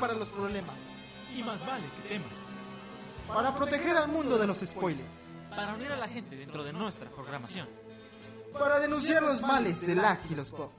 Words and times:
Para 0.00 0.14
los 0.14 0.28
problemas. 0.28 0.74
Y 1.36 1.42
más 1.42 1.64
vale 1.66 1.84
que 2.02 2.08
teman. 2.08 2.28
Para 3.28 3.54
proteger 3.54 3.96
al 3.96 4.08
mundo 4.08 4.38
de 4.38 4.46
los 4.46 4.58
spoilers. 4.58 5.08
Para 5.50 5.74
unir 5.74 5.92
a 5.92 5.96
la 5.96 6.08
gente 6.08 6.36
dentro 6.36 6.64
de 6.64 6.72
nuestra 6.72 7.10
programación. 7.10 7.68
Para 8.52 8.80
denunciar 8.80 9.22
los 9.22 9.40
males 9.40 9.80
del 9.80 9.98
lag 9.98 10.18
y 10.30 10.34
los 10.34 10.50
bugs. 10.50 10.74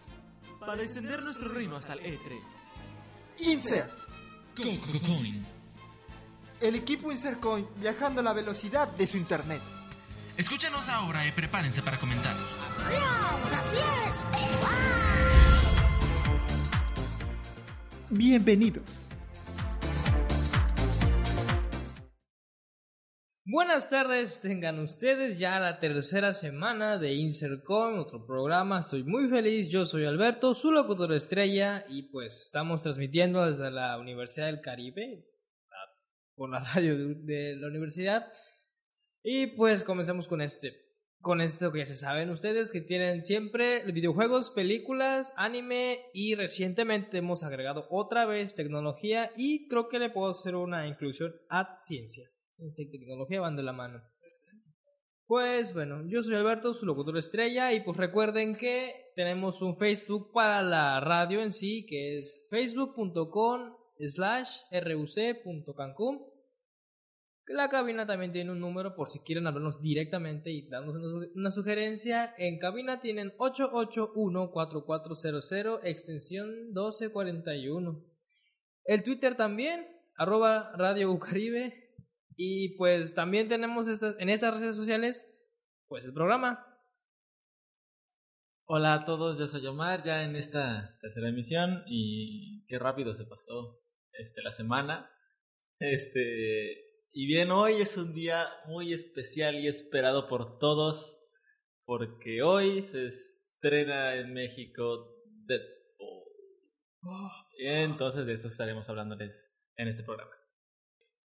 Para 0.60 0.82
extender 0.82 1.22
nuestro 1.24 1.50
reino 1.50 1.76
hasta 1.76 1.94
el 1.94 2.00
E 2.00 2.20
E3. 2.20 2.42
Insert. 3.40 3.92
El 6.60 6.76
equipo 6.76 7.12
Insercoin 7.12 7.68
viajando 7.78 8.22
a 8.22 8.24
la 8.24 8.34
velocidad 8.34 8.88
de 8.90 9.08
su 9.08 9.18
internet. 9.18 9.62
Escúchanos 10.38 10.88
ahora 10.88 11.28
y 11.28 11.32
prepárense 11.32 11.82
para 11.82 12.00
comentar. 12.00 12.36
Bienvenidos. 18.10 19.03
Buenas 23.46 23.90
tardes, 23.90 24.40
tengan 24.40 24.80
ustedes 24.80 25.38
ya 25.38 25.60
la 25.60 25.78
tercera 25.78 26.34
semana 26.34 26.98
de 26.98 27.16
Insercom, 27.16 27.98
nuestro 27.98 28.26
programa. 28.26 28.80
Estoy 28.80 29.04
muy 29.04 29.28
feliz, 29.28 29.70
yo 29.70 29.86
soy 29.86 30.06
Alberto, 30.06 30.54
su 30.54 30.72
locutor 30.72 31.12
estrella, 31.12 31.86
y 31.90 32.04
pues 32.04 32.44
estamos 32.46 32.84
transmitiendo 32.84 33.46
desde 33.46 33.70
la 33.70 34.00
Universidad 34.00 34.46
del 34.46 34.62
Caribe, 34.62 35.26
por 36.36 36.52
la 36.52 36.60
radio 36.74 36.96
de 36.98 37.58
la 37.58 37.68
universidad. 37.68 38.32
Y 39.22 39.48
pues 39.48 39.84
comencemos 39.84 40.30
con 40.30 40.40
este, 40.40 40.78
con 41.20 41.42
esto 41.42 41.74
que 41.74 41.80
ya 41.80 41.86
se 41.86 41.98
saben 41.98 42.30
ustedes, 42.30 42.72
que 42.72 42.80
tienen 42.80 43.26
siempre 43.26 43.84
videojuegos, 43.92 44.52
películas, 44.52 45.34
anime, 45.36 46.00
y 46.14 46.36
recientemente 46.36 47.18
hemos 47.18 47.44
agregado 47.44 47.88
otra 47.90 48.26
vez 48.26 48.56
tecnología, 48.56 49.34
y 49.36 49.68
creo 49.68 49.90
que 49.90 50.00
le 50.00 50.12
puedo 50.12 50.32
hacer 50.32 50.56
una 50.56 50.88
inclusión 50.88 51.36
a 51.50 51.78
ciencia. 51.82 52.33
Ciencia 52.56 52.86
tecnología 52.92 53.42
van 53.42 53.56
de 53.56 53.64
la 53.64 53.74
mano. 53.74 54.02
Pues 55.26 55.74
bueno, 55.74 56.04
yo 56.08 56.22
soy 56.22 56.36
Alberto, 56.36 56.74
su 56.74 56.86
locutor 56.86 57.18
estrella, 57.18 57.72
y 57.74 57.80
pues 57.82 57.98
recuerden 57.98 58.56
que 58.56 58.94
tenemos 59.16 59.62
un 59.62 59.78
Facebook 59.78 60.32
para 60.34 60.62
la 60.62 61.00
radio 61.00 61.42
en 61.42 61.52
sí, 61.54 61.86
que 61.88 62.20
es 62.20 62.46
facebook.com 62.50 63.74
slash 64.00 64.64
ruc.cancún. 64.72 66.22
La 67.48 67.68
cabina 67.70 68.06
también 68.06 68.32
tiene 68.32 68.52
un 68.52 68.60
número 68.60 68.96
por 68.96 69.10
si 69.10 69.20
quieren 69.20 69.48
hablarnos 69.48 69.82
directamente 69.82 70.52
y 70.52 70.68
darnos 70.70 70.96
una, 70.96 71.04
su- 71.04 71.32
una 71.36 71.52
sugerencia. 71.52 72.34
En 72.38 72.58
cabina 72.60 73.02
tienen 73.02 73.32
881-4400, 73.38 75.80
extensión 75.84 76.50
1241. 76.74 78.02
El 78.86 79.04
Twitter 79.04 79.36
también, 79.36 79.86
arroba 80.16 80.72
Radio. 80.78 81.18
Y 82.36 82.76
pues 82.78 83.14
también 83.14 83.48
tenemos 83.50 83.88
estas, 83.88 84.16
en 84.20 84.30
estas 84.30 84.60
redes 84.60 84.76
sociales, 84.76 85.26
pues 85.88 86.06
el 86.06 86.14
programa. 86.14 86.66
Hola 88.66 88.94
a 88.94 89.06
todos, 89.06 89.38
yo 89.38 89.48
soy 89.48 89.66
Omar, 89.68 90.04
ya 90.04 90.24
en 90.24 90.36
esta 90.36 90.98
tercera 91.02 91.30
emisión 91.30 91.84
y 91.86 92.66
qué 92.68 92.80
rápido 92.80 93.14
se 93.14 93.26
pasó 93.26 93.82
este 94.14 94.42
la 94.42 94.52
semana. 94.52 95.12
Este, 95.80 96.94
y 97.12 97.28
bien, 97.28 97.52
hoy 97.52 97.82
es 97.82 97.98
un 97.98 98.14
día 98.14 98.48
muy 98.68 98.94
especial 98.94 99.56
y 99.56 99.68
esperado 99.68 100.28
por 100.28 100.60
todos 100.60 101.20
porque 101.86 102.42
hoy 102.42 102.84
se 102.84 103.08
estrena 103.08 104.16
en 104.16 104.34
México 104.34 105.14
Deadpool. 105.46 106.24
Entonces 107.60 108.26
de 108.26 108.34
eso 108.34 108.48
estaremos 108.48 108.88
hablándoles 108.88 109.54
en 109.76 109.90
este 109.90 110.04
programa. 110.04 110.43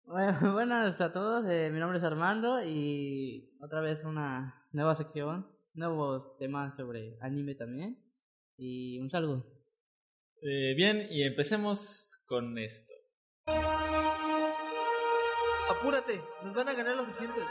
Bueno, 0.06 0.38
buenas 0.52 1.00
a 1.00 1.12
todos, 1.12 1.46
eh, 1.48 1.70
mi 1.72 1.80
nombre 1.80 1.98
es 1.98 2.04
Armando 2.04 2.62
y 2.62 3.56
otra 3.60 3.80
vez 3.80 4.04
una 4.04 4.66
nueva 4.70 4.94
sección, 4.94 5.50
nuevos 5.72 6.36
temas 6.36 6.76
sobre 6.76 7.16
anime 7.22 7.54
también 7.54 7.98
y 8.58 9.00
un 9.00 9.08
saludo. 9.08 9.46
Eh, 10.42 10.74
bien, 10.76 11.06
y 11.10 11.22
empecemos 11.22 12.22
con 12.28 12.58
esto. 12.58 12.92
Apúrate, 15.70 16.20
nos 16.44 16.54
van 16.54 16.68
a 16.68 16.74
ganar 16.74 16.96
los 16.96 17.08
asientos. 17.08 17.42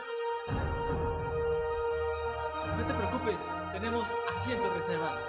No 2.78 2.88
te 2.88 2.94
preocupes, 2.94 3.38
tenemos 3.74 4.08
asientos 4.36 4.76
reservados. 4.76 5.22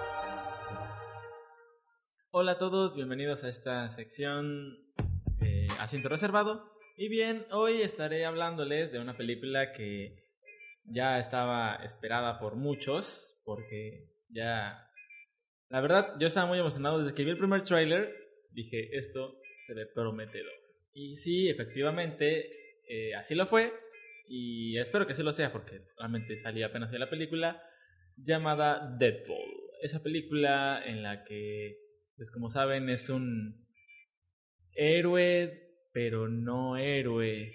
Hola 2.31 2.53
a 2.53 2.59
todos, 2.59 2.95
bienvenidos 2.95 3.45
a 3.45 3.49
esta 3.49 3.91
sección 3.93 4.77
eh, 5.41 5.69
Asiento 5.81 6.11
Reservado. 6.11 6.75
Y 6.97 7.09
bien, 7.09 7.45
hoy 7.51 7.83
estaré 7.83 8.25
hablándoles 8.25 8.93
de 8.93 9.01
una 9.01 9.17
película 9.17 9.73
que 9.73 10.15
ya 10.85 11.19
estaba 11.19 11.75
esperada 11.85 12.39
por 12.39 12.55
muchos, 12.55 13.41
porque 13.45 14.11
ya... 14.29 14.89
La 15.71 15.81
verdad, 15.81 16.15
yo 16.21 16.29
estaba 16.29 16.47
muy 16.47 16.61
emocionado 16.61 17.01
desde 17.01 17.13
que 17.13 17.25
vi 17.25 17.31
el 17.31 17.39
primer 17.39 17.65
tráiler, 17.65 18.15
dije, 18.53 18.97
esto 18.97 19.41
se 19.67 19.75
ve 19.75 19.87
prometedor. 19.87 20.53
Y 20.93 21.17
sí, 21.17 21.49
efectivamente, 21.49 22.81
eh, 22.89 23.15
así 23.17 23.35
lo 23.35 23.47
fue. 23.47 23.73
Y 24.29 24.79
espero 24.79 25.05
que 25.05 25.15
así 25.15 25.25
lo 25.25 25.33
sea 25.33 25.51
porque 25.51 25.81
realmente 25.99 26.37
salí 26.37 26.63
apenas 26.63 26.93
de 26.93 27.01
la 27.01 27.11
película 27.11 27.61
llamada 28.17 28.97
Deadpool. 29.01 29.73
Esa 29.83 30.01
película 30.01 30.81
en 30.87 31.03
la 31.03 31.25
que, 31.25 31.77
pues 32.17 32.31
como 32.31 32.51
saben, 32.51 32.89
es 32.89 33.11
un 33.11 33.67
héroe, 34.77 35.64
pero 35.95 36.29
no 36.29 36.77
héroe. 36.77 37.55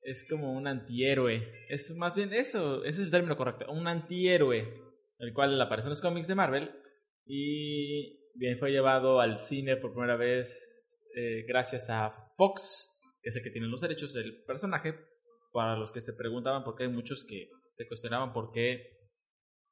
Es 0.00 0.26
como 0.28 0.54
un 0.54 0.66
antihéroe. 0.66 1.66
Es 1.68 1.94
más 1.96 2.16
bien 2.16 2.32
eso, 2.32 2.82
ese 2.82 3.02
es 3.02 3.06
el 3.06 3.10
término 3.10 3.36
correcto. 3.36 3.70
Un 3.70 3.86
antihéroe, 3.86 4.74
el 5.18 5.32
cual 5.34 5.60
aparece 5.60 5.86
en 5.86 5.90
los 5.90 6.00
cómics 6.00 6.26
de 6.26 6.34
Marvel. 6.34 6.70
Y 7.26 8.30
bien, 8.34 8.58
fue 8.58 8.72
llevado 8.72 9.20
al 9.20 9.38
cine 9.38 9.76
por 9.76 9.92
primera 9.92 10.16
vez 10.16 11.04
eh, 11.14 11.44
gracias 11.46 11.88
a 11.90 12.10
Fox, 12.36 12.90
que 13.22 13.28
es 13.28 13.36
el 13.36 13.42
que 13.42 13.50
tiene 13.50 13.68
los 13.68 13.82
derechos 13.82 14.14
del 14.14 14.42
personaje 14.44 14.94
para 15.52 15.76
los 15.76 15.92
que 15.92 16.00
se 16.00 16.14
preguntaban 16.14 16.64
por 16.64 16.74
qué 16.76 16.84
hay 16.84 16.88
muchos 16.88 17.24
que 17.24 17.50
se 17.72 17.86
cuestionaban 17.86 18.32
por 18.32 18.50
qué 18.50 18.94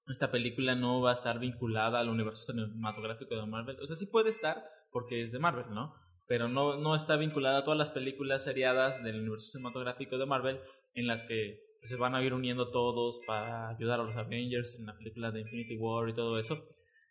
esta 0.07 0.31
película 0.31 0.75
no 0.75 1.01
va 1.01 1.11
a 1.11 1.15
estar 1.15 1.39
vinculada 1.39 1.99
al 1.99 2.09
universo 2.09 2.43
cinematográfico 2.43 3.37
de 3.37 3.47
Marvel. 3.47 3.81
O 3.81 3.87
sea, 3.87 3.97
sí 3.97 4.07
puede 4.07 4.31
estar 4.31 4.63
porque 4.91 5.23
es 5.23 5.33
de 5.33 5.39
Marvel, 5.39 5.71
¿no? 5.71 5.95
Pero 6.27 6.49
no, 6.49 6.77
no 6.77 6.95
está 6.95 7.17
vinculada 7.17 7.59
a 7.59 7.65
todas 7.65 7.79
las 7.79 7.91
películas 7.91 8.45
seriadas 8.45 9.03
del 9.03 9.21
universo 9.21 9.47
cinematográfico 9.47 10.19
de 10.19 10.27
Marvel 10.27 10.61
en 10.95 11.07
las 11.07 11.25
que 11.25 11.61
pues, 11.81 11.91
se 11.91 11.97
van 11.97 12.15
a 12.15 12.23
ir 12.23 12.33
uniendo 12.33 12.71
todos 12.71 13.21
para 13.27 13.69
ayudar 13.69 14.01
a 14.01 14.05
los 14.05 14.17
Avengers 14.17 14.77
en 14.79 14.87
la 14.87 14.97
película 14.97 15.31
de 15.31 15.41
Infinity 15.41 15.77
War 15.77 16.09
y 16.09 16.15
todo 16.15 16.39
eso. 16.39 16.65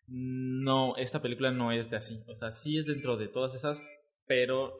No, 0.08 0.96
esta 0.96 1.22
película 1.22 1.50
no 1.50 1.72
es 1.72 1.90
de 1.90 1.96
así. 1.96 2.22
O 2.26 2.34
sea, 2.34 2.50
sí 2.50 2.78
es 2.78 2.86
dentro 2.86 3.16
de 3.16 3.28
todas 3.28 3.54
esas, 3.54 3.82
pero 4.26 4.76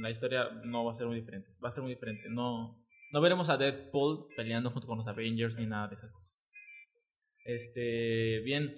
la 0.00 0.10
historia 0.10 0.48
no 0.64 0.84
va 0.84 0.92
a 0.92 0.94
ser 0.94 1.06
muy 1.06 1.16
diferente. 1.16 1.50
Va 1.62 1.68
a 1.68 1.72
ser 1.72 1.82
muy 1.82 1.92
diferente. 1.92 2.28
No, 2.28 2.84
no 3.12 3.20
veremos 3.20 3.48
a 3.48 3.56
Deadpool 3.56 4.26
peleando 4.36 4.70
junto 4.70 4.88
con 4.88 4.98
los 4.98 5.06
Avengers 5.06 5.56
ni 5.56 5.66
nada 5.66 5.88
de 5.88 5.94
esas 5.94 6.10
cosas. 6.10 6.44
Este, 7.44 8.40
bien. 8.40 8.74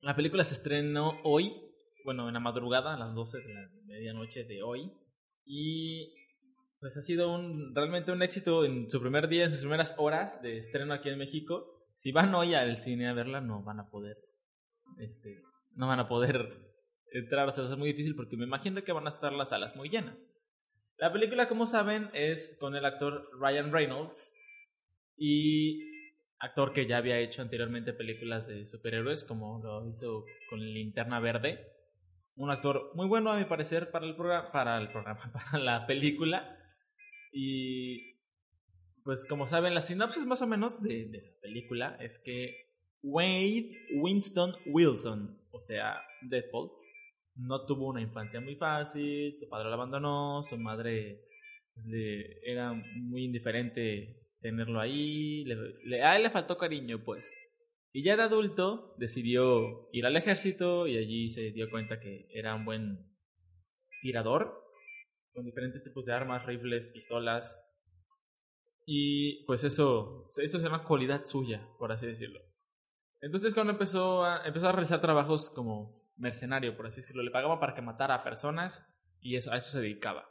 La 0.00 0.16
película 0.16 0.42
se 0.42 0.54
estrenó 0.54 1.20
hoy, 1.22 1.54
bueno, 2.04 2.28
en 2.28 2.34
la 2.34 2.40
madrugada, 2.40 2.94
a 2.94 2.98
las 2.98 3.14
12 3.14 3.38
de 3.38 3.54
la 3.54 3.68
medianoche 3.86 4.44
de 4.44 4.62
hoy. 4.62 4.92
Y 5.44 6.12
pues 6.80 6.96
ha 6.96 7.02
sido 7.02 7.32
un, 7.32 7.74
realmente 7.74 8.12
un 8.12 8.22
éxito 8.22 8.64
en 8.64 8.90
su 8.90 9.00
primer 9.00 9.28
día, 9.28 9.44
en 9.44 9.52
sus 9.52 9.60
primeras 9.60 9.94
horas 9.98 10.42
de 10.42 10.58
estreno 10.58 10.94
aquí 10.94 11.08
en 11.08 11.18
México. 11.18 11.86
Si 11.94 12.10
van 12.12 12.34
hoy 12.34 12.54
al 12.54 12.76
cine 12.78 13.08
a 13.08 13.12
verla, 13.12 13.40
no 13.40 13.62
van 13.62 13.80
a 13.80 13.88
poder, 13.88 14.16
este, 14.98 15.42
no 15.76 15.86
van 15.86 16.00
a 16.00 16.08
poder 16.08 16.56
entrar, 17.12 17.48
o 17.48 17.52
sea, 17.52 17.68
ser 17.68 17.76
muy 17.76 17.88
difícil 17.92 18.16
porque 18.16 18.36
me 18.36 18.44
imagino 18.44 18.82
que 18.82 18.92
van 18.92 19.06
a 19.06 19.10
estar 19.10 19.32
las 19.32 19.50
salas 19.50 19.76
muy 19.76 19.88
llenas. 19.88 20.26
La 20.98 21.12
película, 21.12 21.48
como 21.48 21.66
saben, 21.66 22.10
es 22.14 22.56
con 22.60 22.76
el 22.76 22.84
actor 22.84 23.28
Ryan 23.40 23.72
Reynolds 23.72 24.34
y 25.16 25.82
actor 26.38 26.72
que 26.72 26.86
ya 26.86 26.96
había 26.96 27.18
hecho 27.18 27.42
anteriormente 27.42 27.92
películas 27.92 28.48
de 28.48 28.66
superhéroes, 28.66 29.24
como 29.24 29.60
lo 29.62 29.88
hizo 29.88 30.24
con 30.48 30.60
Linterna 30.60 31.20
Verde 31.20 31.72
un 32.36 32.50
actor 32.50 32.90
muy 32.94 33.06
bueno 33.06 33.30
a 33.30 33.38
mi 33.38 33.44
parecer 33.44 33.90
para 33.90 34.06
el 34.06 34.16
programa, 34.16 34.50
para 34.52 34.78
el 34.78 34.90
programa, 34.90 35.20
para 35.32 35.58
la 35.62 35.86
película. 35.86 36.58
Y 37.32 38.12
pues 39.04 39.24
como 39.26 39.46
saben, 39.46 39.74
la 39.74 39.82
sinopsis 39.82 40.26
más 40.26 40.42
o 40.42 40.46
menos 40.46 40.82
de, 40.82 41.06
de 41.08 41.18
la 41.22 41.40
película 41.40 41.96
es 42.00 42.18
que 42.24 42.70
Wade 43.02 43.70
Winston 43.96 44.54
Wilson, 44.66 45.40
o 45.50 45.60
sea, 45.60 46.00
Deadpool, 46.22 46.70
no 47.34 47.64
tuvo 47.66 47.88
una 47.88 48.00
infancia 48.02 48.40
muy 48.40 48.54
fácil, 48.56 49.34
su 49.34 49.48
padre 49.48 49.68
lo 49.68 49.74
abandonó, 49.74 50.42
su 50.44 50.56
madre 50.58 51.22
pues, 51.74 51.86
le, 51.86 52.38
era 52.48 52.72
muy 52.72 53.24
indiferente 53.24 54.20
tenerlo 54.40 54.78
ahí, 54.80 55.44
le, 55.44 55.56
le- 55.84 56.02
a 56.04 56.16
él 56.16 56.24
le 56.24 56.30
faltó 56.30 56.56
cariño 56.58 57.02
pues. 57.04 57.32
Y 57.92 58.02
ya 58.02 58.16
de 58.16 58.22
adulto 58.22 58.94
decidió 58.96 59.88
ir 59.92 60.06
al 60.06 60.16
ejército 60.16 60.86
y 60.86 60.96
allí 60.96 61.28
se 61.28 61.50
dio 61.52 61.70
cuenta 61.70 62.00
que 62.00 62.26
era 62.32 62.54
un 62.54 62.64
buen 62.64 63.12
tirador 64.00 64.62
con 65.32 65.44
diferentes 65.44 65.84
tipos 65.84 66.06
de 66.06 66.14
armas, 66.14 66.46
rifles, 66.46 66.88
pistolas. 66.88 67.58
Y 68.86 69.44
pues 69.44 69.64
eso, 69.64 70.26
eso 70.36 70.58
es 70.58 70.64
una 70.64 70.84
cualidad 70.84 71.24
suya, 71.26 71.68
por 71.78 71.92
así 71.92 72.06
decirlo. 72.06 72.40
Entonces 73.20 73.54
cuando 73.54 73.72
empezó 73.72 74.24
a, 74.24 74.46
empezó 74.46 74.68
a 74.68 74.72
realizar 74.72 75.00
trabajos 75.00 75.50
como 75.50 76.02
mercenario, 76.16 76.76
por 76.76 76.86
así 76.86 77.00
decirlo, 77.00 77.22
le 77.22 77.30
pagaban 77.30 77.60
para 77.60 77.74
que 77.74 77.82
matara 77.82 78.16
a 78.16 78.24
personas 78.24 78.86
y 79.20 79.36
eso, 79.36 79.52
a 79.52 79.56
eso 79.56 79.70
se 79.70 79.80
dedicaba. 79.80 80.28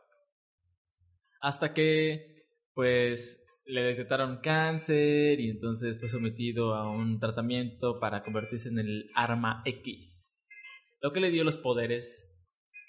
Hasta 1.40 1.74
que 1.74 2.32
pues 2.74 3.44
le 3.72 3.84
detectaron 3.84 4.42
cáncer 4.42 5.40
y 5.40 5.50
entonces 5.50 5.98
fue 5.98 6.10
sometido 6.10 6.76
a 6.76 6.92
un 6.92 7.20
tratamiento 7.20 8.00
para 8.00 8.22
convertirse 8.22 8.68
en 8.68 8.80
el 8.80 9.10
arma 9.16 9.62
X. 9.66 10.50
Lo 11.02 11.14
que 11.14 11.22
le 11.22 11.32
dio 11.32 11.46
los 11.46 11.56
poderes, 11.56 12.30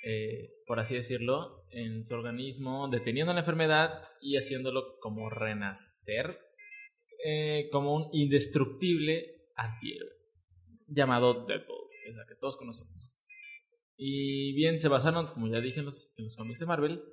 eh, 0.04 0.50
por 0.66 0.80
así 0.80 0.96
decirlo, 0.96 1.66
en 1.70 2.04
su 2.04 2.14
organismo, 2.14 2.88
deteniendo 2.90 3.32
la 3.32 3.40
enfermedad 3.40 4.02
y 4.20 4.36
haciéndolo 4.36 4.98
como 5.00 5.30
renacer 5.30 6.40
eh, 7.24 7.68
como 7.70 7.94
un 7.94 8.08
indestructible 8.12 9.46
antihéroe 9.54 10.10
llamado 10.88 11.46
Deadpool, 11.46 11.88
que 12.02 12.10
es 12.10 12.16
la 12.16 12.26
que 12.26 12.34
todos 12.34 12.56
conocemos. 12.56 13.16
Y 13.96 14.52
bien, 14.54 14.80
se 14.80 14.88
basaron, 14.88 15.28
como 15.28 15.46
ya 15.46 15.60
dije, 15.60 15.78
en 15.78 15.86
los, 15.86 16.12
en 16.16 16.24
los 16.24 16.36
cómics 16.36 16.58
de 16.58 16.66
Marvel. 16.66 17.04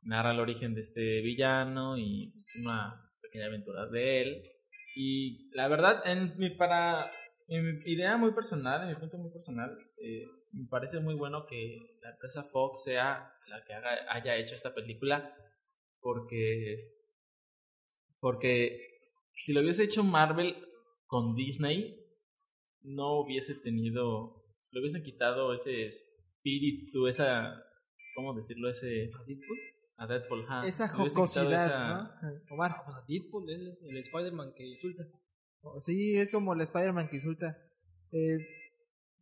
Narra 0.00 0.32
el 0.32 0.40
origen 0.40 0.74
de 0.74 0.80
este 0.80 1.20
villano 1.20 1.98
y 1.98 2.30
pues, 2.32 2.56
una 2.56 3.07
pequeña 3.28 3.46
aventura 3.46 3.86
de 3.86 4.22
él. 4.22 4.42
Y 4.96 5.50
la 5.54 5.68
verdad, 5.68 6.02
en 6.04 6.36
mi, 6.38 6.50
para 6.50 7.10
mi 7.48 7.56
idea 7.90 8.16
muy 8.16 8.32
personal, 8.32 8.82
en 8.82 8.88
mi 8.88 8.94
punto 8.96 9.18
muy 9.18 9.30
personal, 9.30 9.78
eh, 10.02 10.26
me 10.52 10.66
parece 10.68 11.00
muy 11.00 11.14
bueno 11.14 11.46
que 11.46 11.98
la 12.02 12.10
empresa 12.10 12.42
Fox 12.42 12.84
sea 12.84 13.32
la 13.48 13.64
que 13.64 13.74
haga, 13.74 13.90
haya 14.10 14.36
hecho 14.36 14.54
esta 14.54 14.74
película. 14.74 15.34
Porque, 16.00 16.94
porque 18.20 18.88
si 19.34 19.52
lo 19.52 19.60
hubiese 19.60 19.84
hecho 19.84 20.04
Marvel 20.04 20.56
con 21.06 21.34
Disney, 21.34 21.96
no 22.82 23.20
hubiese 23.20 23.54
tenido, 23.54 24.44
le 24.70 24.80
hubiesen 24.80 25.02
quitado 25.02 25.52
ese 25.54 25.86
espíritu, 25.86 27.06
esa, 27.06 27.62
¿cómo 28.14 28.34
decirlo? 28.34 28.68
Ese... 28.68 29.10
A 30.00 30.06
Deadpool, 30.06 30.44
ajá. 30.44 30.66
Esa 30.66 30.88
jocosidad, 30.88 31.66
esa- 31.66 31.88
¿no? 32.22 32.54
Omar. 32.54 32.76
Pues 32.84 32.96
a 32.96 33.04
Deadpool 33.06 33.50
es 33.50 33.78
el 33.82 33.96
Spider-Man 33.98 34.52
que 34.56 34.64
insulta. 34.66 35.04
Sí, 35.80 36.16
es 36.16 36.30
como 36.30 36.54
el 36.54 36.60
Spider-Man 36.60 37.08
que 37.08 37.16
insulta. 37.16 37.58
Eh, 38.12 38.38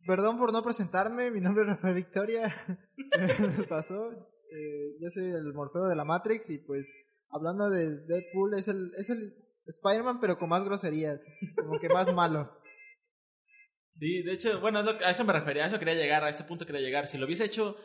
perdón 0.05 0.37
por 0.37 0.53
no 0.53 0.63
presentarme, 0.63 1.31
mi 1.31 1.41
nombre 1.41 1.63
es 1.67 1.69
Rafael 1.69 1.95
Victoria. 1.95 2.53
Me 3.57 3.63
pasó. 3.63 4.11
Eh, 4.11 4.95
yo 5.01 5.09
soy 5.09 5.25
el 5.31 5.51
Morfeo 5.53 5.87
de 5.87 5.95
la 5.95 6.05
Matrix 6.05 6.49
y 6.49 6.59
pues 6.59 6.87
hablando 7.29 7.69
de 7.69 7.97
Deadpool 8.05 8.53
es 8.57 8.67
el, 8.69 8.91
es 8.97 9.09
el 9.09 9.33
Spider-Man 9.65 10.19
pero 10.21 10.37
con 10.37 10.47
más 10.49 10.63
groserías, 10.63 11.19
como 11.57 11.79
que 11.79 11.89
más 11.89 12.13
malo. 12.13 12.53
Sí, 13.93 14.21
de 14.21 14.33
hecho, 14.33 14.61
bueno, 14.61 14.79
a 14.79 15.09
eso 15.09 15.25
me 15.25 15.33
refería, 15.33 15.63
a 15.63 15.67
eso 15.67 15.79
quería 15.79 15.95
llegar, 15.95 16.23
a 16.23 16.29
este 16.29 16.43
punto 16.43 16.65
quería 16.67 16.81
llegar. 16.81 17.07
Si 17.07 17.17
lo 17.17 17.25
hubiese 17.25 17.45
hecho 17.45 17.75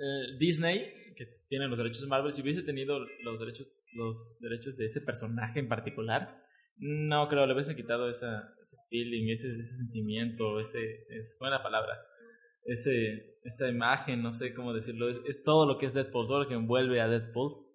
eh, 0.00 0.36
Disney, 0.38 0.94
que 1.14 1.26
tiene 1.48 1.68
los 1.68 1.78
derechos 1.78 2.02
de 2.02 2.08
Marvel, 2.08 2.32
si 2.32 2.42
hubiese 2.42 2.62
tenido 2.62 2.98
los 3.22 3.38
derechos, 3.38 3.68
los 3.94 4.38
derechos 4.40 4.76
de 4.76 4.86
ese 4.86 5.00
personaje 5.00 5.58
en 5.60 5.68
particular, 5.68 6.38
no 6.78 7.28
creo, 7.28 7.46
le 7.46 7.52
hubiesen 7.54 7.76
quitado 7.76 8.08
esa, 8.08 8.54
ese 8.60 8.76
feeling, 8.88 9.30
ese, 9.30 9.48
ese 9.48 9.76
sentimiento, 9.76 10.58
ese, 10.58 10.96
ese- 10.96 11.18
es 11.18 11.36
buena 11.38 11.62
palabra, 11.62 11.98
ese, 12.64 13.36
esa 13.44 13.68
imagen, 13.68 14.22
no 14.22 14.32
sé 14.32 14.54
cómo 14.54 14.72
decirlo, 14.72 15.08
es, 15.08 15.20
es 15.26 15.42
todo 15.42 15.66
lo 15.66 15.78
que 15.78 15.86
es 15.86 15.94
Deadpool, 15.94 16.26
todo 16.26 16.42
lo 16.44 16.48
que 16.48 16.54
envuelve 16.54 17.00
a 17.00 17.08
Deadpool, 17.08 17.66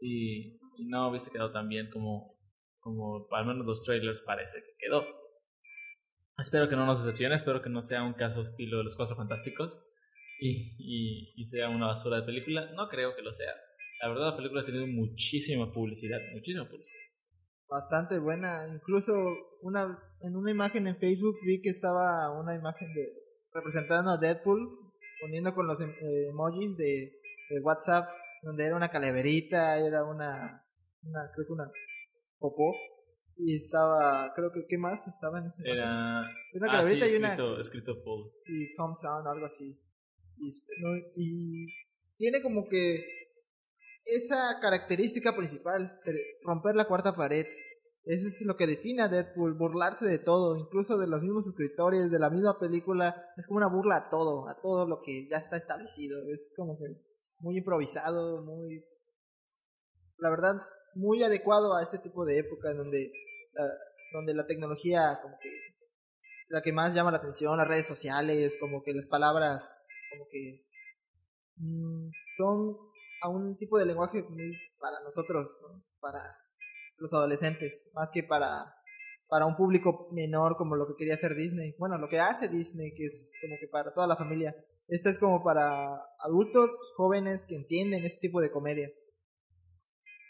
y, 0.00 0.58
y 0.76 0.86
no 0.88 1.08
hubiese 1.10 1.30
quedado 1.30 1.52
tan 1.52 1.68
bien 1.68 1.90
como, 1.90 2.38
como 2.78 3.26
al 3.32 3.46
menos 3.46 3.66
los 3.66 3.82
trailers 3.84 4.22
parece 4.22 4.58
que 4.62 4.72
quedó. 4.78 5.04
Espero 6.38 6.68
que 6.68 6.76
no 6.76 6.86
nos 6.86 7.04
decepcione, 7.04 7.34
espero 7.34 7.60
que 7.60 7.68
no 7.68 7.82
sea 7.82 8.02
un 8.02 8.14
caso 8.14 8.40
estilo 8.40 8.78
de 8.78 8.84
los 8.84 8.96
Cuatro 8.96 9.16
Fantásticos 9.16 9.78
y, 10.40 10.74
y, 10.78 11.32
y 11.36 11.44
sea 11.44 11.68
una 11.68 11.86
basura 11.88 12.16
de 12.20 12.22
película. 12.26 12.70
No 12.74 12.88
creo 12.88 13.14
que 13.14 13.22
lo 13.22 13.32
sea. 13.32 13.52
La 14.02 14.08
verdad, 14.08 14.30
la 14.30 14.36
película 14.36 14.62
ha 14.62 14.64
tenido 14.64 14.86
muchísima 14.86 15.70
publicidad, 15.70 16.18
muchísima 16.32 16.68
publicidad. 16.68 17.00
Bastante 17.68 18.18
buena. 18.18 18.66
Incluso 18.74 19.12
una 19.62 19.98
en 20.22 20.36
una 20.36 20.50
imagen 20.50 20.86
en 20.86 20.96
Facebook 20.98 21.36
vi 21.46 21.60
que 21.60 21.68
estaba 21.70 22.30
una 22.40 22.54
imagen 22.54 22.92
de 22.94 23.12
representando 23.52 24.10
a 24.10 24.18
Deadpool 24.18 24.68
poniendo 25.20 25.54
con 25.54 25.66
los 25.66 25.80
em- 25.80 25.90
eh, 25.90 26.28
emojis 26.30 26.76
de, 26.76 27.12
de 27.50 27.60
WhatsApp 27.62 28.08
donde 28.42 28.64
era 28.66 28.76
una 28.76 28.88
calaverita, 28.88 29.78
era 29.78 30.04
una 30.04 30.64
una 31.02 31.30
creo 31.34 31.46
que 31.46 31.52
una 31.52 31.70
popó 32.38 32.74
y 33.36 33.56
estaba 33.56 34.32
creo 34.34 34.50
que 34.52 34.66
qué 34.68 34.76
más 34.78 35.06
estaba 35.06 35.38
en 35.40 35.46
ese 35.46 35.62
Era. 35.64 35.84
una 35.84 36.20
Ah, 36.22 36.30
sí, 36.52 36.58
calaverita 36.60 37.08
y 37.08 37.16
una 37.16 37.28
escrito, 37.32 37.60
escrito 37.60 38.02
Paul. 38.04 38.30
y 38.46 38.72
comes 38.74 39.02
on 39.04 39.26
algo 39.26 39.46
así 39.46 39.78
y, 40.40 40.48
este, 40.48 40.74
no, 40.80 40.96
y 41.14 41.66
tiene 42.16 42.42
como 42.42 42.64
que 42.68 43.04
esa 44.04 44.58
característica 44.60 45.36
principal 45.36 46.00
romper 46.42 46.74
la 46.74 46.86
cuarta 46.86 47.14
pared. 47.14 47.46
Eso 48.04 48.26
es 48.28 48.40
lo 48.46 48.56
que 48.56 48.66
define 48.66 49.02
a 49.02 49.08
Deadpool 49.08 49.54
burlarse 49.58 50.06
de 50.06 50.18
todo 50.18 50.56
incluso 50.56 50.96
de 50.98 51.06
los 51.06 51.20
mismos 51.22 51.46
escritores 51.46 52.10
de 52.10 52.18
la 52.18 52.30
misma 52.30 52.58
película. 52.58 53.24
Es 53.36 53.46
como 53.46 53.58
una 53.58 53.68
burla 53.68 53.96
a 53.96 54.10
todo 54.10 54.48
a 54.48 54.58
todo 54.60 54.88
lo 54.88 55.00
que 55.00 55.28
ya 55.28 55.36
está 55.36 55.56
establecido. 55.56 56.18
Es 56.32 56.50
como 56.56 56.78
que 56.78 56.84
muy 57.40 57.58
improvisado 57.58 58.42
muy 58.42 58.84
la 60.18 60.30
verdad 60.30 60.54
muy 60.94 61.22
adecuado 61.22 61.74
a 61.74 61.82
este 61.82 61.98
tipo 61.98 62.24
de 62.24 62.38
época 62.38 62.72
donde 62.74 63.12
la, 63.52 63.64
donde 64.12 64.34
la 64.34 64.46
tecnología 64.46 65.20
como 65.22 65.36
que 65.38 65.50
la 66.50 66.62
que 66.62 66.72
más 66.72 66.92
llama 66.94 67.12
la 67.12 67.18
atención, 67.18 67.56
las 67.56 67.68
redes 67.68 67.86
sociales, 67.86 68.56
como 68.58 68.82
que 68.82 68.92
las 68.92 69.06
palabras, 69.06 69.82
como 70.10 70.26
que 70.28 70.64
mm, 71.56 72.10
son 72.36 72.76
a 73.22 73.28
un 73.28 73.56
tipo 73.56 73.78
de 73.78 73.86
lenguaje 73.86 74.22
muy 74.22 74.56
para 74.78 75.00
nosotros, 75.02 75.62
¿no? 75.68 75.84
para 76.00 76.20
los 76.98 77.12
adolescentes, 77.12 77.90
más 77.94 78.10
que 78.10 78.22
para 78.22 78.74
para 79.30 79.46
un 79.46 79.56
público 79.56 80.08
menor 80.12 80.56
como 80.56 80.74
lo 80.74 80.88
que 80.88 80.96
quería 80.98 81.14
hacer 81.14 81.34
Disney. 81.36 81.74
Bueno, 81.78 81.96
lo 81.98 82.08
que 82.08 82.18
hace 82.18 82.48
Disney, 82.48 82.92
que 82.92 83.06
es 83.06 83.32
como 83.40 83.56
que 83.60 83.68
para 83.68 83.94
toda 83.94 84.08
la 84.08 84.16
familia. 84.16 84.54
Esta 84.88 85.08
es 85.08 85.20
como 85.20 85.44
para 85.44 86.02
adultos 86.18 86.92
jóvenes 86.96 87.46
que 87.46 87.54
entienden 87.54 88.04
ese 88.04 88.18
tipo 88.18 88.40
de 88.40 88.50
comedia. 88.50 88.90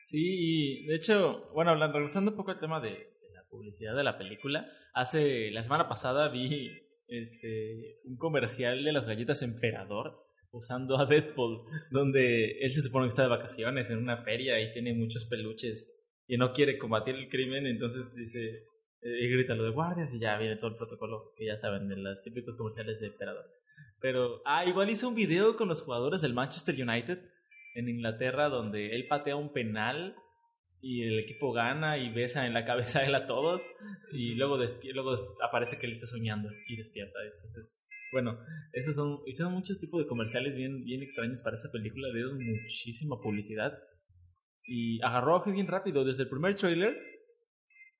Sí, 0.04 0.18
y 0.20 0.86
de 0.86 0.96
hecho, 0.96 1.50
bueno, 1.54 1.74
regresando 1.74 2.32
un 2.32 2.36
poco 2.36 2.50
al 2.50 2.60
tema 2.60 2.78
de, 2.78 2.90
de 2.90 3.32
la 3.32 3.42
publicidad 3.48 3.96
de 3.96 4.04
la 4.04 4.18
película, 4.18 4.66
hace 4.92 5.50
la 5.50 5.62
semana 5.62 5.88
pasada 5.88 6.28
vi 6.28 6.68
este 7.10 8.00
un 8.04 8.16
comercial 8.16 8.84
de 8.84 8.92
las 8.92 9.06
galletas 9.06 9.42
Emperador 9.42 10.24
usando 10.52 10.98
a 10.98 11.06
Deadpool, 11.06 11.62
donde 11.90 12.58
él 12.60 12.70
se 12.70 12.82
supone 12.82 13.06
que 13.06 13.10
está 13.10 13.22
de 13.22 13.28
vacaciones 13.28 13.90
en 13.90 13.98
una 13.98 14.24
feria 14.24 14.60
y 14.60 14.72
tiene 14.72 14.94
muchos 14.94 15.26
peluches 15.26 15.88
y 16.26 16.36
no 16.36 16.52
quiere 16.52 16.78
combatir 16.78 17.14
el 17.14 17.28
crimen, 17.28 17.66
entonces 17.66 18.14
dice 18.14 18.64
eh, 19.02 19.24
y 19.24 19.28
grita 19.28 19.54
lo 19.54 19.64
de 19.64 19.70
guardias 19.70 20.12
y 20.12 20.18
ya 20.18 20.36
viene 20.38 20.56
todo 20.56 20.70
el 20.70 20.76
protocolo 20.76 21.32
que 21.36 21.46
ya 21.46 21.58
saben 21.58 21.88
de 21.88 21.96
los 21.96 22.22
típicos 22.22 22.56
comerciales 22.56 23.00
de 23.00 23.08
Emperador. 23.08 23.46
Pero, 24.00 24.42
ah, 24.44 24.64
igual 24.64 24.90
hizo 24.90 25.08
un 25.08 25.14
video 25.14 25.56
con 25.56 25.68
los 25.68 25.82
jugadores 25.82 26.20
del 26.20 26.34
Manchester 26.34 26.74
United 26.74 27.18
en 27.74 27.88
Inglaterra 27.88 28.48
donde 28.48 28.94
él 28.94 29.06
patea 29.08 29.36
un 29.36 29.52
penal 29.52 30.16
y 30.82 31.02
el 31.02 31.18
equipo 31.18 31.52
gana 31.52 31.98
y 31.98 32.10
besa 32.10 32.46
en 32.46 32.54
la 32.54 32.64
cabeza 32.66 33.00
a 33.00 33.06
él 33.06 33.14
a 33.14 33.26
todos 33.26 33.62
y 34.12 34.34
luego 34.34 34.58
luego 34.92 35.14
aparece 35.42 35.78
que 35.78 35.86
él 35.86 35.92
está 35.92 36.06
soñando 36.06 36.48
y 36.68 36.76
despierta. 36.76 37.18
Entonces, 37.32 37.82
bueno, 38.12 38.38
esos 38.72 38.96
son 38.96 39.20
hicieron 39.26 39.52
muchos 39.52 39.78
tipos 39.78 40.00
de 40.00 40.06
comerciales 40.06 40.56
bien 40.56 40.84
bien 40.84 41.02
extraños 41.02 41.42
para 41.42 41.56
esa 41.56 41.70
película, 41.70 42.12
dieron 42.12 42.38
muchísima 42.44 43.20
publicidad 43.20 43.72
y 44.64 45.02
agarró 45.02 45.34
auge 45.34 45.52
bien 45.52 45.66
rápido 45.66 46.04
desde 46.04 46.24
el 46.24 46.28
primer 46.28 46.54
trailer. 46.54 46.96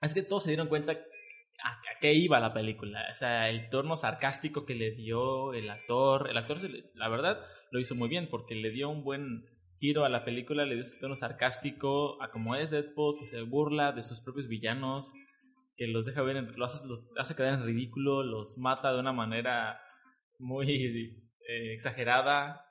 Es 0.01 0.15
que 0.15 0.23
todos 0.23 0.45
se 0.45 0.51
dieron 0.51 0.69
cuenta 0.69 0.93
a, 0.93 0.97
a 0.97 1.99
qué 2.01 2.15
iba 2.15 2.41
la 2.41 2.55
película. 2.55 3.07
O 3.13 3.15
sea, 3.17 3.51
el 3.51 3.69
tono 3.69 3.97
sarcástico 3.97 4.65
que 4.65 4.75
le 4.75 4.93
dio 4.93 5.53
el 5.53 5.69
actor. 5.69 6.31
El 6.31 6.39
actor, 6.39 6.59
la 6.95 7.09
verdad, 7.09 7.45
lo 7.71 7.81
hizo 7.81 7.95
muy 7.95 8.09
bien 8.09 8.29
porque 8.31 8.55
le 8.55 8.71
dio 8.71 8.89
un 8.89 9.05
buen 9.05 9.45
giro 9.81 10.05
a 10.05 10.11
la 10.11 10.25
película, 10.25 10.67
le 10.67 10.75
dio 10.75 10.83
ese 10.83 11.01
tono 11.01 11.17
sarcástico 11.17 12.23
a 12.23 12.31
como 12.31 12.55
es 12.55 12.71
Deadpool, 12.71 13.19
que 13.19 13.27
se 13.27 13.41
burla 13.43 13.93
de 13.93 14.03
sus 14.03 14.21
propios 14.21 14.47
villanos, 14.47 15.11
que 15.77 15.87
los 15.87 16.05
deja 16.05 16.23
ver, 16.23 16.37
los 16.57 16.75
hace, 16.75 16.87
los 16.87 17.11
hace 17.19 17.35
quedar 17.35 17.55
en 17.55 17.65
ridículo, 17.65 18.23
los 18.23 18.59
mata 18.59 18.93
de 18.93 19.01
una 19.01 19.15
manera 19.15 19.81
muy 20.39 21.17
eh, 21.49 21.73
exagerada. 21.73 22.67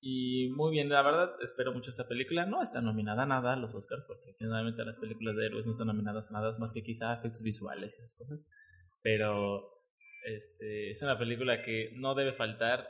Y 0.00 0.50
muy 0.50 0.70
bien, 0.70 0.88
la 0.88 1.02
verdad, 1.02 1.32
espero 1.42 1.72
mucho 1.72 1.90
esta 1.90 2.06
película. 2.06 2.46
No 2.46 2.62
está 2.62 2.80
nominada 2.80 3.24
a 3.24 3.26
nada 3.26 3.54
a 3.54 3.56
los 3.56 3.74
Oscars, 3.74 4.04
porque 4.06 4.34
generalmente 4.38 4.84
las 4.84 4.96
películas 4.98 5.34
de 5.34 5.46
héroes 5.46 5.66
no 5.66 5.72
están 5.72 5.88
nominadas 5.88 6.28
a 6.28 6.32
nada, 6.32 6.56
más 6.60 6.72
que 6.72 6.84
quizá 6.84 7.14
efectos 7.14 7.42
visuales 7.42 7.92
y 7.94 8.04
esas 8.04 8.14
cosas. 8.14 8.46
Pero 9.02 9.68
este, 10.24 10.90
es 10.90 11.02
una 11.02 11.18
película 11.18 11.62
que 11.62 11.90
no 11.96 12.14
debe 12.14 12.32
faltar, 12.32 12.88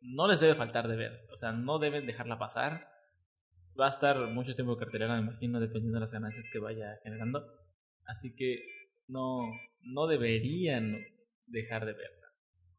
no 0.00 0.28
les 0.28 0.40
debe 0.40 0.54
faltar 0.54 0.88
de 0.88 0.96
ver. 0.96 1.26
O 1.32 1.36
sea, 1.36 1.52
no 1.52 1.78
deben 1.78 2.06
dejarla 2.06 2.38
pasar. 2.38 2.88
Va 3.78 3.86
a 3.86 3.90
estar 3.90 4.18
mucho 4.28 4.54
tiempo 4.54 4.72
en 4.72 4.78
cartelera, 4.78 5.14
me 5.14 5.28
imagino, 5.28 5.60
dependiendo 5.60 5.96
de 5.96 6.00
las 6.00 6.12
ganancias 6.12 6.46
que 6.50 6.58
vaya 6.58 6.98
generando. 7.02 7.44
Así 8.06 8.34
que 8.34 8.64
no, 9.08 9.40
no 9.82 10.06
deberían 10.06 11.04
dejar 11.46 11.84
de 11.84 11.92
verla. 11.92 12.26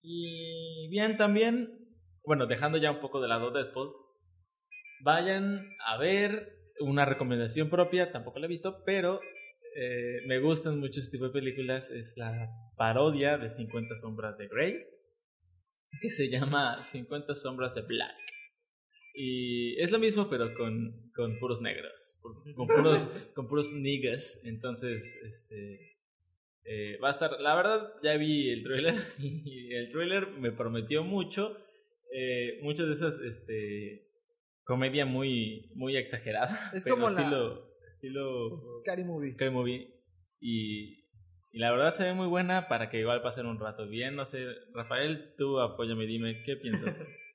Y 0.02 0.90
bien, 0.90 1.18
también 1.18 1.88
bueno, 2.28 2.46
dejando 2.46 2.78
ya 2.78 2.92
un 2.92 3.00
poco 3.00 3.22
de 3.22 3.30
lado 3.30 3.52
Deadpool, 3.52 3.90
vayan 5.02 5.66
a 5.86 5.98
ver 5.98 6.52
una 6.82 7.06
recomendación 7.06 7.70
propia, 7.70 8.12
tampoco 8.12 8.40
la 8.40 8.48
he 8.48 8.50
visto, 8.50 8.84
pero 8.86 9.22
eh, 9.78 10.20
me 10.28 10.40
gustan 10.40 10.78
mucho 10.78 11.00
este 11.00 11.14
tipo 11.14 11.24
de 11.24 11.32
películas, 11.32 11.90
es 11.90 12.18
la 12.18 12.50
parodia 12.76 13.38
de 13.38 13.50
50 13.50 13.96
sombras 13.96 14.38
de 14.38 14.50
Grey, 14.50 14.76
que 16.02 16.10
se 16.12 16.30
llama 16.30 16.84
50 16.84 17.36
sombras 17.36 17.76
de 17.76 17.82
Black. 17.82 18.16
Y 19.14 19.80
es 19.82 19.90
lo 19.92 19.98
mismo, 20.00 20.30
pero 20.30 20.54
con, 20.54 21.10
con 21.16 21.40
puros 21.40 21.60
negros, 21.62 22.20
con 22.56 22.68
puros, 22.68 23.02
con 23.34 23.48
puros 23.48 23.74
niggas, 23.74 24.40
entonces, 24.44 25.02
este... 25.26 25.98
eh, 26.66 26.98
va 27.04 27.08
a 27.08 27.12
estar, 27.12 27.40
la 27.40 27.56
verdad, 27.56 27.94
ya 28.04 28.16
vi 28.18 28.50
el 28.52 28.64
trailer 28.64 28.96
y 29.20 29.74
el 29.74 29.90
trailer 29.90 30.28
me 30.28 30.52
prometió 30.52 31.04
mucho 31.04 31.58
eh, 32.14 32.60
mucho 32.62 32.86
de 32.88 32.94
esas 32.94 33.20
este 33.20 34.08
comedia 34.64 35.06
muy 35.06 35.72
muy 35.76 35.98
exagerada 35.98 36.72
Es 36.74 36.84
pero 36.84 36.96
como 36.96 37.10
la- 37.10 37.20
estilo 37.22 37.70
estilo 37.88 38.62
Scary 38.82 39.04
Movie. 39.04 39.32
Scary 39.32 39.52
Movie 39.52 39.94
y, 40.40 41.07
y 41.52 41.60
la 41.60 41.72
verdad 41.72 41.94
se 41.94 42.04
ve 42.04 42.14
muy 42.14 42.28
buena 42.28 42.68
para 42.68 42.90
que 42.90 43.00
igual 43.00 43.22
pasen 43.22 43.46
un 43.46 43.60
rato 43.60 43.88
bien 43.88 44.16
no 44.16 44.26
sé 44.26 44.46
Rafael 44.74 45.34
tú 45.38 45.60
apóyame 45.60 46.06
dime 46.06 46.44
qué 46.44 46.56
piensas 46.56 47.08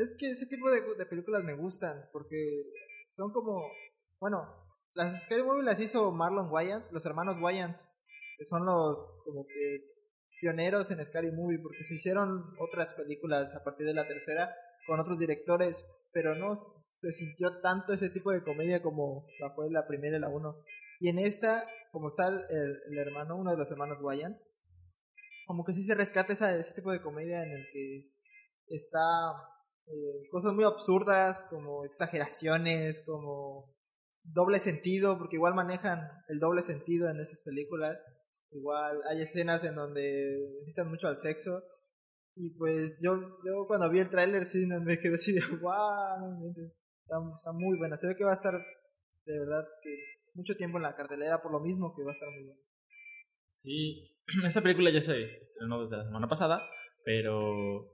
Es 0.00 0.14
que 0.18 0.30
ese 0.30 0.46
tipo 0.46 0.70
de, 0.70 1.06
películas 1.06 1.44
me 1.44 1.54
gustan 1.54 2.08
porque 2.12 2.64
son 3.08 3.32
como, 3.32 3.70
bueno, 4.18 4.48
las 4.94 5.24
Scary 5.24 5.42
Movie 5.42 5.62
las 5.62 5.78
hizo 5.80 6.10
Marlon 6.10 6.50
Wayans, 6.50 6.90
los 6.92 7.06
hermanos 7.06 7.36
Wayans, 7.40 7.84
que 8.38 8.44
son 8.44 8.64
los 8.64 9.08
como 9.24 9.46
que 9.46 9.84
pioneros 10.40 10.90
en 10.90 11.04
Scary 11.04 11.30
Movie 11.30 11.60
porque 11.60 11.84
se 11.84 11.94
hicieron 11.94 12.54
otras 12.58 12.94
películas 12.94 13.54
a 13.54 13.62
partir 13.62 13.86
de 13.86 13.94
la 13.94 14.06
tercera 14.06 14.54
con 14.86 14.98
otros 15.00 15.18
directores, 15.18 15.86
pero 16.12 16.34
no 16.34 16.60
se 17.00 17.12
sintió 17.12 17.60
tanto 17.60 17.92
ese 17.92 18.10
tipo 18.10 18.32
de 18.32 18.42
comedia 18.42 18.82
como 18.82 19.26
la 19.40 19.50
fue 19.50 19.70
la 19.70 19.86
primera 19.86 20.16
y 20.16 20.20
la 20.20 20.28
uno. 20.28 20.56
Y 21.00 21.08
en 21.08 21.18
esta, 21.18 21.64
como 21.94 22.08
está 22.08 22.28
el, 22.28 22.34
el- 22.50 22.78
el 22.90 22.98
hermano, 22.98 23.36
uno 23.36 23.52
de 23.52 23.56
los 23.56 23.70
hermanos 23.70 23.96
Wayans, 24.02 24.46
como 25.46 25.64
que 25.64 25.72
sí 25.72 25.82
se 25.84 25.94
rescata 25.94 26.34
esa, 26.34 26.54
ese 26.56 26.74
tipo 26.74 26.92
de 26.92 27.00
comedia 27.00 27.42
en 27.42 27.52
el 27.52 27.66
que 27.72 28.10
está 28.68 29.00
eh, 29.86 30.28
cosas 30.30 30.52
muy 30.54 30.64
absurdas, 30.64 31.44
como 31.50 31.84
exageraciones, 31.86 33.02
como 33.06 33.74
doble 34.22 34.58
sentido, 34.58 35.18
porque 35.18 35.36
igual 35.36 35.54
manejan 35.54 36.00
el 36.28 36.38
doble 36.38 36.62
sentido 36.62 37.08
en 37.10 37.20
esas 37.20 37.40
películas. 37.42 37.98
Igual 38.50 39.00
hay 39.08 39.20
escenas 39.22 39.64
en 39.64 39.74
donde 39.74 40.38
necesitan 40.60 40.88
mucho 40.88 41.08
al 41.08 41.18
sexo. 41.18 41.62
Y 42.36 42.50
pues 42.58 42.96
yo, 43.02 43.16
yo 43.44 43.66
cuando 43.66 43.90
vi 43.90 44.00
el 44.00 44.10
tráiler 44.10 44.44
sí 44.46 44.66
me 44.66 44.98
quedé 44.98 45.14
así 45.16 45.32
de 45.32 45.40
wow, 45.60 46.20
no 46.20 46.36
inventes". 46.46 46.72
está, 47.02 47.16
está 47.36 47.52
muy 47.52 47.76
buena. 47.78 47.96
Se 47.96 48.06
ve 48.08 48.16
que 48.16 48.24
va 48.24 48.32
a 48.32 48.34
estar 48.40 48.54
de 48.54 49.38
verdad 49.38 49.64
que 49.82 49.90
mucho 50.34 50.56
tiempo 50.56 50.78
en 50.78 50.84
la 50.84 50.96
cartelera 50.96 51.42
por 51.42 51.52
lo 51.52 51.60
mismo 51.60 51.94
que 51.94 52.04
va 52.04 52.10
a 52.10 52.14
estar 52.14 52.28
muy 52.30 52.44
buena. 52.44 52.60
sí 53.54 54.10
esta 54.46 54.62
película 54.62 54.90
ya 54.90 55.00
se 55.00 55.38
estrenó 55.38 55.82
desde 55.82 55.96
la 55.96 56.04
semana 56.04 56.28
pasada 56.28 56.62
pero 57.04 57.90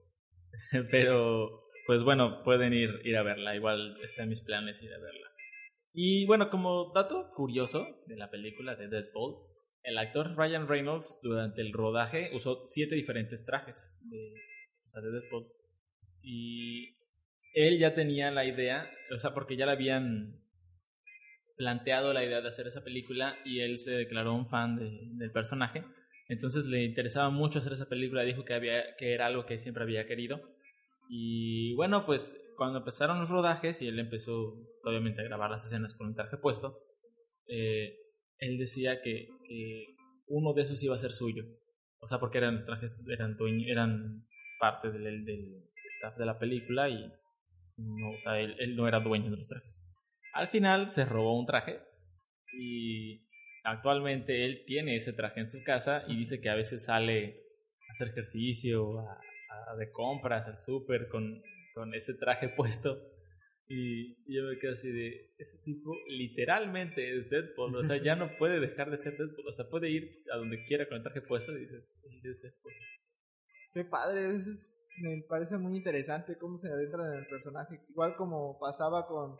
pero 0.90 1.64
pues 1.86 2.02
bueno 2.02 2.42
pueden 2.44 2.72
ir 2.72 2.90
ir 3.04 3.16
a 3.16 3.22
verla 3.22 3.56
igual 3.56 3.96
está 4.02 4.22
en 4.22 4.30
mis 4.30 4.42
planes 4.42 4.82
ir 4.82 4.92
a 4.92 4.98
verla 4.98 5.28
y 5.92 6.26
bueno 6.26 6.50
como 6.50 6.92
dato 6.94 7.30
curioso 7.34 7.86
de 8.06 8.16
la 8.16 8.30
película 8.30 8.76
de 8.76 8.88
Deadpool 8.88 9.50
el 9.82 9.98
actor 9.98 10.36
Ryan 10.36 10.68
Reynolds 10.68 11.20
durante 11.22 11.62
el 11.62 11.72
rodaje 11.72 12.30
usó 12.34 12.64
siete 12.66 12.94
diferentes 12.94 13.44
trajes 13.44 13.98
de, 14.02 15.00
de 15.00 15.10
Deadpool. 15.10 15.46
Y 16.22 16.96
él 17.54 17.78
ya 17.78 17.94
tenía 17.94 18.30
la 18.30 18.44
idea, 18.44 18.90
o 19.14 19.18
sea, 19.18 19.32
porque 19.32 19.56
ya 19.56 19.66
le 19.66 19.72
habían 19.72 20.39
planteado 21.60 22.14
la 22.14 22.24
idea 22.24 22.40
de 22.40 22.48
hacer 22.48 22.66
esa 22.66 22.82
película 22.82 23.36
y 23.44 23.60
él 23.60 23.78
se 23.78 23.90
declaró 23.90 24.32
un 24.34 24.48
fan 24.48 24.76
de- 24.76 24.98
del 25.12 25.30
personaje. 25.30 25.84
Entonces 26.26 26.64
le 26.64 26.84
interesaba 26.84 27.28
mucho 27.28 27.58
hacer 27.58 27.74
esa 27.74 27.86
película, 27.86 28.22
dijo 28.22 28.46
que, 28.46 28.54
había, 28.54 28.96
que 28.96 29.12
era 29.12 29.26
algo 29.26 29.44
que 29.44 29.58
siempre 29.58 29.82
había 29.82 30.06
querido. 30.06 30.40
Y 31.10 31.74
bueno, 31.74 32.06
pues 32.06 32.34
cuando 32.56 32.78
empezaron 32.78 33.20
los 33.20 33.28
rodajes 33.28 33.82
y 33.82 33.88
él 33.88 33.98
empezó 33.98 34.54
obviamente 34.84 35.20
a 35.20 35.24
grabar 35.24 35.50
las 35.50 35.66
escenas 35.66 35.92
con 35.94 36.06
un 36.06 36.14
traje 36.14 36.38
puesto, 36.38 36.78
eh, 37.46 37.94
él 38.38 38.56
decía 38.56 39.02
que, 39.02 39.28
que 39.46 39.84
uno 40.28 40.54
de 40.54 40.62
esos 40.62 40.82
iba 40.82 40.94
a 40.94 40.98
ser 40.98 41.12
suyo. 41.12 41.44
O 42.00 42.08
sea, 42.08 42.18
porque 42.20 42.38
eran 42.38 42.64
trajes, 42.64 42.98
eran, 43.10 43.36
eran 43.66 44.24
parte 44.58 44.90
del, 44.90 45.26
del 45.26 45.64
staff 45.98 46.16
de 46.16 46.24
la 46.24 46.38
película 46.38 46.88
y 46.88 47.12
no, 47.76 48.12
o 48.12 48.18
sea, 48.18 48.40
él, 48.40 48.56
él 48.60 48.76
no 48.76 48.88
era 48.88 49.00
dueño 49.00 49.30
de 49.30 49.36
los 49.36 49.48
trajes. 49.48 49.78
Al 50.32 50.48
final 50.48 50.90
se 50.90 51.04
robó 51.04 51.38
un 51.38 51.46
traje 51.46 51.80
y 52.52 53.26
actualmente 53.64 54.44
él 54.44 54.64
tiene 54.66 54.96
ese 54.96 55.12
traje 55.12 55.40
en 55.40 55.50
su 55.50 55.62
casa 55.62 56.04
y 56.08 56.16
dice 56.16 56.40
que 56.40 56.48
a 56.48 56.54
veces 56.54 56.84
sale 56.84 57.42
a 57.88 57.92
hacer 57.92 58.08
ejercicio, 58.08 59.00
a, 59.00 59.76
de 59.78 59.90
compras, 59.90 60.46
al 60.46 60.58
súper 60.58 61.08
con, 61.08 61.42
con 61.74 61.94
ese 61.94 62.14
traje 62.14 62.48
puesto. 62.56 62.98
Y, 63.72 64.16
yo 64.32 64.42
me 64.44 64.58
quedo 64.58 64.72
así 64.72 64.90
de, 64.90 65.32
ese 65.38 65.58
tipo 65.62 65.94
literalmente 66.08 67.16
es 67.16 67.30
Deadpool, 67.30 67.76
o 67.76 67.84
sea, 67.84 68.02
ya 68.02 68.16
no 68.16 68.36
puede 68.36 68.58
dejar 68.58 68.90
de 68.90 68.98
ser 68.98 69.16
Deadpool, 69.16 69.46
o 69.46 69.52
sea, 69.52 69.68
puede 69.68 69.90
ir 69.90 70.24
a 70.32 70.38
donde 70.38 70.64
quiera 70.64 70.88
con 70.88 70.96
el 70.96 71.04
traje 71.04 71.20
puesto 71.22 71.56
y 71.56 71.60
dices, 71.60 71.92
es 72.24 72.42
Deadpool. 72.42 72.72
Qué 73.72 73.84
padre, 73.84 74.40
me 75.00 75.22
parece 75.28 75.56
muy 75.56 75.76
interesante 75.76 76.36
cómo 76.36 76.58
se 76.58 76.68
adentran 76.68 77.12
en 77.12 77.20
el 77.20 77.26
personaje. 77.28 77.80
Igual 77.88 78.16
como 78.16 78.58
pasaba 78.58 79.06
con 79.06 79.36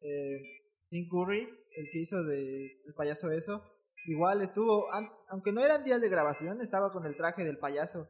eh, 0.00 0.40
Tim 0.88 1.08
Curry, 1.08 1.42
el 1.76 1.90
que 1.92 1.98
hizo 1.98 2.22
de 2.24 2.80
el 2.86 2.94
payaso 2.94 3.30
eso. 3.30 3.62
Igual 4.06 4.42
estuvo, 4.42 4.86
aunque 5.28 5.52
no 5.52 5.62
eran 5.62 5.84
días 5.84 6.00
de 6.00 6.08
grabación, 6.08 6.60
estaba 6.60 6.92
con 6.92 7.04
el 7.04 7.16
traje 7.16 7.44
del 7.44 7.58
payaso. 7.58 8.08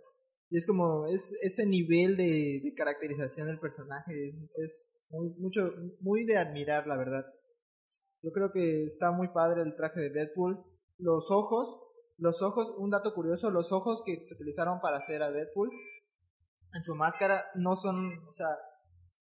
Y 0.51 0.59
es 0.59 0.67
como, 0.67 1.07
es 1.09 1.33
ese 1.43 1.67
nivel 1.67 2.17
de, 2.17 2.73
caracterización 2.77 3.49
del 3.49 3.59
personaje, 3.59 4.29
es, 4.29 4.35
es 4.57 4.89
muy, 5.11 5.31
mucho, 5.39 5.73
muy 6.01 6.25
de 6.25 6.39
admirar, 6.39 6.87
la 6.87 6.97
verdad. 6.97 7.27
Yo 8.23 8.31
creo 8.33 8.51
que 8.51 8.85
está 8.85 9.13
muy 9.13 9.29
padre 9.29 9.63
el 9.63 9.75
traje 9.77 10.01
de 10.01 10.11
Deadpool. 10.11 10.65
Los 10.99 11.31
ojos, 11.31 11.81
los 12.17 12.43
ojos, 12.43 12.75
un 12.79 12.91
dato 12.91 13.15
curioso, 13.15 13.51
los 13.51 13.73
ojos 13.73 14.03
que 14.05 14.23
se 14.25 14.35
utilizaron 14.35 14.81
para 14.81 14.99
hacer 14.99 15.23
a 15.23 15.31
Deadpool 15.31 15.71
en 16.75 16.83
su 16.83 16.95
máscara 16.95 17.45
no 17.55 17.77
son, 17.77 18.19
o 18.29 18.33
sea, 18.33 18.49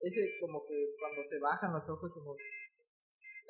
ese 0.04 0.30
como 0.40 0.64
que 0.66 0.75
cuando 0.99 1.23
se 1.25 1.38
bajan 1.40 1.73
los 1.73 1.88
ojos, 1.88 2.12
como 2.12 2.34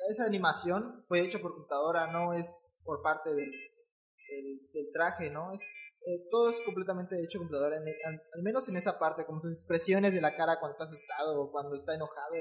esa 0.09 0.25
animación 0.25 1.03
fue 1.07 1.21
hecha 1.21 1.39
por 1.39 1.53
computadora, 1.53 2.11
no 2.11 2.33
es 2.33 2.67
por 2.83 3.01
parte 3.01 3.29
del, 3.29 3.51
del, 3.51 4.59
del 4.73 4.91
traje, 4.93 5.29
¿no? 5.29 5.53
Es, 5.53 5.61
eh, 5.61 6.27
todo 6.29 6.49
es 6.51 6.61
completamente 6.61 7.15
hecho 7.23 7.39
computadora, 7.39 7.77
en 7.77 7.87
el- 7.87 7.95
al, 8.05 8.21
al 8.35 8.43
menos 8.43 8.69
en 8.69 8.77
esa 8.77 8.99
parte, 8.99 9.25
como 9.25 9.39
sus 9.39 9.53
expresiones 9.53 10.13
de 10.13 10.21
la 10.21 10.35
cara 10.35 10.59
cuando 10.59 10.73
está 10.73 10.83
asustado 10.85 11.41
o 11.41 11.51
cuando 11.51 11.75
está 11.75 11.95
enojado, 11.95 12.35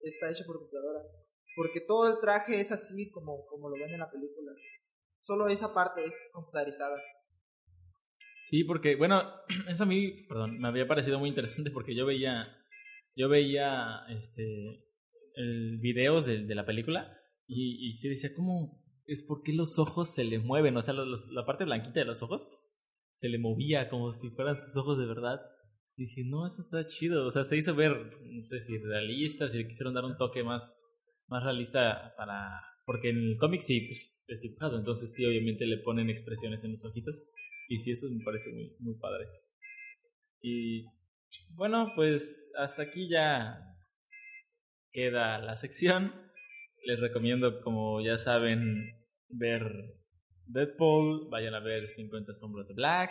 está 0.00 0.30
hecho 0.30 0.44
por 0.46 0.58
computadora. 0.58 1.00
Porque 1.56 1.80
todo 1.80 2.08
el 2.12 2.20
traje 2.20 2.60
es 2.60 2.72
así 2.72 3.10
como, 3.10 3.44
como 3.46 3.68
lo 3.68 3.76
ven 3.76 3.92
en 3.92 4.00
la 4.00 4.10
película. 4.10 4.52
Solo 5.22 5.48
esa 5.48 5.74
parte 5.74 6.04
es 6.04 6.14
computarizada. 6.32 6.96
Sí, 8.46 8.64
porque, 8.64 8.96
bueno, 8.96 9.22
eso 9.68 9.82
a 9.82 9.86
mí, 9.86 10.24
perdón, 10.28 10.58
me 10.58 10.68
había 10.68 10.86
parecido 10.86 11.18
muy 11.18 11.28
interesante 11.28 11.70
porque 11.70 11.94
yo 11.96 12.06
veía, 12.06 12.46
yo 13.16 13.28
veía, 13.28 14.00
este, 14.10 14.84
videos 15.80 16.26
de, 16.26 16.44
de 16.44 16.54
la 16.54 16.64
película 16.66 17.18
y, 17.46 17.88
y 17.90 17.96
sí 17.96 18.08
decía, 18.08 18.30
¿cómo, 18.34 18.82
es 19.06 19.22
por 19.22 19.42
qué 19.42 19.52
los 19.52 19.78
ojos 19.78 20.14
se 20.14 20.24
le 20.24 20.38
mueven, 20.38 20.76
o 20.76 20.82
sea, 20.82 20.94
los- 20.94 21.28
la 21.30 21.44
parte 21.46 21.64
blanquita 21.64 22.00
de 22.00 22.06
los 22.06 22.22
ojos 22.22 22.48
se 23.12 23.28
le 23.28 23.38
movía 23.38 23.88
como 23.88 24.12
si 24.12 24.30
fueran 24.30 24.56
sus 24.60 24.76
ojos 24.76 24.98
de 24.98 25.06
verdad. 25.06 25.40
Dije, 25.96 26.22
no, 26.26 26.46
eso 26.46 26.60
está 26.60 26.86
chido, 26.86 27.26
o 27.26 27.30
sea, 27.30 27.44
se 27.44 27.56
hizo 27.56 27.74
ver, 27.74 27.92
no 28.22 28.44
sé 28.44 28.60
si 28.60 28.76
realista, 28.78 29.48
si 29.48 29.58
le 29.58 29.66
quisieron 29.68 29.94
dar 29.94 30.04
un 30.04 30.16
toque 30.18 30.42
más, 30.42 30.78
más 31.28 31.42
realista 31.42 32.14
para... 32.16 32.60
Porque 32.84 33.08
en 33.10 33.16
el 33.18 33.36
cómic 33.38 33.62
sí, 33.62 33.80
pues 33.88 34.22
es 34.28 34.42
dibujado, 34.42 34.78
entonces 34.78 35.12
sí, 35.14 35.24
obviamente 35.24 35.66
le 35.66 35.78
ponen 35.78 36.10
expresiones 36.10 36.62
en 36.64 36.72
los 36.72 36.84
ojitos. 36.84 37.22
Y 37.68 37.78
sí, 37.78 37.90
eso 37.92 38.08
me 38.10 38.22
parece 38.24 38.52
muy, 38.52 38.76
muy 38.78 38.94
padre. 38.98 39.26
Y 40.42 40.84
bueno, 41.50 41.92
pues 41.94 42.50
hasta 42.58 42.82
aquí 42.82 43.08
ya 43.08 43.58
queda 44.92 45.38
la 45.38 45.56
sección. 45.56 46.12
Les 46.84 47.00
recomiendo, 47.00 47.60
como 47.62 48.00
ya 48.04 48.18
saben, 48.18 48.94
ver 49.28 49.62
Deadpool, 50.46 51.28
vayan 51.30 51.54
a 51.54 51.60
ver 51.60 51.88
50 51.88 52.34
sombras 52.34 52.68
de 52.68 52.74
Black. 52.74 53.10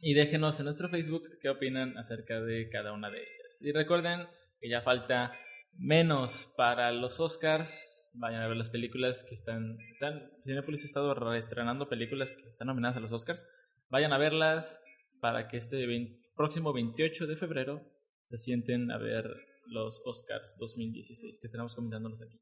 Y 0.00 0.14
déjenos 0.14 0.58
en 0.58 0.64
nuestro 0.64 0.88
Facebook 0.88 1.24
qué 1.40 1.48
opinan 1.48 1.96
acerca 1.98 2.40
de 2.40 2.68
cada 2.70 2.92
una 2.92 3.10
de 3.10 3.18
ellas. 3.18 3.62
Y 3.62 3.72
recuerden 3.72 4.26
que 4.60 4.68
ya 4.70 4.80
falta 4.82 5.32
menos 5.72 6.52
para 6.56 6.92
los 6.92 7.20
Oscars. 7.20 8.12
Vayan 8.14 8.40
a 8.42 8.48
ver 8.48 8.56
las 8.56 8.70
películas 8.70 9.24
que 9.28 9.34
están... 9.34 9.76
están 9.92 10.30
Cinepolis 10.44 10.82
ha 10.84 10.86
estado 10.86 11.14
reestrenando 11.14 11.88
películas 11.88 12.32
que 12.32 12.48
están 12.48 12.68
nominadas 12.68 12.96
a 12.96 13.00
los 13.00 13.12
Oscars. 13.12 13.46
Vayan 13.90 14.12
a 14.12 14.18
verlas 14.18 14.80
para 15.20 15.48
que 15.48 15.58
este 15.58 15.84
vein- 15.86 16.22
próximo 16.36 16.72
28 16.72 17.26
de 17.26 17.36
febrero 17.36 17.82
se 18.22 18.38
sienten 18.38 18.90
a 18.90 18.98
ver 18.98 19.24
los 19.66 20.02
Oscars 20.04 20.56
2016 20.58 21.38
que 21.40 21.46
estaremos 21.46 21.74
comentándolos 21.74 22.22
aquí. 22.22 22.38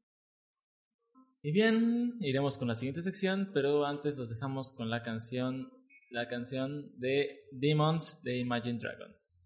Y 1.41 1.51
bien, 1.51 2.17
iremos 2.21 2.57
con 2.57 2.67
la 2.67 2.75
siguiente 2.75 3.01
sección, 3.01 3.51
pero 3.53 3.85
antes 3.85 4.17
los 4.17 4.29
dejamos 4.29 4.73
con 4.73 4.89
la 4.89 5.03
canción, 5.03 5.71
la 6.09 6.27
canción 6.27 6.91
de 6.99 7.39
Demons 7.51 8.21
de 8.23 8.39
Imagine 8.39 8.79
Dragons. 8.79 9.45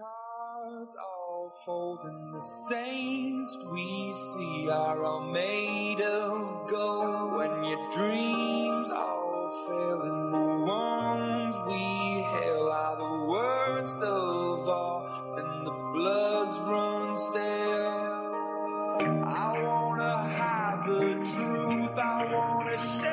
cards 0.00 0.96
all 0.96 1.52
fold 1.64 2.00
and 2.04 2.34
the 2.34 2.40
saints 2.40 3.58
we 3.70 4.12
see 4.12 4.70
are 4.70 5.04
all 5.04 5.30
made 5.30 6.00
of 6.00 6.68
gold 6.68 7.36
when 7.36 7.64
your 7.64 7.90
dreams 7.90 8.90
all 8.90 9.50
fail 9.66 10.02
and 10.02 10.32
the 10.32 10.49
ones 10.60 11.56
we 11.66 12.22
hail 12.22 12.68
are 12.68 12.96
the 12.96 13.26
worst 13.26 13.98
of 13.98 14.68
all 14.68 15.06
and 15.38 15.66
the 15.66 15.72
bloods 15.94 16.58
run 16.60 17.18
stale. 17.18 18.26
I 19.24 19.62
wanna 19.62 20.16
hide 20.38 20.82
the 20.86 21.14
truth 21.34 21.98
I 21.98 22.26
wanna 22.32 22.78
shelter 22.78 23.09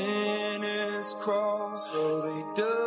sinners 0.00 1.14
crawl 1.20 1.76
so 1.76 2.20
they 2.22 2.42
dug 2.54 2.79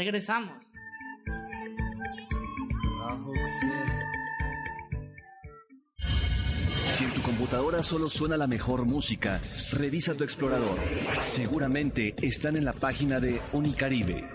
Regresamos. 0.00 0.56
Si 6.70 7.04
en 7.04 7.10
tu 7.10 7.20
computadora 7.20 7.82
solo 7.82 8.08
suena 8.08 8.38
la 8.38 8.46
mejor 8.46 8.86
música, 8.86 9.38
revisa 9.74 10.14
tu 10.14 10.24
explorador. 10.24 10.74
Seguramente 11.20 12.14
están 12.22 12.56
en 12.56 12.64
la 12.64 12.72
página 12.72 13.20
de 13.20 13.42
Unicaribe. 13.52 14.26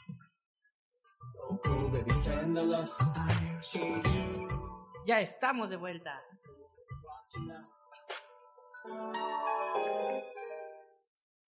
Ya 5.06 5.20
estamos 5.20 5.70
de 5.70 5.76
vuelta. 5.76 6.20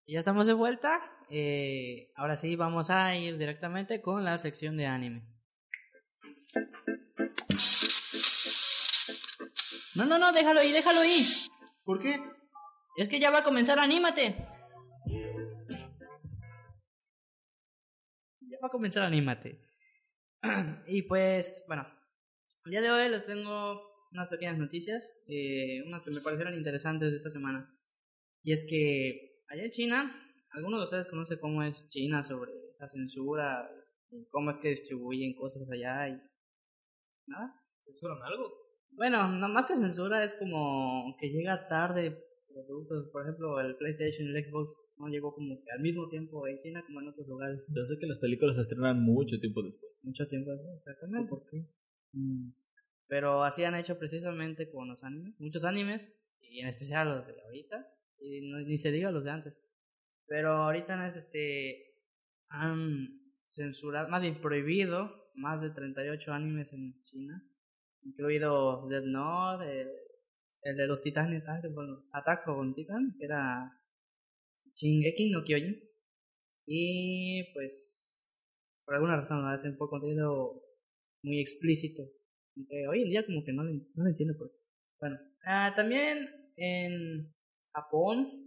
Ya 0.07 0.21
estamos 0.21 0.47
de 0.47 0.55
vuelta. 0.55 1.14
Eh, 1.31 2.13
ahora 2.17 2.37
sí, 2.37 2.57
vamos 2.57 2.91
a 2.91 3.17
ir 3.17 3.39
directamente 3.39 4.01
con 4.01 4.25
la 4.25 4.39
sección 4.39 4.77
de 4.77 4.87
anime. 4.87 5.23
No, 9.95 10.05
no, 10.05 10.19
no, 10.19 10.33
déjalo 10.33 10.61
ahí, 10.61 10.73
déjalo 10.73 11.01
ahí. 11.01 11.29
¿Por 11.85 12.01
qué? 12.01 12.21
Es 12.97 13.09
que 13.09 13.21
ya 13.21 13.31
va 13.31 13.39
a 13.39 13.45
comenzar, 13.45 13.79
anímate. 13.79 14.37
Ya 18.41 18.59
va 18.63 18.69
a 18.69 18.71
comenzar, 18.71 19.05
anímate. 19.05 19.61
y 20.87 21.03
pues, 21.03 21.65
bueno, 21.69 21.87
el 22.65 22.71
día 22.71 22.81
de 22.81 22.91
hoy 22.91 23.09
les 23.09 23.27
tengo 23.27 23.83
unas 24.13 24.29
pequeñas 24.29 24.59
noticias, 24.59 25.13
eh, 25.29 25.83
unas 25.87 26.03
que 26.03 26.11
me 26.11 26.21
parecieron 26.21 26.55
interesantes 26.55 27.11
de 27.11 27.17
esta 27.17 27.31
semana. 27.31 27.77
Y 28.43 28.53
es 28.53 28.65
que 28.69 29.43
allá 29.49 29.65
en 29.65 29.71
China, 29.71 30.24
algunos 30.55 30.81
de 30.81 30.85
ustedes 30.85 31.07
conocen 31.09 31.39
cómo 31.39 31.63
es 31.63 31.89
China 31.89 32.23
sobre 32.23 32.53
la 32.79 32.89
censura, 32.89 33.71
y 34.11 34.25
cómo 34.31 34.51
es 34.51 34.59
que 34.59 34.71
distribuyen 34.71 35.35
cosas 35.35 35.69
allá 35.71 36.09
y 36.09 36.21
nada. 37.27 37.55
¿Censuran 37.85 38.23
algo? 38.23 38.53
Bueno, 38.93 39.29
no 39.29 39.49
más 39.49 39.67
que 39.67 39.77
censura 39.77 40.23
es 40.23 40.35
como 40.35 41.17
que 41.21 41.29
llega 41.29 41.67
tarde 41.69 42.17
productos, 42.67 43.09
por 43.11 43.23
ejemplo, 43.23 43.59
el 43.59 43.77
PlayStation 43.77 44.29
y 44.29 44.31
el 44.31 44.45
Xbox 44.45 44.87
no 44.97 45.09
llegó 45.09 45.35
como 45.35 45.57
que 45.61 45.71
al 45.73 45.81
mismo 45.81 46.09
tiempo 46.09 46.47
en 46.47 46.57
China 46.59 46.85
como 46.87 47.01
en 47.01 47.09
otros 47.09 47.27
lugares. 47.27 47.67
Yo 47.75 47.85
sé 47.85 47.99
que 47.99 48.07
las 48.07 48.21
películas 48.21 48.55
se 48.55 48.63
estrenan 48.63 49.03
mucho 49.03 49.41
tiempo 49.41 49.61
después. 49.63 50.01
Mucho 50.05 50.27
tiempo 50.29 50.53
después, 50.53 50.77
exactamente. 50.79 51.29
¿Por 51.29 51.45
qué? 51.51 51.67
Mm. 52.13 52.53
Pero 53.09 53.43
así 53.43 53.65
han 53.65 53.75
hecho 53.75 53.99
precisamente 53.99 54.71
con 54.71 54.89
los 54.89 55.03
animes, 55.03 55.35
muchos 55.41 55.65
animes, 55.65 56.09
y 56.41 56.61
en 56.61 56.69
especial 56.69 57.09
los 57.09 57.27
de 57.27 57.35
ahorita, 57.43 57.87
y 58.21 58.49
no- 58.49 58.61
ni 58.61 58.79
se 58.79 58.93
diga 58.93 59.11
los 59.11 59.25
de 59.25 59.31
antes. 59.31 59.61
Pero 60.27 60.53
ahorita 60.53 61.09
es 61.09 61.17
este 61.17 61.95
han 62.49 63.21
censurado, 63.49 64.09
más 64.09 64.23
bien 64.23 64.41
prohibido 64.41 65.11
más 65.35 65.61
de 65.61 65.71
38 65.71 66.33
animes 66.33 66.73
en 66.73 67.03
China, 67.05 67.43
incluido 68.03 68.87
Death 68.89 69.05
Note, 69.05 69.83
el, 69.83 69.89
el 70.63 70.77
de 70.77 70.87
los 70.87 71.01
titanes, 71.03 71.45
ah, 71.49 71.61
bueno, 71.73 72.05
Attack 72.13 72.47
on 72.49 72.75
Titan, 72.75 73.15
que 73.19 73.25
era 73.25 73.73
Shingeki 74.77 75.31
no 75.31 75.43
Kyojin. 75.45 75.81
Y 76.67 77.53
pues, 77.53 78.31
por 78.85 78.95
alguna 78.95 79.17
razón, 79.17 79.47
hacen 79.47 79.77
por 79.77 79.91
contenido 79.91 80.63
muy 81.23 81.41
explícito. 81.41 82.03
Que 82.69 82.87
hoy 82.89 83.03
en 83.03 83.11
día 83.11 83.27
como 83.27 83.43
que 83.45 83.53
no 83.53 83.65
no 83.65 84.09
entiendo 84.09 84.37
por 84.39 84.49
qué. 84.51 84.57
Bueno, 85.01 85.19
ah, 85.45 85.73
también 85.75 86.29
en 86.57 87.35
Japón 87.75 88.44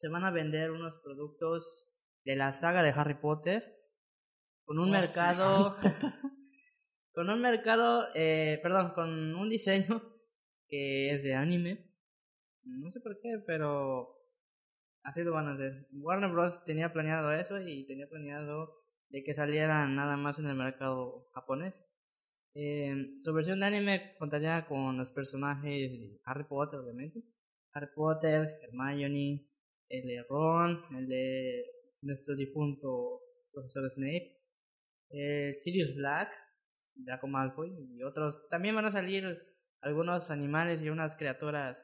se 0.00 0.08
van 0.08 0.24
a 0.24 0.30
vender 0.30 0.70
unos 0.70 0.96
productos 1.04 1.92
de 2.24 2.34
la 2.34 2.54
saga 2.54 2.82
de 2.82 2.88
Harry 2.88 3.20
Potter 3.20 3.62
con 4.64 4.78
un 4.78 4.94
Oh, 4.94 5.02
sí, 5.02 5.18
mercado 5.20 5.76
con 7.12 7.28
un 7.28 7.42
mercado 7.42 8.06
eh, 8.14 8.58
perdón 8.62 8.92
con 8.94 9.34
un 9.34 9.50
diseño 9.50 10.02
que 10.68 11.12
es 11.12 11.22
de 11.22 11.34
anime. 11.34 11.92
No 12.62 12.90
sé 12.90 13.00
por 13.00 13.20
qué 13.20 13.42
pero 13.46 14.16
así 15.02 15.22
lo 15.22 15.32
van 15.32 15.48
a 15.48 15.52
hacer. 15.52 15.86
Warner 15.92 16.30
Bros. 16.30 16.64
tenía 16.64 16.94
planeado 16.94 17.30
eso 17.32 17.60
y 17.60 17.86
tenía 17.86 18.08
planeado 18.08 18.72
de 19.10 19.22
que 19.22 19.34
salieran 19.34 19.96
nada 19.96 20.16
más 20.16 20.38
en 20.38 20.46
el 20.46 20.56
mercado 20.56 21.28
japonés. 21.34 21.78
Eh, 22.54 23.18
su 23.20 23.34
versión 23.34 23.60
de 23.60 23.66
anime 23.66 24.14
contaría 24.18 24.66
con 24.66 24.96
los 24.96 25.10
personajes 25.10 25.90
de 25.90 26.20
Harry 26.24 26.44
Potter 26.44 26.80
obviamente. 26.80 27.22
Harry 27.74 27.88
Potter 27.94 28.48
Hermione 28.62 29.49
el 29.90 30.06
de 30.06 30.24
Ron 30.28 30.82
el 30.96 31.06
de 31.06 31.66
nuestro 32.00 32.34
difunto 32.34 33.20
profesor 33.52 33.90
Snape 33.90 34.40
eh, 35.10 35.54
Sirius 35.56 35.94
Black, 35.94 36.30
Draco 36.94 37.26
Malfoy 37.26 37.72
y 37.92 38.02
otros. 38.02 38.46
También 38.48 38.74
van 38.74 38.84
a 38.84 38.92
salir 38.92 39.24
algunos 39.80 40.30
animales 40.30 40.82
y 40.82 40.88
unas 40.88 41.16
criaturas 41.16 41.76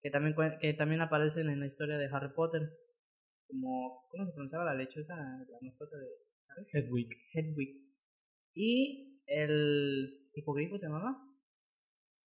que 0.00 0.10
también 0.10 0.34
que 0.60 0.74
también 0.74 1.00
aparecen 1.00 1.48
en 1.48 1.60
la 1.60 1.66
historia 1.66 1.98
de 1.98 2.08
Harry 2.12 2.32
Potter, 2.34 2.62
como 3.48 4.06
¿cómo 4.10 4.26
se 4.26 4.32
pronunciaba 4.32 4.64
la 4.64 4.74
lechuza, 4.74 5.14
la 5.14 5.58
mascota 5.60 5.96
de 5.96 6.06
Harry? 6.48 6.64
Hedwig. 6.72 7.08
Hedwig. 7.32 7.84
Y 8.54 9.20
el 9.26 10.30
hipogrifo 10.34 10.78
se 10.78 10.86
llamaba. 10.86 11.18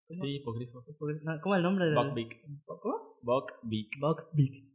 ¿Cómo? 0.07 0.19
Sí, 0.19 0.35
hipogrifo. 0.37 0.83
¿Cómo 1.41 1.55
el 1.55 1.63
nombre 1.63 1.85
del 1.85 1.95
Buckbeak. 1.95 2.41
¿Cómo? 2.65 3.19
Buckbeak. 3.21 3.99
Buckbeak. 3.99 4.72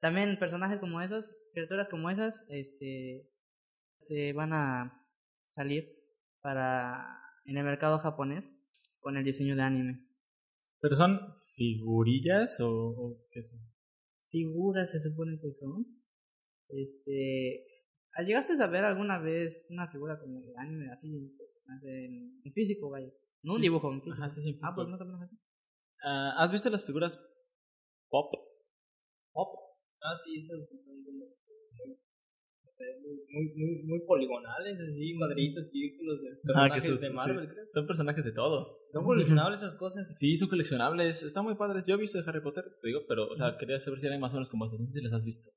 También 0.00 0.38
personajes 0.38 0.80
como 0.80 1.00
esos, 1.00 1.24
criaturas 1.52 1.88
como 1.88 2.10
esas, 2.10 2.40
este, 2.48 3.30
este, 4.00 4.32
van 4.32 4.52
a 4.52 5.06
salir 5.50 5.92
para 6.40 7.04
en 7.44 7.56
el 7.56 7.64
mercado 7.64 7.98
japonés 7.98 8.44
con 9.00 9.16
el 9.16 9.24
diseño 9.24 9.54
de 9.56 9.62
anime. 9.62 10.06
¿Pero 10.80 10.96
son 10.96 11.20
figurillas 11.54 12.60
o, 12.60 12.68
o 12.70 13.26
qué 13.30 13.42
son? 13.42 13.60
Figuras 14.30 14.90
se 14.90 14.98
supone 14.98 15.38
que 15.40 15.52
son. 15.52 15.86
Este, 16.68 17.64
¿llegaste 18.24 18.60
a 18.60 18.66
ver 18.66 18.84
alguna 18.84 19.18
vez 19.18 19.66
una 19.70 19.88
figura 19.88 20.18
como 20.18 20.40
de 20.40 20.52
anime 20.56 20.90
así, 20.90 21.34
pues, 21.36 21.60
en, 21.84 22.40
en 22.44 22.52
físico, 22.52 22.90
vaya? 22.90 23.08
No 23.42 23.52
un 23.52 23.56
Sí, 23.58 23.62
dibujo, 23.62 23.92
en 23.92 24.02
físico. 24.02 24.24
Ajá, 24.24 24.30
sí, 24.30 24.42
sí, 24.42 24.48
ah, 24.62 24.70
físico. 24.70 24.74
pues 24.76 24.88
más 24.88 25.00
o 25.00 25.04
menos 25.04 25.22
así. 25.22 25.36
Ah, 26.04 26.34
¿Has 26.38 26.50
visto 26.50 26.70
las 26.70 26.84
figuras. 26.84 27.18
Ah, 30.04 30.16
sí, 30.16 30.36
esos 30.38 30.66
son 30.66 31.02
como 31.04 31.26
muy, 32.82 33.24
muy, 33.30 33.54
muy, 33.54 33.82
muy 33.84 34.00
poligonales, 34.06 34.78
así, 34.80 35.14
cuadritos, 35.16 35.70
círculos 35.70 36.20
de 36.20 36.28
Ah, 36.30 36.34
que 36.34 36.80
personajes 36.80 36.84
esos- 36.84 37.00
de 37.00 37.06
sí. 37.08 37.12
Marvel, 37.14 37.48
creo. 37.48 37.64
Son 37.72 37.86
personajes 37.86 38.24
de 38.24 38.32
todo. 38.32 38.78
Son 38.92 39.04
coleccionables 39.04 39.62
esas 39.62 39.74
cosas. 39.76 40.18
Sí, 40.18 40.36
son 40.36 40.48
coleccionables. 40.48 41.22
Están 41.22 41.44
muy 41.44 41.54
padres. 41.54 41.86
Yo 41.86 41.94
he 41.94 41.98
visto 41.98 42.18
de 42.20 42.28
Harry 42.28 42.40
Potter, 42.42 42.64
te 42.80 42.88
digo, 42.88 43.00
pero, 43.08 43.28
o 43.28 43.36
sea, 43.36 43.56
quería 43.56 43.78
saber 43.80 44.00
si 44.00 44.06
eran 44.06 44.20
más 44.20 44.32
o 44.32 44.34
menos 44.34 44.50
como 44.50 44.64
estas. 44.64 44.80
No 44.80 44.86
sé 44.86 44.94
si 44.94 45.00
las 45.02 45.12
has 45.12 45.24
visto. 45.24 45.50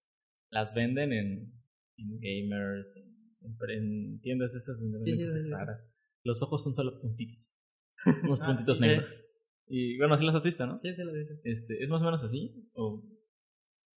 Las 0.52 0.74
venden 0.76 1.12
en, 1.14 1.54
en 1.98 2.20
gamers, 2.20 2.96
en, 2.98 3.58
en 3.72 4.20
tiendas 4.22 4.54
esas 4.56 4.80
donde 4.80 5.02
Sí, 5.02 5.14
sí, 5.16 5.22
cosas 5.24 5.50
raras. 5.50 5.90
Los 6.24 6.42
ojos 6.44 6.64
son 6.64 6.74
solo 6.74 7.00
puntitos. 7.02 7.52
Unos 8.24 8.40
Ah, 8.42 8.46
puntitos 8.46 8.80
negros. 8.80 9.22
Y 9.68 9.98
bueno, 9.98 10.14
así 10.14 10.24
las 10.26 10.36
has 10.36 10.44
visto, 10.44 10.66
¿no? 10.68 10.80
Sí, 10.80 10.94
sí, 10.96 11.04
lo 11.04 11.12
vi. 11.12 11.26
Este, 11.44 11.82
¿Es 11.84 11.90
más 11.90 12.02
o 12.02 12.06
menos 12.06 12.24
así? 12.24 12.70
¿O 12.74 13.04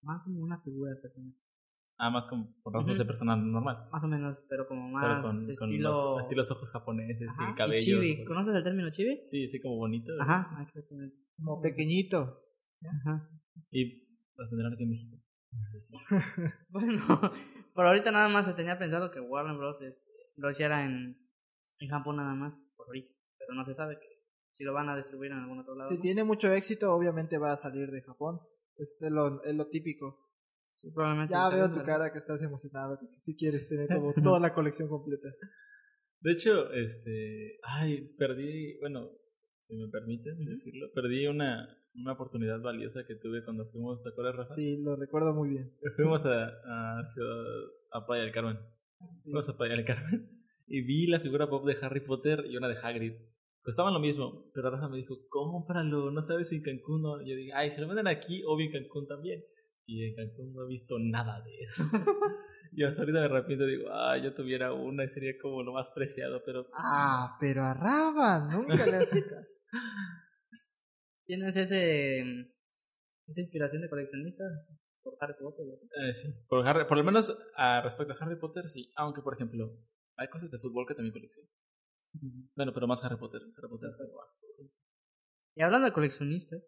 Más 0.02 0.22
como 0.22 0.40
una 0.40 0.58
figura 0.58 0.92
de 0.94 1.00
persona. 1.00 1.32
ah, 1.98 2.10
más 2.10 2.26
con, 2.26 2.52
con 2.62 2.72
rasgos 2.72 2.92
Ujú. 2.92 2.98
de 2.98 3.04
persona 3.04 3.36
normal? 3.36 3.88
Más 3.90 4.04
o 4.04 4.08
menos, 4.08 4.42
pero 4.48 4.66
como 4.68 4.98
Pero 5.00 5.14
más 5.14 5.22
con, 5.22 5.36
con 5.56 5.68
estilo... 5.70 5.90
los 5.90 6.20
estilos 6.20 6.50
ojos 6.50 6.70
japoneses 6.70 7.28
Ajá, 7.30 7.46
y 7.46 7.50
el 7.50 7.56
cabello. 7.56 7.80
chibi. 8.02 8.24
¿Conoces 8.24 8.54
el 8.54 8.62
término 8.64 8.90
chibi? 8.90 9.20
Sí, 9.26 9.48
sí, 9.48 9.60
como 9.60 9.76
bonito. 9.76 10.12
Ajá, 10.20 10.62
exactamente. 10.62 11.16
Como 11.36 11.60
pequeñito. 11.60 12.42
Ajá. 12.82 13.28
Y 13.72 14.06
las 14.36 14.50
vendrán 14.50 14.72
aquí 14.74 14.84
en 14.84 14.90
México. 14.90 15.16
No 15.50 15.70
sé 15.72 15.80
si- 15.80 15.94
Bueno, 16.68 17.02
por 17.74 17.86
ahorita 17.86 18.10
nada 18.12 18.28
más 18.28 18.46
se 18.46 18.54
tenía 18.54 18.78
pensado 18.78 19.10
que 19.10 19.20
Warner 19.20 19.56
Bros. 19.56 19.80
Este, 19.82 20.10
lo 20.36 20.50
hiciera 20.50 20.84
en, 20.84 21.18
en 21.80 21.88
Japón 21.88 22.16
nada 22.16 22.34
más, 22.34 22.54
por 22.76 22.86
ahorita. 22.86 23.12
Pero 23.38 23.54
no 23.54 23.64
se 23.64 23.74
sabe 23.74 23.98
que 23.98 24.06
si 24.52 24.62
lo 24.64 24.72
van 24.72 24.88
a 24.88 24.96
distribuir 24.96 25.32
en 25.32 25.38
algún 25.38 25.58
otro 25.60 25.74
lado. 25.74 25.90
Si 25.90 25.96
¿no? 25.96 26.02
tiene 26.02 26.22
mucho 26.22 26.52
éxito, 26.52 26.94
obviamente 26.94 27.38
va 27.38 27.52
a 27.52 27.56
salir 27.56 27.90
de 27.90 28.02
Japón. 28.02 28.40
Es 28.78 29.02
lo, 29.10 29.42
es 29.42 29.54
lo 29.54 29.68
típico. 29.68 30.16
Sí, 30.76 30.90
probablemente 30.92 31.34
Ya 31.34 31.48
veo 31.50 31.70
tu 31.72 31.82
cara 31.82 32.12
que 32.12 32.18
estás 32.18 32.40
emocionado, 32.42 32.98
que 33.00 33.06
si 33.18 33.36
quieres 33.36 33.68
tener 33.68 33.88
como 33.88 34.12
toda 34.22 34.38
la 34.38 34.54
colección 34.54 34.88
completa. 34.88 35.28
De 36.20 36.32
hecho, 36.32 36.72
este. 36.72 37.58
Ay, 37.62 38.14
perdí. 38.16 38.78
Bueno, 38.78 39.10
si 39.60 39.76
me 39.76 39.88
permiten 39.88 40.44
decirlo, 40.44 40.90
perdí 40.94 41.26
una, 41.26 41.68
una 41.94 42.12
oportunidad 42.12 42.60
valiosa 42.60 43.04
que 43.06 43.16
tuve 43.16 43.44
cuando 43.44 43.66
fuimos, 43.70 44.02
¿te 44.02 44.10
acuerdas, 44.10 44.36
Rafa? 44.36 44.54
Sí, 44.54 44.76
lo 44.78 44.96
recuerdo 44.96 45.34
muy 45.34 45.50
bien. 45.50 45.72
Fuimos 45.96 46.24
a, 46.26 46.46
a 46.46 47.04
Ciudad. 47.06 47.44
a 47.92 48.06
Playa 48.06 48.22
del 48.22 48.32
Carmen. 48.32 48.58
Fuimos 49.22 49.48
a 49.48 49.56
Playa 49.56 49.74
del 49.74 49.84
Carmen. 49.84 50.34
Y 50.70 50.82
vi 50.82 51.06
la 51.06 51.18
figura 51.18 51.48
pop 51.48 51.66
de 51.66 51.78
Harry 51.80 52.00
Potter 52.00 52.44
y 52.46 52.54
una 52.58 52.68
de 52.68 52.76
Hagrid. 52.76 53.14
Costaban 53.62 53.92
lo 53.92 54.00
mismo, 54.00 54.50
pero 54.54 54.70
Rafa 54.70 54.88
me 54.88 54.96
dijo, 54.96 55.16
cómpralo, 55.28 56.10
no 56.10 56.22
sabes 56.22 56.48
si 56.48 56.56
en 56.56 56.62
Cancún 56.62 57.02
no. 57.02 57.18
Yo 57.20 57.36
dije, 57.36 57.52
ay, 57.54 57.70
si 57.70 57.80
lo 57.80 57.86
venden 57.88 58.06
aquí, 58.06 58.42
obvio 58.46 58.66
en 58.66 58.72
Cancún 58.72 59.06
también. 59.06 59.42
Y 59.86 60.04
en 60.04 60.14
Cancún 60.14 60.52
no 60.52 60.64
he 60.64 60.68
visto 60.68 60.96
nada 60.98 61.42
de 61.42 61.50
eso. 61.60 61.82
y 62.72 62.84
hasta 62.84 63.00
ahorita 63.02 63.20
me 63.20 63.24
arrepiento 63.26 63.64
y 63.66 63.76
digo, 63.76 63.88
ah, 63.90 64.16
yo 64.18 64.32
tuviera 64.34 64.72
una 64.72 65.04
y 65.04 65.08
sería 65.08 65.32
como 65.40 65.62
lo 65.62 65.72
más 65.72 65.90
preciado, 65.90 66.42
pero... 66.44 66.66
Ah, 66.74 67.36
pero 67.40 67.62
a 67.62 67.74
Raban 67.74 68.50
nunca 68.50 68.86
le 68.86 68.96
hacen 68.96 69.22
caso. 69.22 69.60
¿Tienes 71.26 71.56
ese, 71.56 72.20
esa 73.26 73.40
inspiración 73.40 73.82
de 73.82 73.88
coleccionista 73.90 74.44
por 75.02 75.14
Harry 75.20 75.34
Potter? 75.38 75.66
Eh, 76.08 76.14
sí, 76.14 76.28
por, 76.48 76.66
Harry- 76.66 76.86
por 76.86 76.96
lo 76.96 77.04
menos 77.04 77.36
a 77.56 77.82
respecto 77.82 78.14
a 78.14 78.16
Harry 78.24 78.38
Potter, 78.38 78.68
sí. 78.68 78.90
Aunque, 78.96 79.20
por 79.22 79.34
ejemplo, 79.34 79.76
hay 80.16 80.28
cosas 80.28 80.50
de 80.50 80.58
fútbol 80.58 80.86
que 80.86 80.94
también 80.94 81.12
colecciono. 81.12 81.48
Bueno, 82.54 82.72
pero 82.72 82.86
más 82.86 83.02
Harry 83.04 83.16
Potter. 83.16 83.42
Y 85.54 85.62
hablando 85.62 85.86
de 85.86 85.92
coleccionistas, 85.92 86.62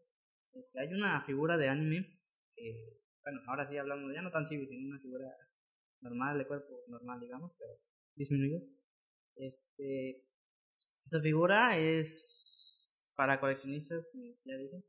este, 0.53 0.81
hay 0.81 0.93
una 0.93 1.23
figura 1.23 1.57
de 1.57 1.69
anime 1.69 2.21
que, 2.55 2.99
bueno, 3.23 3.41
ahora 3.47 3.69
sí 3.69 3.77
hablamos, 3.77 4.13
ya 4.13 4.23
no 4.23 4.31
tan 4.31 4.47
civil, 4.47 4.69
sino 4.69 4.89
una 4.89 5.01
figura 5.01 5.33
normal, 6.01 6.39
de 6.39 6.47
cuerpo 6.47 6.83
normal, 6.89 7.21
digamos, 7.21 7.53
pero 7.59 7.73
disminuido. 8.17 8.61
Este, 9.37 10.25
esta 11.05 11.21
figura 11.21 11.79
es 11.79 12.99
para 13.15 13.41
coleccionistas, 13.41 14.07
ya 14.45 14.57
dije, 14.57 14.85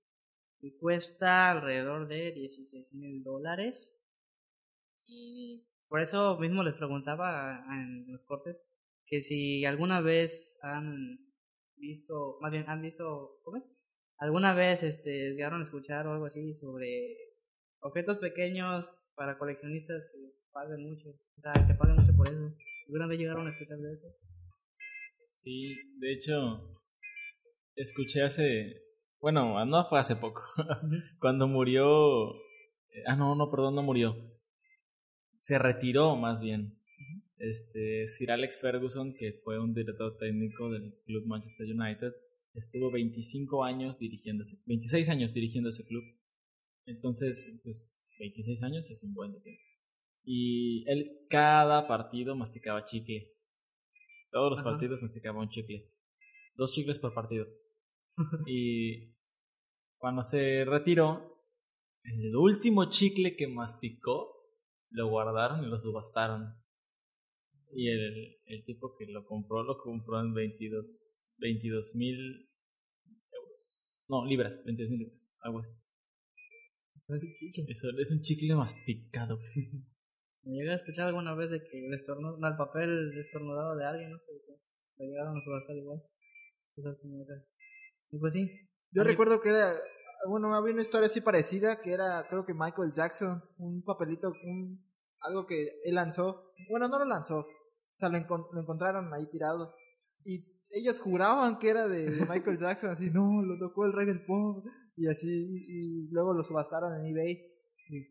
y 0.62 0.78
cuesta 0.78 1.52
alrededor 1.52 2.08
de 2.08 2.32
16 2.32 2.94
mil 2.96 3.24
dólares. 3.24 3.94
Y 5.08 5.66
por 5.88 6.02
eso 6.02 6.38
mismo 6.38 6.64
les 6.64 6.76
preguntaba 6.76 7.66
en 7.70 8.12
los 8.12 8.24
cortes 8.24 8.58
que 9.12 9.22
si 9.22 9.66
alguna 9.66 10.00
vez 10.00 10.58
han 10.64 11.20
visto, 11.76 12.38
más 12.40 12.50
bien 12.50 12.64
han 12.70 12.82
visto, 12.82 13.42
¿cómo 13.44 13.58
es? 13.58 13.70
¿Alguna 14.18 14.54
vez 14.54 14.84
este, 14.84 15.34
llegaron 15.34 15.60
a 15.60 15.66
escuchar 15.66 16.08
o 16.08 16.14
algo 16.14 16.28
así 16.28 16.54
sobre 16.54 17.18
objetos 17.82 18.20
pequeños 18.20 18.90
para 19.14 19.38
coleccionistas 19.38 20.02
que 20.14 20.32
paguen 20.54 20.90
mucho? 20.90 21.10
O 21.10 21.42
sea, 21.42 21.52
que 21.68 21.74
paguen 21.74 21.98
mucho 21.98 22.16
por 22.16 22.30
eso. 22.30 22.56
¿Alguna 22.88 23.08
vez 23.08 23.20
llegaron 23.20 23.48
a 23.48 23.50
escuchar 23.50 23.80
de 23.80 23.94
eso? 23.94 24.08
Sí, 25.34 25.76
de 26.00 26.14
hecho, 26.14 26.80
escuché 27.76 28.22
hace. 28.24 28.82
Bueno, 29.20 29.66
no 29.66 29.90
fue 29.90 30.00
hace 30.00 30.16
poco. 30.16 30.42
Cuando 31.20 31.50
murió. 31.50 32.34
eh, 32.92 33.04
Ah, 33.08 33.18
no, 33.18 33.36
no, 33.36 33.52
perdón, 33.52 33.76
no 33.76 33.84
murió. 33.84 34.16
Se 35.38 35.60
retiró 35.60 36.16
más 36.16 36.42
bien. 36.42 36.78
Este, 37.42 38.08
Sir 38.08 38.32
Alex 38.32 38.60
Ferguson, 38.62 39.16
que 39.16 39.34
fue 39.34 39.60
un 39.60 39.74
director 39.74 40.16
técnico 40.18 40.70
del 40.70 40.94
club 41.06 41.26
Manchester 41.26 41.66
United, 41.66 42.14
estuvo 42.54 42.92
25 42.92 43.64
años 43.64 43.98
dirigiendo 43.98 44.44
ese, 44.44 44.58
26 44.68 45.10
años 45.10 45.34
dirigiendo 45.34 45.70
ese 45.70 45.84
club. 45.86 46.04
Entonces, 46.86 47.60
pues 47.64 47.92
26 48.20 48.62
años 48.62 48.92
es 48.92 49.04
un 49.04 49.16
buen 49.16 49.42
tiempo. 49.42 49.62
Y 50.24 50.88
él 50.88 51.26
cada 51.30 51.88
partido 51.88 52.36
masticaba 52.36 52.86
chicle. 52.86 53.34
Todos 54.30 54.52
los 54.52 54.60
Ajá. 54.60 54.70
partidos 54.70 55.02
masticaba 55.02 55.42
un 55.42 55.50
chicle. 55.50 55.90
Dos 56.56 56.74
chicles 56.74 57.00
por 57.00 57.14
partido. 57.16 57.48
y 58.46 59.16
cuando 59.98 60.22
se 60.22 60.64
retiró, 60.66 61.44
el 62.04 62.36
último 62.36 62.92
chicle 62.92 63.36
que 63.36 63.48
masticó 63.48 64.32
lo 64.92 65.08
guardaron 65.08 65.64
y 65.64 65.68
lo 65.68 65.80
subastaron. 65.80 66.61
Y 67.74 67.90
el, 67.90 68.38
el 68.46 68.66
tipo 68.66 68.96
que 68.98 69.06
lo 69.06 69.26
compró, 69.26 69.64
lo 69.64 69.78
compró 69.78 70.20
en 70.20 70.34
22 70.34 71.96
mil 71.96 72.50
euros. 73.32 74.06
No, 74.10 74.26
libras, 74.26 74.64
22 74.66 74.90
mil 74.90 75.00
libras, 75.00 75.36
algo 75.42 75.60
así. 75.60 75.72
Eso 77.68 77.90
es 78.00 78.12
un 78.12 78.22
chicle 78.22 78.56
masticado. 78.56 79.40
¿Me 80.44 80.56
llegué 80.56 80.72
a 80.72 80.76
escuchar 80.76 81.08
alguna 81.08 81.36
vez 81.36 81.52
de 81.52 81.62
que 81.62 81.86
el 81.86 81.94
estornudo, 81.94 82.38
no, 82.38 82.48
el 82.48 82.56
papel 82.56 83.12
estornudado 83.20 83.76
de 83.76 83.86
alguien, 83.86 84.12
no 84.12 84.18
sé, 84.18 84.32
lo 84.98 85.06
llegaron 85.06 85.38
a 85.38 85.44
subastar 85.44 85.76
igual? 85.76 86.02
Y 88.12 88.18
pues 88.18 88.34
sí. 88.34 88.50
Yo 88.92 89.04
recuerdo 89.04 89.40
que 89.40 89.50
era, 89.50 89.74
bueno, 90.28 90.54
había 90.54 90.74
una 90.74 90.82
historia 90.82 91.08
así 91.08 91.22
parecida, 91.22 91.82
que 91.82 91.94
era, 91.94 92.26
creo 92.30 92.46
que 92.46 92.54
Michael 92.54 92.92
Jackson, 92.94 93.42
un 93.58 93.84
papelito, 93.84 94.34
un, 94.44 94.84
algo 95.22 95.46
que 95.46 95.80
él 95.84 95.96
lanzó. 95.96 96.54
Bueno, 96.70 96.88
no 96.88 97.00
lo 97.00 97.06
lanzó, 97.06 97.48
o 97.94 97.96
sea, 97.96 98.10
lo, 98.10 98.18
encon- 98.18 98.48
lo 98.52 98.62
encontraron 98.62 99.14
ahí 99.14 99.28
tirado. 99.30 99.74
Y 100.24 100.46
ellos 100.70 101.00
juraban 101.02 101.60
que 101.60 101.70
era 101.70 101.88
de, 101.88 102.10
de 102.10 102.26
Michael 102.26 102.58
Jackson, 102.60 102.92
así, 102.92 103.10
no, 103.12 103.42
lo 103.44 103.58
tocó 103.60 103.86
el 103.86 103.94
rey 103.94 104.06
del 104.06 104.26
pop, 104.26 104.66
y 104.96 105.08
así, 105.08 105.28
y, 105.30 106.08
y 106.08 106.10
luego 106.12 106.34
lo 106.34 106.44
subastaron 106.44 106.94
en 107.00 107.06
eBay. 107.08 107.32
Y 107.90 108.08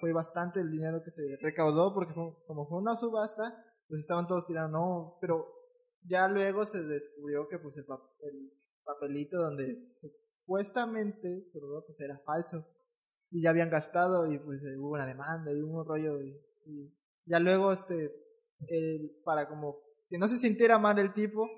fue 0.00 0.12
bastante 0.12 0.60
el 0.60 0.70
dinero 0.70 1.02
que 1.04 1.10
se 1.10 1.22
recaudó, 1.40 1.92
porque 1.94 2.14
fue- 2.14 2.34
como 2.46 2.66
fue 2.68 2.78
una 2.78 2.96
subasta, 2.96 3.56
pues 3.88 4.00
estaban 4.00 4.26
todos 4.26 4.46
tirando, 4.46 4.78
no, 4.78 5.18
pero 5.20 5.46
ya 6.06 6.28
luego 6.28 6.64
se 6.66 6.82
descubrió 6.84 7.48
que 7.48 7.58
pues 7.58 7.76
el, 7.78 7.86
pap- 7.86 8.10
el 8.22 8.52
papelito 8.84 9.38
donde 9.38 9.80
supuestamente 9.82 11.46
pues 11.86 12.00
era 12.00 12.18
falso 12.24 12.66
y 13.30 13.42
ya 13.42 13.50
habían 13.50 13.70
gastado 13.70 14.30
y 14.30 14.38
pues 14.38 14.62
hubo 14.78 14.90
una 14.92 15.06
demanda 15.06 15.50
y 15.52 15.62
hubo 15.62 15.80
un 15.80 15.86
rollo 15.86 16.20
y, 16.22 16.36
y 16.66 16.94
ya 17.26 17.40
luego 17.40 17.72
este 17.72 18.12
el, 18.68 19.10
para 19.24 19.48
como 19.48 19.76
que 20.08 20.18
no 20.18 20.28
se 20.28 20.38
sintiera 20.38 20.78
mal 20.78 20.98
el 20.98 21.12
tipo 21.12 21.48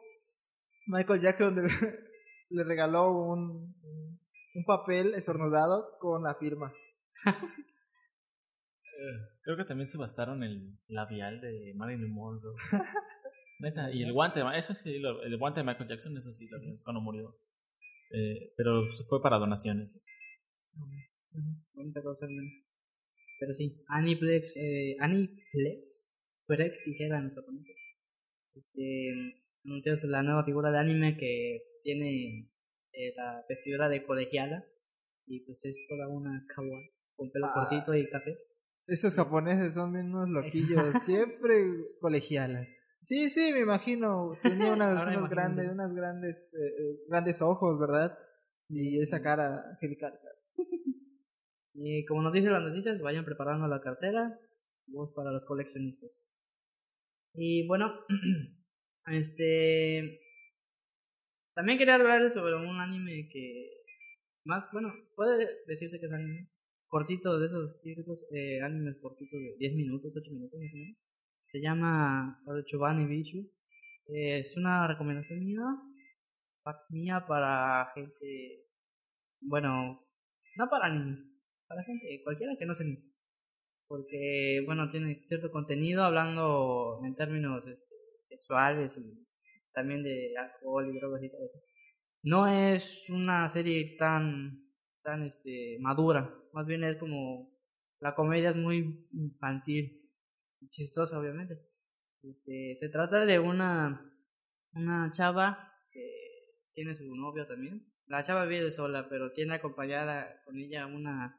Michael 0.86 1.20
Jackson 1.20 1.56
le, 1.56 1.62
le 2.50 2.64
regaló 2.64 3.10
un, 3.12 3.74
un 4.54 4.64
papel 4.64 5.14
estornudado 5.14 5.96
con 5.98 6.22
la 6.22 6.34
firma 6.36 6.72
Creo 9.42 9.56
que 9.56 9.64
también 9.64 9.88
subastaron 9.88 10.42
el 10.42 10.78
labial 10.88 11.40
de 11.40 11.72
Marilyn 11.76 12.10
Monroe. 12.12 12.54
Neta, 13.60 13.90
y 13.92 14.02
el 14.02 14.12
guante, 14.12 14.40
eso 14.56 14.74
sí, 14.74 14.98
lo- 14.98 15.22
el 15.22 15.36
guante 15.38 15.60
de 15.60 15.64
Michael 15.66 15.88
Jackson, 15.88 16.16
eso 16.16 16.32
sí, 16.32 16.48
también, 16.48 16.76
cuando 16.82 17.00
murió. 17.00 17.38
Eh, 18.10 18.52
pero 18.56 18.84
fue 19.08 19.22
para 19.22 19.38
donaciones. 19.38 19.94
eso. 19.94 20.08
Bonita 21.74 22.02
cosa 22.02 22.26
al 22.26 22.32
menos. 22.32 22.54
Pero 23.38 23.52
sí, 23.52 23.84
Aniplex, 23.88 24.56
eh, 24.56 24.96
Aniplex, 24.98 26.10
Plex 26.46 26.84
dijera 26.84 27.20
nuestro 27.20 27.42
oponente. 27.42 27.74
Este, 28.54 29.42
anunció 29.64 29.94
la 30.08 30.22
nueva 30.22 30.44
figura 30.44 30.70
de 30.70 30.78
anime 30.78 31.16
que 31.16 31.62
tiene 31.82 32.48
eh, 32.92 33.12
la 33.16 33.44
vestidura 33.48 33.88
de 33.88 34.04
colegiala 34.04 34.64
y 35.26 35.40
pues 35.44 35.64
es 35.64 35.78
toda 35.88 36.08
una 36.08 36.44
kawaii 36.54 36.90
con 37.16 37.30
pelo 37.32 37.46
Ah. 37.46 37.52
cortito 37.54 37.94
y 37.94 38.08
café. 38.08 38.38
esos 38.86 39.14
japoneses 39.14 39.74
son 39.74 39.92
bien 39.92 40.14
unos 40.14 40.28
loquillos 40.28 40.84
siempre 41.04 41.64
colegialas 42.00 42.66
sí 43.02 43.28
sí 43.30 43.52
me 43.52 43.60
imagino 43.60 44.38
tenía 44.42 44.72
unas, 44.72 45.04
unos 45.06 45.28
grandes 45.28 45.70
unas 45.70 45.92
grandes 45.94 46.54
eh, 46.54 46.66
eh, 46.66 46.98
grandes 47.08 47.42
ojos 47.42 47.78
verdad 47.80 48.16
y 48.68 49.00
esa 49.00 49.20
cara 49.20 49.70
angelical 49.70 50.18
Y 51.74 52.06
como 52.06 52.22
nos 52.22 52.32
dicen 52.32 52.52
las 52.52 52.62
noticias, 52.62 52.98
vayan 53.02 53.26
preparando 53.26 53.68
la 53.68 53.82
cartera, 53.82 54.38
voz 54.86 55.12
para 55.14 55.30
los 55.30 55.44
coleccionistas. 55.44 56.26
Y 57.36 57.66
bueno, 57.66 57.92
este 59.06 60.20
también 61.54 61.78
quería 61.78 61.94
hablar 61.94 62.30
sobre 62.30 62.54
un 62.54 62.80
anime 62.80 63.28
que 63.30 63.70
más, 64.44 64.70
bueno, 64.72 64.92
puede 65.14 65.48
decirse 65.66 65.98
que 65.98 66.06
es 66.06 66.12
anime, 66.12 66.50
cortito 66.86 67.38
de 67.38 67.46
esos 67.46 67.80
típicos 67.82 68.26
eh, 68.30 68.60
animes 68.62 68.96
cortitos 69.00 69.40
de 69.40 69.56
10 69.58 69.74
minutos, 69.74 70.14
8 70.16 70.30
minutos 70.32 70.60
más 70.60 70.72
o 70.72 70.76
menos. 70.76 70.98
Se 71.50 71.60
llama 71.60 72.42
Chobani 72.66 73.06
Bichu. 73.06 73.50
Eh, 74.08 74.40
es 74.40 74.56
una 74.56 74.86
recomendación 74.86 75.40
mía, 75.40 75.64
mía 76.90 77.24
para 77.26 77.90
gente, 77.94 78.66
bueno, 79.40 80.06
no 80.56 80.70
para 80.70 80.90
niños, 80.90 81.18
para 81.66 81.82
gente, 81.84 82.20
cualquiera 82.22 82.56
que 82.58 82.66
no 82.66 82.74
se 82.74 82.84
inicie. 82.84 83.15
Porque, 83.88 84.62
bueno, 84.66 84.90
tiene 84.90 85.22
cierto 85.26 85.50
contenido 85.50 86.02
hablando 86.02 87.00
en 87.04 87.14
términos 87.14 87.66
este, 87.66 87.94
sexuales 88.20 88.96
y 88.98 89.26
también 89.72 90.02
de 90.02 90.34
alcohol 90.36 90.88
y 90.88 90.98
drogas 90.98 91.22
y 91.22 91.30
todo 91.30 91.44
eso. 91.44 91.60
No 92.22 92.48
es 92.48 93.08
una 93.10 93.48
serie 93.48 93.96
tan, 93.96 94.72
tan 95.02 95.22
este, 95.22 95.78
madura, 95.80 96.34
más 96.52 96.66
bien 96.66 96.82
es 96.82 96.96
como, 96.96 97.56
la 98.00 98.14
comedia 98.14 98.50
es 98.50 98.56
muy 98.56 99.06
infantil 99.12 100.06
chistosa, 100.70 101.18
obviamente. 101.18 101.54
Este, 102.22 102.76
se 102.78 102.88
trata 102.88 103.24
de 103.24 103.38
una, 103.38 104.12
una 104.72 105.10
chava 105.10 105.72
que 105.90 106.00
tiene 106.72 106.94
su 106.94 107.04
novio 107.14 107.46
también. 107.46 107.86
La 108.06 108.22
chava 108.22 108.46
vive 108.46 108.72
sola, 108.72 109.08
pero 109.08 109.32
tiene 109.32 109.54
acompañada 109.54 110.42
con 110.44 110.56
ella 110.58 110.86
una 110.86 111.36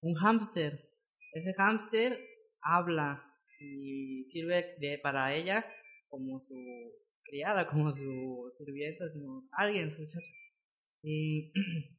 un 0.00 0.14
hámster. 0.14 0.88
Ese 1.36 1.52
hámster 1.54 2.18
habla 2.62 3.22
y 3.60 4.24
sirve 4.28 4.76
de, 4.80 4.98
para 5.02 5.34
ella 5.34 5.64
como 6.08 6.40
su 6.40 6.56
criada, 7.22 7.66
como 7.70 7.92
su 7.92 8.50
sirvienta, 8.56 9.04
como 9.12 9.48
alguien, 9.52 9.90
su 9.90 10.02
muchacha. 10.02 10.30
Y 11.02 11.52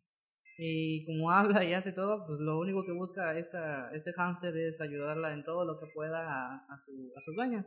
Y 0.59 1.05
como 1.05 1.29
habla 1.29 1.63
y 1.63 1.73
hace 1.73 1.91
todo, 1.91 2.25
pues 2.25 2.39
lo 2.39 2.57
único 2.57 2.83
que 2.83 2.91
busca 2.91 3.37
esta, 3.37 3.91
este 3.93 4.11
hámster 4.13 4.57
es 4.57 4.81
ayudarla 4.81 5.31
en 5.33 5.43
todo 5.43 5.65
lo 5.65 5.79
que 5.79 5.85
pueda 5.93 6.25
a, 6.27 6.65
a 6.67 6.77
su, 6.79 7.13
a 7.15 7.21
su 7.21 7.31
dueña. 7.33 7.63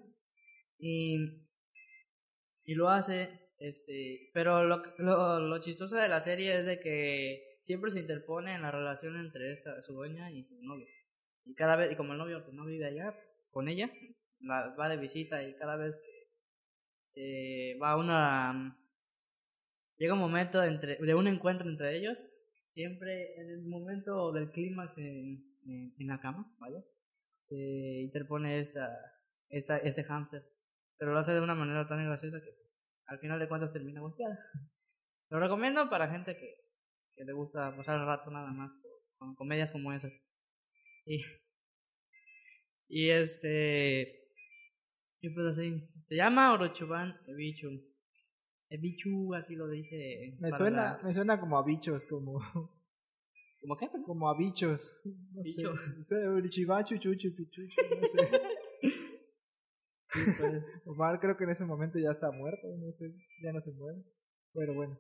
Y, 0.77 1.47
y 2.65 2.75
lo 2.75 2.89
hace, 2.89 3.31
este, 3.59 4.31
pero 4.35 4.65
lo, 4.65 4.83
lo, 4.99 5.39
lo 5.39 5.61
chistoso 5.61 5.95
de 5.95 6.09
la 6.09 6.21
serie 6.21 6.59
es 6.59 6.67
de 6.67 6.81
que 6.81 7.59
siempre 7.63 7.93
se 7.93 8.01
interpone 8.01 8.55
en 8.55 8.63
la 8.63 8.73
relación 8.73 9.17
entre 9.21 9.53
esta, 9.53 9.81
su 9.83 9.95
dueña 9.95 10.33
y 10.33 10.43
su 10.43 10.61
novio. 10.61 10.87
Y 11.45 11.55
cada 11.55 11.77
vez, 11.77 11.93
y 11.93 11.97
como 11.97 12.13
el 12.13 12.19
novio 12.19 12.43
pues, 12.45 12.55
no 12.55 12.65
vive 12.65 12.87
allá 12.87 13.15
con 13.51 13.69
ella, 13.69 13.91
la, 14.41 14.75
va 14.79 14.89
de 14.89 14.97
visita 14.97 15.43
y 15.43 15.55
cada 15.57 15.77
vez 15.77 15.97
que 15.97 17.75
se 17.75 17.79
va 17.79 17.97
una... 17.97 18.77
Llega 19.97 20.15
un 20.15 20.21
momento 20.21 20.63
entre, 20.63 20.97
de 20.97 21.15
un 21.15 21.27
encuentro 21.27 21.69
entre 21.69 21.97
ellos, 21.97 22.25
siempre 22.71 23.35
en 23.39 23.51
el 23.51 23.63
momento 23.67 24.33
del 24.33 24.51
clímax 24.51 24.97
en, 24.97 25.45
en, 25.67 26.07
la 26.07 26.21
cama, 26.21 26.51
¿vale? 26.59 26.83
Se 27.41 27.57
interpone 28.01 28.61
esta, 28.61 28.89
esta, 29.51 29.77
este 29.77 30.05
hámster, 30.05 30.43
pero 30.97 31.13
lo 31.13 31.19
hace 31.19 31.33
de 31.33 31.41
una 31.41 31.55
manera 31.55 31.87
tan 31.87 32.03
graciosa 32.05 32.41
que 32.41 32.57
al 33.07 33.19
final 33.19 33.39
de 33.39 33.49
cuentas 33.49 33.73
termina 33.73 34.01
golpeada. 34.01 34.39
Lo 35.29 35.39
recomiendo 35.39 35.89
para 35.91 36.11
gente 36.11 36.37
que, 36.37 36.57
que 37.15 37.25
le 37.25 37.33
gusta 37.33 37.77
pasar 37.77 38.01
el 38.01 38.07
rato 38.07 38.31
nada 38.31 38.51
más 38.53 38.73
con 39.19 39.35
comedias 39.35 39.71
como 39.71 39.93
esas. 39.93 40.13
Y, 41.07 41.25
y 42.89 43.11
este, 43.11 44.29
y 45.21 45.31
pues 45.31 45.47
así, 45.47 45.89
se 46.05 46.17
llama 46.17 46.53
Orochuban 46.53 47.17
Ebichu. 47.27 47.69
Ebichu, 48.69 49.35
así 49.35 49.57
lo 49.57 49.69
dice. 49.69 50.37
Me 50.39 50.53
suena, 50.53 50.99
la... 50.99 51.01
me 51.03 51.13
suena 51.13 51.41
como 51.41 51.59
a 51.59 51.65
bichos, 51.65 52.07
como... 52.07 52.41
¿Como 53.61 53.77
qué? 53.77 53.89
Como 54.07 54.29
a 54.29 54.37
bichos. 54.37 54.93
No 55.05 55.43
Bicho. 55.43 55.77
sé. 55.77 55.91
No 55.97 56.05
sé, 56.05 56.99
chuchu, 56.99 57.21
no 58.01 58.09
sé. 58.09 58.31
Sí, 60.13 60.19
pues, 60.41 60.65
Omar 60.87 61.21
creo 61.21 61.37
que 61.37 61.45
en 61.45 61.51
ese 61.51 61.65
momento 61.65 61.97
ya 61.97 62.11
está 62.11 62.33
muerto, 62.33 62.67
no 62.79 62.91
sé, 62.91 63.15
ya 63.45 63.53
no 63.53 63.61
se 63.61 63.71
muere. 63.71 64.03
Pero 64.53 64.75
bueno. 64.75 64.99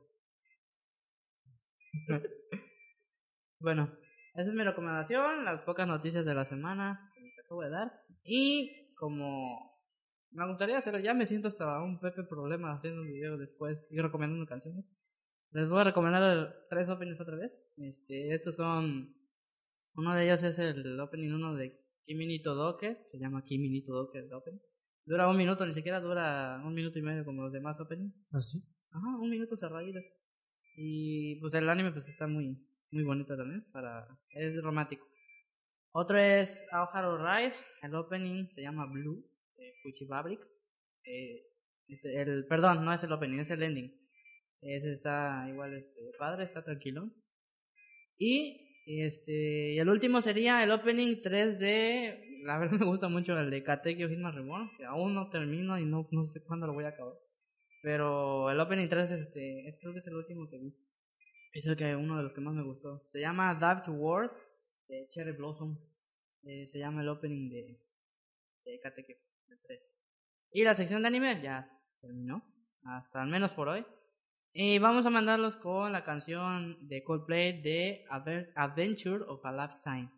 bueno, 3.58 3.98
esa 4.34 4.48
es 4.48 4.54
mi 4.54 4.62
recomendación, 4.62 5.44
las 5.44 5.62
pocas 5.62 5.88
noticias 5.88 6.24
de 6.24 6.34
la 6.34 6.44
semana 6.44 7.10
que 7.14 7.20
les 7.20 7.38
acabo 7.38 7.62
de 7.62 7.70
dar. 7.70 7.92
Y 8.22 8.94
como 8.94 9.70
me 10.30 10.46
gustaría 10.46 10.78
hacerlo, 10.78 11.00
ya 11.00 11.14
me 11.14 11.26
siento 11.26 11.48
hasta 11.48 11.82
un 11.82 11.98
Pepe 11.98 12.22
Problema 12.22 12.72
haciendo 12.72 13.02
un 13.02 13.08
video 13.08 13.36
después 13.36 13.78
y 13.90 13.98
recomendando 13.98 14.46
canciones. 14.46 14.84
Les 15.50 15.68
voy 15.68 15.80
a 15.80 15.84
recomendar 15.84 16.54
tres 16.68 16.88
openings 16.88 17.20
otra 17.20 17.36
vez. 17.36 17.52
Este, 17.76 18.34
estos 18.34 18.56
son. 18.56 19.16
Uno 19.94 20.14
de 20.14 20.24
ellos 20.24 20.42
es 20.44 20.58
el 20.60 21.00
opening 21.00 21.32
uno 21.32 21.54
de 21.54 21.80
Kimi 22.04 22.26
ni 22.26 22.40
Todoke, 22.40 23.02
se 23.06 23.18
llama 23.18 23.42
Kimi 23.42 23.68
ni 23.68 23.84
Todoke 23.84 24.18
el 24.18 24.32
opening. 24.32 24.60
Dura 25.04 25.28
un 25.28 25.36
minuto, 25.36 25.66
ni 25.66 25.74
siquiera 25.74 26.00
dura 26.00 26.62
un 26.64 26.72
minuto 26.74 26.98
y 26.98 27.02
medio 27.02 27.24
como 27.24 27.42
los 27.42 27.52
demás 27.52 27.80
openings. 27.80 28.14
¿Ah, 28.30 28.40
sí? 28.40 28.62
Ajá, 28.90 29.18
un 29.18 29.28
minuto 29.28 29.56
cerradito. 29.56 29.98
Y 30.76 31.40
pues 31.40 31.52
el 31.54 31.68
anime 31.68 31.90
pues 31.90 32.08
está 32.08 32.28
muy 32.28 32.56
muy 32.92 33.04
bonito 33.04 33.36
también 33.36 33.64
para 33.72 34.06
es 34.30 34.62
romántico. 34.62 35.06
Otro 35.92 36.18
es 36.18 36.66
Aoharu 36.70 37.18
Ride, 37.18 37.54
el 37.82 37.94
opening 37.94 38.48
se 38.50 38.62
llama 38.62 38.86
Blue 38.86 39.24
de 39.56 39.72
Fuji 39.82 40.06
Fabric. 40.06 40.40
Eh, 41.04 41.42
es 41.88 42.04
el 42.04 42.46
perdón, 42.46 42.84
no 42.84 42.92
es 42.92 43.02
el 43.02 43.12
opening, 43.12 43.40
es 43.40 43.50
el 43.50 43.62
ending. 43.62 43.92
Ese 44.60 44.92
está 44.92 45.46
igual 45.48 45.74
este 45.74 46.12
padre, 46.18 46.44
está 46.44 46.62
tranquilo. 46.62 47.10
Y 48.18 48.68
este 48.86 49.74
y 49.74 49.78
el 49.78 49.88
último 49.88 50.20
sería 50.22 50.62
el 50.62 50.70
opening 50.70 51.16
3D, 51.22 52.44
la 52.44 52.58
verdad 52.58 52.78
me 52.80 52.86
gusta 52.86 53.08
mucho 53.08 53.38
el 53.38 53.50
de 53.50 53.62
Katekyo 53.62 54.08
Hitman 54.08 54.34
Reborn, 54.34 54.70
que 54.76 54.84
aún 54.84 55.14
no 55.14 55.28
termino 55.30 55.78
y 55.78 55.84
no 55.84 56.06
no 56.12 56.24
sé 56.24 56.42
cuándo 56.42 56.66
lo 56.66 56.74
voy 56.74 56.84
a 56.84 56.88
acabar. 56.88 57.14
Pero 57.82 58.50
el 58.50 58.60
opening 58.60 58.88
3 58.88 59.10
este 59.12 59.68
es 59.68 59.78
creo 59.78 59.92
que 59.92 60.00
es 60.00 60.06
el 60.06 60.16
último 60.16 60.48
que 60.48 60.58
vi. 60.58 60.74
Es 61.52 61.66
el 61.66 61.76
que 61.76 61.96
uno 61.96 62.16
de 62.16 62.22
los 62.22 62.32
que 62.32 62.40
más 62.40 62.54
me 62.54 62.62
gustó. 62.62 63.02
Se 63.06 63.20
llama 63.20 63.54
Dive 63.54 63.82
to 63.84 63.92
War 63.92 64.32
de 64.88 65.08
Cherry 65.08 65.32
Blossom. 65.32 65.76
Eh, 66.42 66.66
se 66.66 66.78
llama 66.78 67.02
el 67.02 67.08
opening 67.08 67.50
de, 67.50 67.80
de 68.64 68.80
Kateke, 68.80 69.20
el 69.48 69.60
3. 69.60 69.92
Y 70.52 70.64
la 70.64 70.74
sección 70.74 71.02
de 71.02 71.08
anime 71.08 71.40
ya 71.42 71.70
terminó. 72.00 72.44
Hasta 72.82 73.22
al 73.22 73.28
menos 73.28 73.52
por 73.52 73.68
hoy. 73.68 73.84
Y 74.52 74.78
vamos 74.78 75.06
a 75.06 75.10
mandarlos 75.10 75.56
con 75.56 75.92
la 75.92 76.02
canción 76.02 76.88
de 76.88 77.04
Coldplay 77.04 77.60
de 77.62 78.04
Adventure 78.56 79.24
of 79.28 79.44
a 79.44 79.52
Lifetime. 79.52 80.10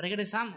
Regresamos. 0.00 0.56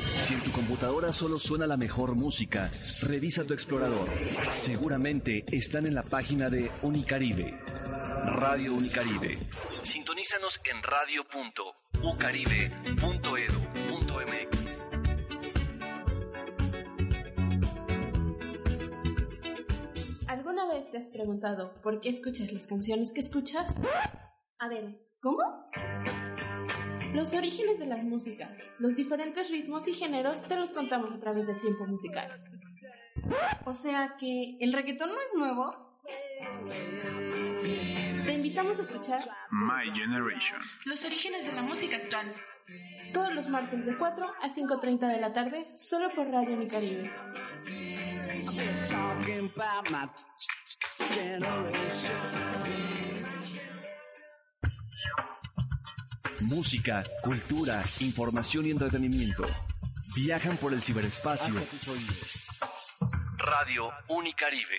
Si 0.00 0.32
en 0.32 0.40
tu 0.40 0.50
computadora 0.52 1.12
solo 1.12 1.38
suena 1.38 1.66
la 1.66 1.76
mejor 1.76 2.14
música, 2.14 2.70
revisa 3.02 3.44
tu 3.44 3.52
explorador. 3.52 4.08
Seguramente 4.50 5.44
están 5.52 5.84
en 5.84 5.94
la 5.94 6.02
página 6.02 6.48
de 6.48 6.70
Unicaribe. 6.80 7.60
Radio 8.24 8.72
Unicaribe. 8.72 9.36
Sintonízanos 9.82 10.62
en 10.64 10.82
radio.ucaribe.edu.mx. 10.82 13.63
preguntado 21.34 21.74
por 21.82 22.00
qué 22.00 22.10
escuchas 22.10 22.52
las 22.52 22.66
canciones 22.66 23.12
que 23.12 23.20
escuchas? 23.20 23.74
A 24.58 24.68
ver, 24.68 25.00
¿cómo? 25.20 25.42
Los 27.12 27.32
orígenes 27.34 27.78
de 27.78 27.86
la 27.86 27.96
música, 27.96 28.56
los 28.78 28.94
diferentes 28.94 29.50
ritmos 29.50 29.86
y 29.88 29.94
géneros 29.94 30.42
te 30.42 30.56
los 30.56 30.72
contamos 30.72 31.12
a 31.12 31.18
través 31.18 31.46
del 31.46 31.60
tiempo 31.60 31.86
musical. 31.86 32.30
O 33.64 33.72
sea 33.72 34.16
que 34.18 34.56
el 34.60 34.72
reggaetón 34.72 35.10
no 35.10 35.20
es 35.20 35.34
nuevo. 35.36 35.98
Te 37.60 38.32
invitamos 38.32 38.78
a 38.78 38.82
escuchar 38.82 39.20
My 39.50 39.90
Generation. 39.92 40.60
los 40.86 41.04
orígenes 41.04 41.44
de 41.44 41.52
la 41.52 41.62
música 41.62 41.96
actual. 41.96 42.32
Todos 43.12 43.34
los 43.34 43.48
martes 43.48 43.84
de 43.84 43.96
4 43.96 44.26
a 44.40 44.48
5.30 44.48 45.12
de 45.12 45.20
la 45.20 45.30
tarde, 45.30 45.62
solo 45.62 46.08
por 46.10 46.30
Radio 46.30 46.56
Unicaribe. 46.56 47.12
Música, 56.40 57.04
cultura, 57.22 57.84
información 58.00 58.66
y 58.66 58.70
entretenimiento. 58.70 59.44
Viajan 60.14 60.56
por 60.56 60.72
el 60.72 60.80
ciberespacio. 60.82 61.54
Radio 63.38 63.90
Unicaribe. 64.08 64.78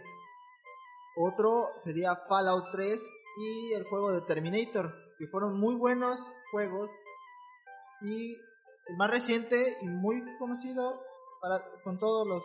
Otro 1.19 1.69
sería 1.83 2.17
Fallout 2.29 2.67
3 2.73 3.01
y 3.39 3.73
el 3.73 3.85
juego 3.85 4.13
de 4.13 4.21
Terminator, 4.23 4.93
que 5.19 5.27
fueron 5.29 5.59
muy 5.59 5.75
buenos 5.77 6.19
juegos. 6.51 6.91
Y 8.03 8.35
el 8.35 8.97
más 8.99 9.11
reciente 9.11 9.77
y 9.81 9.87
muy 9.87 10.23
conocido 10.37 11.01
para, 11.41 11.63
con 11.85 11.99
todos 11.99 12.27
los 12.27 12.45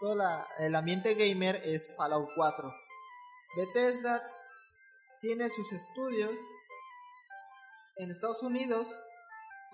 todo 0.00 0.14
la- 0.14 0.46
el 0.60 0.76
ambiente 0.76 1.14
gamer 1.14 1.56
es 1.64 1.92
Fallout 1.96 2.28
4. 2.36 2.72
Bethesda 3.56 4.22
tiene 5.20 5.48
sus 5.48 5.72
estudios 5.72 6.34
en 7.96 8.10
Estados 8.10 8.42
Unidos 8.42 8.86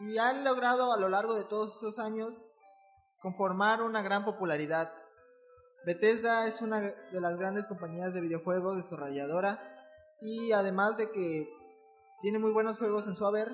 y 0.01 0.19
han 0.19 0.45
logrado 0.45 0.93
a 0.93 0.99
lo 0.99 1.09
largo 1.09 1.35
de 1.35 1.45
todos 1.45 1.75
estos 1.75 1.99
años 1.99 2.35
conformar 3.21 3.83
una 3.83 4.03
gran 4.03 4.25
popularidad. 4.25 4.93
Bethesda 5.85 6.47
es 6.47 6.63
una 6.63 6.81
de 6.81 7.21
las 7.21 7.37
grandes 7.37 7.67
compañías 7.67 8.15
de 8.15 8.21
videojuegos 8.21 8.77
desarrolladora 8.77 9.61
y 10.21 10.53
además 10.53 10.97
de 10.97 11.11
que 11.11 11.49
tiene 12.21 12.39
muy 12.39 12.53
buenos 12.53 12.79
juegos 12.79 13.07
en 13.07 13.15
su 13.15 13.27
haber, 13.27 13.49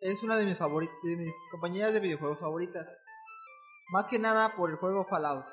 es 0.00 0.22
una 0.22 0.36
de 0.36 0.44
mis, 0.44 0.58
de 0.58 1.16
mis 1.16 1.34
compañías 1.50 1.94
de 1.94 2.00
videojuegos 2.00 2.40
favoritas. 2.40 2.86
Más 3.92 4.08
que 4.08 4.18
nada 4.18 4.54
por 4.56 4.70
el 4.70 4.76
juego 4.76 5.06
Fallout. 5.08 5.46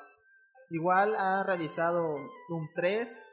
Igual 0.70 1.16
ha 1.16 1.42
realizado 1.42 2.16
Doom 2.48 2.68
3, 2.74 3.30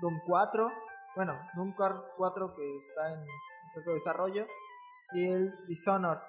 Doom 0.00 0.20
4, 0.26 0.70
bueno, 1.16 1.38
Doom 1.54 1.74
4 1.74 2.54
que 2.54 2.76
está 2.88 3.12
en 3.14 3.26
cierto 3.72 3.94
desarrollo, 3.94 4.46
y 5.12 5.26
el 5.28 5.52
Dishonored. 5.66 6.20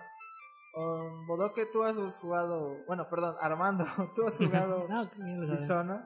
Um, 0.76 1.28
Bodoque, 1.28 1.68
tú 1.68 1.84
has 1.84 1.96
jugado, 2.18 2.78
bueno, 2.88 3.08
perdón, 3.10 3.36
Armando, 3.40 3.86
tú 4.16 4.26
has 4.26 4.38
jugado 4.38 4.88
No. 4.90 5.06
Dishonored. 5.46 6.02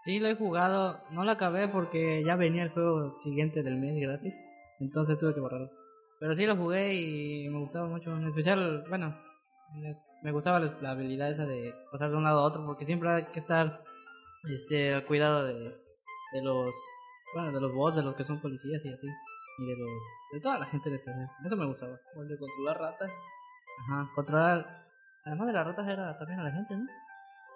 Sí, 0.00 0.20
lo 0.20 0.28
he 0.28 0.36
jugado. 0.36 1.00
No 1.10 1.24
lo 1.24 1.30
acabé 1.30 1.68
porque 1.68 2.22
ya 2.24 2.36
venía 2.36 2.62
el 2.62 2.70
juego 2.70 3.18
siguiente 3.18 3.62
del 3.62 3.76
mes 3.76 3.98
gratis. 4.00 4.34
Entonces 4.78 5.18
tuve 5.18 5.34
que 5.34 5.40
borrarlo. 5.40 5.70
Pero 6.20 6.34
sí 6.34 6.46
lo 6.46 6.56
jugué 6.56 6.94
y 6.94 7.48
me 7.48 7.60
gustaba 7.60 7.86
mucho. 7.88 8.14
En 8.14 8.26
especial, 8.26 8.84
bueno, 8.88 9.16
me 10.22 10.32
gustaba 10.32 10.60
la, 10.60 10.78
la 10.80 10.90
habilidad 10.90 11.30
esa 11.30 11.46
de 11.46 11.74
pasar 11.90 12.10
de 12.10 12.16
un 12.16 12.24
lado 12.24 12.40
a 12.40 12.44
otro 12.44 12.64
porque 12.64 12.86
siempre 12.86 13.08
hay 13.08 13.24
que 13.24 13.40
estar 13.40 13.82
este, 14.48 14.94
al 14.94 15.04
cuidado 15.04 15.44
de, 15.44 15.54
de 15.54 16.42
los, 16.42 16.74
bueno, 17.36 17.52
de 17.52 17.60
los 17.60 17.72
bots, 17.72 17.96
de 17.96 18.02
los 18.02 18.16
que 18.16 18.24
son 18.24 18.40
policías 18.40 18.82
y 18.82 18.88
así. 18.88 19.06
Y 19.58 19.66
de 19.66 19.76
los, 19.76 19.90
de 20.32 20.40
toda 20.40 20.58
la 20.58 20.66
gente 20.66 20.88
de 20.88 20.98
PC. 20.98 21.18
Eso 21.44 21.56
me 21.56 21.66
gustaba. 21.66 22.00
O 22.16 22.22
el 22.22 22.28
de 22.28 22.38
controlar 22.38 22.78
ratas. 22.78 23.10
Ajá, 23.82 24.10
controlar. 24.14 24.66
Además 25.26 25.46
de 25.48 25.52
las 25.52 25.66
ratas 25.66 25.86
era 25.86 26.18
también 26.18 26.40
a 26.40 26.44
la 26.44 26.52
gente, 26.52 26.74
¿no? 26.76 26.86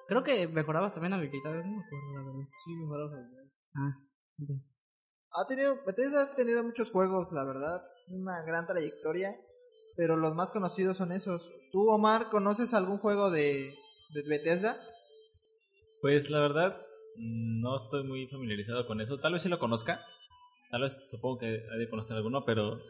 Creo 0.07 0.23
que 0.23 0.49
mejorabas 0.49 0.93
también 0.93 1.15
habilidades, 1.15 1.65
no 1.65 1.77
me 1.77 1.83
acuerdo 1.83 2.13
la 2.15 2.23
verdad. 2.25 2.49
Sí, 2.65 2.75
mejorabas 2.75 3.13
habilidades. 3.15 3.53
Ah, 3.75 3.97
entonces. 4.39 4.71
Ha 5.33 5.47
tenido, 5.47 5.79
Bethesda 5.87 6.23
ha 6.25 6.35
tenido 6.35 6.63
muchos 6.63 6.91
juegos, 6.91 7.33
la 7.33 7.45
verdad, 7.45 7.83
una 8.09 8.43
gran 8.43 8.67
trayectoria, 8.67 9.35
pero 9.97 10.17
los 10.17 10.35
más 10.35 10.51
conocidos 10.51 10.99
son 10.99 11.13
esos. 11.13 11.51
¿Tú, 11.73 11.89
Omar, 11.89 12.29
conoces 12.29 12.75
algún 12.75 12.99
juego 12.99 13.31
de, 13.31 13.73
de 14.13 14.23
Bethesda? 14.29 14.79
Pues 16.03 16.29
la 16.29 16.41
verdad, 16.41 16.83
no 17.21 17.77
estoy 17.77 18.03
muy 18.05 18.27
familiarizado 18.29 18.87
con 18.87 19.01
eso. 19.01 19.19
Tal 19.19 19.33
vez 19.33 19.43
sí 19.43 19.49
lo 19.49 19.59
conozca. 19.59 20.05
Tal 20.71 20.83
vez 20.83 20.97
supongo 21.11 21.39
que 21.39 21.47
hay 21.71 21.79
de 21.79 21.89
conocer 21.91 22.17
alguno, 22.17 22.45
pero 22.45 22.81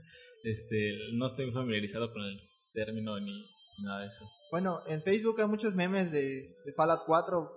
este 0.44 0.96
no 1.14 1.26
estoy 1.26 1.46
muy 1.46 1.54
familiarizado 1.54 2.12
con 2.12 2.22
el 2.22 2.40
término 2.72 3.18
ni 3.20 3.44
nada 3.82 4.02
de 4.02 4.08
eso. 4.08 4.24
Bueno, 4.50 4.80
en 4.86 5.02
Facebook 5.02 5.40
hay 5.40 5.46
muchos 5.46 5.74
memes 5.74 6.10
de, 6.12 6.48
de 6.64 6.72
Fallout 6.76 7.00
4, 7.06 7.50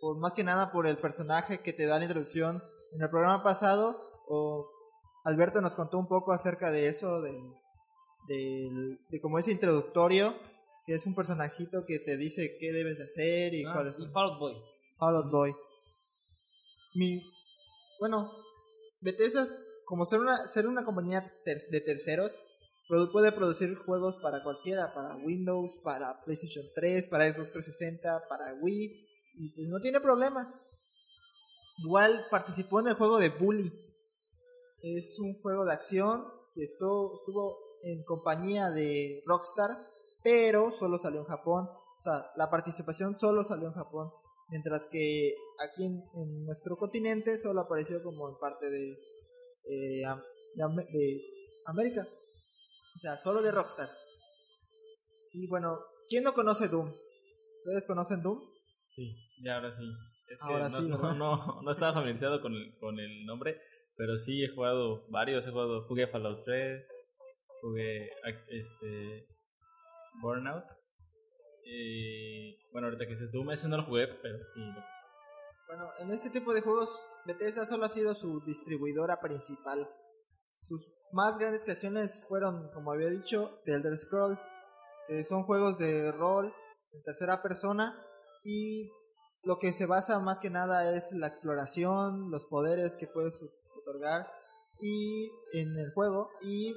por, 0.00 0.18
más 0.20 0.32
que 0.32 0.44
nada 0.44 0.72
por 0.72 0.86
el 0.86 0.96
personaje 0.96 1.60
que 1.60 1.72
te 1.72 1.86
da 1.86 1.98
la 1.98 2.04
introducción. 2.04 2.62
En 2.94 3.02
el 3.02 3.10
programa 3.10 3.42
pasado, 3.42 3.96
o 4.28 4.66
Alberto 5.24 5.60
nos 5.60 5.74
contó 5.74 5.98
un 5.98 6.08
poco 6.08 6.32
acerca 6.32 6.70
de 6.72 6.88
eso, 6.88 7.20
de, 7.20 7.32
del- 8.28 8.98
de 9.10 9.20
como 9.20 9.38
ese 9.38 9.52
introductorio, 9.52 10.34
que 10.86 10.94
es 10.94 11.06
un 11.06 11.14
personajito 11.14 11.84
que 11.84 11.98
te 11.98 12.16
dice 12.16 12.56
qué 12.58 12.72
debes 12.72 12.96
de 12.98 13.04
hacer 13.04 13.54
y 13.54 13.64
Ah, 13.64 13.72
cuál 13.74 13.86
es 13.88 13.96
sí, 13.96 14.02
Fall 14.12 14.30
Out 14.30 14.38
Boy. 14.38 14.56
Fallout 15.00 15.30
Boy. 15.32 15.52
Mi, 16.94 17.22
bueno, 17.98 18.30
Bethesda, 19.00 19.48
como 19.86 20.04
ser 20.04 20.20
una, 20.20 20.46
ser 20.46 20.68
una 20.68 20.84
compañía 20.84 21.24
ter- 21.44 21.66
de 21.70 21.80
terceros, 21.80 22.32
puede 23.12 23.32
producir 23.32 23.74
juegos 23.76 24.16
para 24.18 24.42
cualquiera, 24.42 24.92
para 24.94 25.16
Windows, 25.16 25.72
para 25.82 26.22
PlayStation 26.24 26.64
3, 26.74 27.06
para 27.08 27.32
Xbox 27.32 27.52
360, 27.52 28.28
para 28.28 28.54
Wii, 28.60 29.06
y 29.56 29.68
no 29.68 29.80
tiene 29.80 30.00
problema. 30.00 30.52
Igual 31.78 32.26
participó 32.30 32.80
en 32.80 32.88
el 32.88 32.94
juego 32.94 33.18
de 33.18 33.30
Bully. 33.30 33.72
Es 34.82 35.18
un 35.18 35.40
juego 35.40 35.64
de 35.64 35.72
acción 35.72 36.22
que 36.54 36.64
estuvo, 36.64 37.16
estuvo 37.18 37.58
en 37.84 38.04
compañía 38.04 38.70
de 38.70 39.22
Rockstar, 39.26 39.70
pero 40.22 40.72
solo 40.72 40.98
salió 40.98 41.20
en 41.20 41.26
Japón. 41.26 41.66
O 41.68 42.02
sea, 42.02 42.30
la 42.36 42.50
participación 42.50 43.18
solo 43.18 43.44
salió 43.44 43.68
en 43.68 43.74
Japón. 43.74 44.10
Mientras 44.50 44.88
que 44.90 45.34
aquí 45.64 45.84
en, 45.84 46.02
en 46.14 46.44
nuestro 46.44 46.76
continente 46.76 47.38
solo 47.38 47.60
apareció 47.60 48.02
como 48.02 48.28
en 48.28 48.36
parte 48.40 48.68
de, 48.68 48.90
eh, 48.90 50.02
de, 50.54 50.64
de 50.92 51.20
América. 51.66 52.06
O 52.96 52.98
sea, 52.98 53.16
solo 53.16 53.42
de 53.42 53.52
Rockstar. 53.52 53.88
Y 55.32 55.46
bueno, 55.48 55.78
¿quién 56.08 56.24
no 56.24 56.34
conoce 56.34 56.68
Doom? 56.68 56.92
¿Ustedes 57.60 57.86
conocen 57.86 58.22
Doom? 58.22 58.40
Sí, 58.88 59.14
ya 59.44 59.56
ahora 59.56 59.72
sí. 59.72 59.84
Es 60.28 60.40
que 60.40 60.52
Ahora 60.52 60.68
no, 60.68 60.80
sí, 60.80 60.88
no, 60.88 60.96
¿verdad? 60.96 61.14
no, 61.14 61.60
no 61.62 61.70
estaba 61.70 61.94
familiarizado 61.94 62.40
con 62.40 62.54
el, 62.54 62.76
con 62.78 62.98
el 62.98 63.24
nombre, 63.24 63.60
pero 63.96 64.18
sí 64.18 64.42
he 64.44 64.48
jugado 64.48 65.06
varios. 65.10 65.46
He 65.46 65.50
jugado, 65.50 65.86
jugué 65.86 66.08
Fallout 66.08 66.42
3, 66.44 66.86
jugué 67.60 68.10
este 68.48 69.28
Burnout. 70.20 70.64
Y 71.64 72.70
bueno, 72.72 72.88
ahorita 72.88 73.06
que 73.06 73.12
dices 73.12 73.32
Doom, 73.32 73.50
ese 73.50 73.68
no 73.68 73.76
lo 73.76 73.84
jugué, 73.84 74.06
pero 74.22 74.38
sí. 74.54 74.60
Bueno, 75.68 75.90
en 75.98 76.10
este 76.10 76.30
tipo 76.30 76.52
de 76.52 76.62
juegos, 76.62 76.90
Bethesda 77.26 77.66
solo 77.66 77.84
ha 77.84 77.88
sido 77.88 78.14
su 78.14 78.40
distribuidora 78.44 79.20
principal. 79.20 79.88
Sus 80.56 80.88
más 81.12 81.38
grandes 81.38 81.64
creaciones 81.64 82.24
fueron, 82.28 82.70
como 82.72 82.92
había 82.92 83.08
dicho, 83.08 83.60
The 83.64 83.74
Elder 83.74 83.96
Scrolls, 83.96 84.40
que 85.08 85.24
son 85.24 85.44
juegos 85.44 85.78
de 85.78 86.12
rol 86.12 86.52
en 86.92 87.02
tercera 87.02 87.42
persona 87.42 87.94
y 88.44 88.88
lo 89.44 89.58
que 89.58 89.72
se 89.72 89.86
basa 89.86 90.18
más 90.20 90.38
que 90.38 90.50
nada 90.50 90.94
es 90.94 91.12
la 91.12 91.26
exploración, 91.26 92.30
los 92.30 92.46
poderes 92.46 92.96
que 92.96 93.06
puedes 93.06 93.40
otorgar 93.80 94.26
y 94.80 95.30
en 95.54 95.76
el 95.78 95.92
juego 95.92 96.28
y 96.42 96.74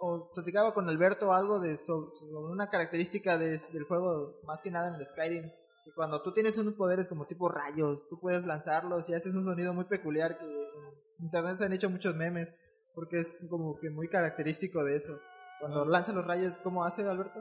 o 0.00 0.30
platicaba 0.34 0.72
con 0.74 0.88
Alberto 0.88 1.32
algo 1.32 1.60
de 1.60 1.76
so- 1.76 2.08
sobre 2.10 2.52
una 2.52 2.68
característica 2.70 3.36
de- 3.38 3.58
del 3.72 3.84
juego 3.84 4.40
más 4.44 4.60
que 4.60 4.70
nada 4.70 4.88
en 4.88 5.00
el 5.00 5.06
Skyrim 5.06 5.42
que 5.42 5.92
cuando 5.94 6.22
tú 6.22 6.32
tienes 6.32 6.56
unos 6.58 6.74
poderes 6.74 7.08
como 7.08 7.26
tipo 7.26 7.48
rayos 7.48 8.06
tú 8.08 8.18
puedes 8.20 8.44
lanzarlos 8.46 9.08
y 9.08 9.14
haces 9.14 9.34
un 9.34 9.44
sonido 9.44 9.74
muy 9.74 9.84
peculiar 9.84 10.38
que 10.38 10.44
en 10.44 11.24
internet 11.24 11.58
se 11.58 11.64
han 11.64 11.72
hecho 11.72 11.90
muchos 11.90 12.14
memes 12.14 12.48
porque 12.94 13.18
es 13.18 13.46
como 13.50 13.78
que 13.78 13.90
muy 13.90 14.08
característico 14.08 14.82
de 14.84 14.96
eso. 14.96 15.18
Cuando 15.60 15.84
lanza 15.84 16.12
los 16.12 16.26
rayos 16.26 16.58
¿cómo 16.60 16.84
hace 16.84 17.02
Alberto? 17.02 17.40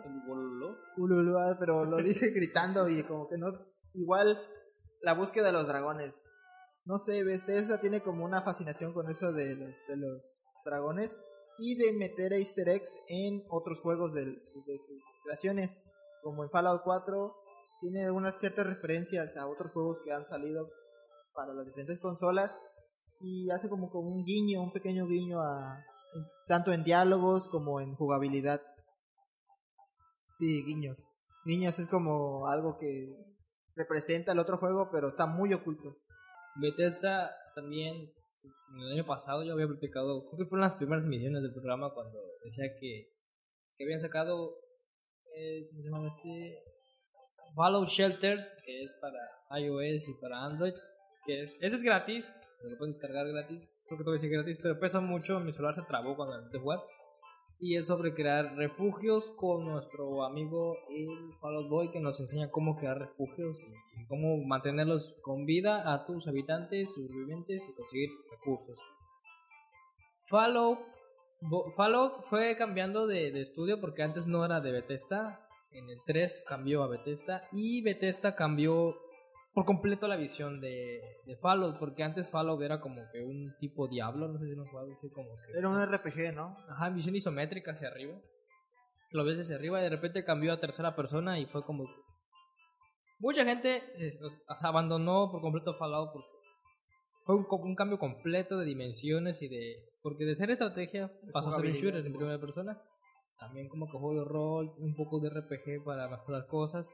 Ululu, 0.97 1.38
ah, 1.39 1.55
pero 1.60 1.86
lo 1.86 1.97
dice 2.03 2.30
gritando 2.32 2.88
y 2.89 3.03
como 3.03 3.28
que 3.30 3.38
no 3.38 3.47
igual 3.93 4.39
la 5.01 5.14
búsqueda 5.14 5.47
de 5.47 5.51
los 5.53 5.68
dragones. 5.68 6.26
No 6.86 6.97
sé, 6.97 7.24
Bethesda 7.24 7.80
tiene 7.80 8.01
como 8.01 8.24
una 8.24 8.41
fascinación 8.41 8.93
con 8.93 9.10
eso 9.10 9.34
de 9.34 9.55
los, 9.55 9.76
de 9.88 9.97
los 9.97 10.43
dragones 10.66 11.16
y 11.60 11.76
de 11.76 11.93
meter 11.93 12.34
easter 12.34 12.70
eggs 12.70 12.97
en 13.10 13.43
otros 13.49 13.80
juegos 13.80 14.14
del- 14.14 14.36
de, 14.36 14.78
sus 14.78 15.01
creaciones, 15.24 15.84
como 16.24 16.43
en 16.43 16.49
Fallout 16.49 16.82
4 16.84 17.36
tiene 17.82 18.10
unas 18.12 18.39
ciertas 18.39 18.66
referencias 18.66 19.38
a 19.38 19.47
otros 19.47 19.72
juegos 19.72 20.01
que 20.03 20.12
han 20.12 20.26
salido 20.26 20.66
para 21.34 21.53
las 21.53 21.66
diferentes 21.66 21.99
consolas 21.99 22.58
y 23.22 23.49
hace 23.51 23.70
como, 23.70 23.89
como 23.91 24.10
un 24.10 24.26
guiño, 24.26 24.62
un 24.62 24.72
pequeño 24.72 25.08
guiño 25.08 25.41
a 25.41 25.84
tanto 26.47 26.72
en 26.72 26.84
diálogos 26.84 27.47
como 27.47 27.82
en 27.82 27.95
jugabilidad. 27.95 28.62
Sí, 30.38 30.64
guiños. 30.64 30.97
Guiños 31.45 31.78
es 31.80 31.88
como 31.88 32.47
algo 32.47 32.78
que 32.78 33.08
representa 33.76 34.32
el 34.32 34.39
otro 34.39 34.58
juego, 34.58 34.89
pero 34.91 35.08
está 35.08 35.26
muy 35.26 35.53
oculto. 35.53 35.95
Bethesda 36.55 37.32
también, 37.55 38.12
el 38.81 38.91
año 38.93 39.05
pasado 39.05 39.43
yo 39.43 39.53
había 39.53 39.67
platicado, 39.67 40.25
creo 40.27 40.37
que 40.37 40.45
fueron 40.45 40.67
las 40.67 40.77
primeras 40.77 41.05
emisiones 41.05 41.41
del 41.41 41.53
programa 41.53 41.93
cuando 41.93 42.19
decía 42.43 42.65
que, 42.79 43.09
que 43.75 43.83
habían 43.83 43.99
sacado, 43.99 44.55
eh, 45.35 45.67
¿cómo 45.69 45.81
se 45.81 45.89
llama 45.89 46.07
este? 46.07 46.63
Fallout 47.55 47.89
Shelters, 47.89 48.53
que 48.65 48.83
es 48.83 48.93
para 49.01 49.59
iOS 49.59 50.09
y 50.09 50.13
para 50.21 50.45
Android, 50.45 50.73
que 51.25 51.43
es, 51.43 51.57
ese 51.61 51.75
es 51.75 51.83
gratis, 51.83 52.31
lo 52.63 52.77
pueden 52.77 52.93
descargar 52.93 53.27
gratis, 53.27 53.71
creo 53.87 53.97
que 53.97 54.03
todavía 54.03 54.21
sigue 54.21 54.35
gratis, 54.35 54.59
pero 54.61 54.79
pesa 54.79 54.99
mucho, 54.99 55.39
mi 55.39 55.53
celular 55.53 55.75
se 55.75 55.83
trabó 55.83 56.15
cuando 56.15 56.35
intenté 56.37 56.59
jugar. 56.59 56.79
Y 57.60 57.76
es 57.76 57.88
sobre 57.88 58.14
crear 58.14 58.55
refugios 58.55 59.32
con 59.36 59.66
nuestro 59.66 60.24
amigo 60.24 60.78
el 60.89 61.34
Fallout 61.41 61.70
Boy 61.70 61.89
que 61.89 61.99
nos 61.99 62.20
enseña 62.20 62.51
cómo 62.51 62.76
crear 62.76 62.99
refugios 62.99 63.60
y, 63.64 64.05
cómo 64.05 64.38
mantenerlos 64.45 65.16
con 65.22 65.45
vida 65.45 65.91
a 65.91 66.05
tus 66.05 66.28
habitantes, 66.28 66.93
sus 66.93 67.10
vivientes 67.10 67.68
y 67.68 67.74
conseguir 67.74 68.10
recursos. 68.30 68.80
Fallout, 70.26 70.80
Fallout 71.76 72.24
fue 72.30 72.55
cambiando 72.58 73.08
de, 73.08 73.32
de 73.32 73.41
estudio 73.41 73.82
porque 73.82 74.03
antes 74.03 74.28
no 74.28 74.45
era 74.45 74.62
de 74.62 74.72
Bethesda. 74.72 75.43
En 75.72 75.89
el 75.89 75.97
3 76.05 76.45
cambió 76.47 76.84
a 76.84 76.88
Bethesda 76.88 77.47
y 77.51 77.82
Bethesda 77.82 78.36
cambió 78.36 78.95
por 79.58 79.66
completo 79.66 80.08
la 80.08 80.18
visión 80.18 80.62
de, 80.62 81.01
de 81.26 81.36
Fallout 81.38 81.80
porque 81.80 82.03
antes 82.03 82.30
Fallout 82.30 82.62
era 82.62 82.80
como 82.80 83.01
que 83.12 83.24
un 83.24 83.55
tipo 83.60 83.88
diablo, 83.88 84.28
no 84.28 84.38
sé 84.38 84.45
si 84.45 84.55
lo 84.55 84.68
jugado, 84.68 84.93
así 84.93 85.10
como 85.10 85.30
que 85.30 85.58
Era 85.58 85.68
un 85.68 85.84
RPG, 85.84 86.36
¿no? 86.36 86.55
Ajá, 86.70 86.91
visión 86.91 87.16
isométrica 87.16 87.72
hacia 87.72 87.88
arriba. 87.88 88.14
Lo 89.14 89.26
ves 89.26 89.38
desde 89.38 89.55
arriba 89.55 89.80
y 89.80 89.82
de 89.86 89.89
repente 89.89 90.24
cambió 90.24 90.53
a 90.53 90.60
tercera 90.60 90.95
persona 90.95 91.39
y 91.39 91.47
fue 91.47 91.64
como... 91.66 91.86
mucha 93.18 93.43
gente 93.45 93.82
eh, 93.97 94.20
o 94.22 94.30
sea, 94.30 94.70
abandonó 94.70 95.32
por 95.32 95.41
completo 95.41 95.74
Fallout 95.74 96.12
porque 96.14 96.30
fue 97.26 97.36
un, 97.36 97.76
cambio 97.76 97.97
completo 97.97 98.60
de 98.60 98.66
dimensiones 98.66 99.41
y 99.41 99.47
de... 99.47 99.74
Porque 100.03 100.26
de 100.26 100.36
ser 100.36 100.51
estrategia 100.51 101.12
pasó 101.34 101.49
a 101.49 101.53
ser 101.53 101.66
un 101.66 101.72
shooter 101.72 102.05
en 102.05 102.14
primera 102.14 102.39
persona. 102.39 102.80
También 103.39 103.70
como 103.70 103.88
que 103.88 103.97
juego 103.97 104.20
de 104.20 104.30
rol, 104.30 104.76
un 104.78 104.93
poco 104.95 105.20
de 105.20 105.32
RPG 105.32 105.84
para 105.84 106.08
mejorar 106.10 106.45
cosas. 106.45 106.88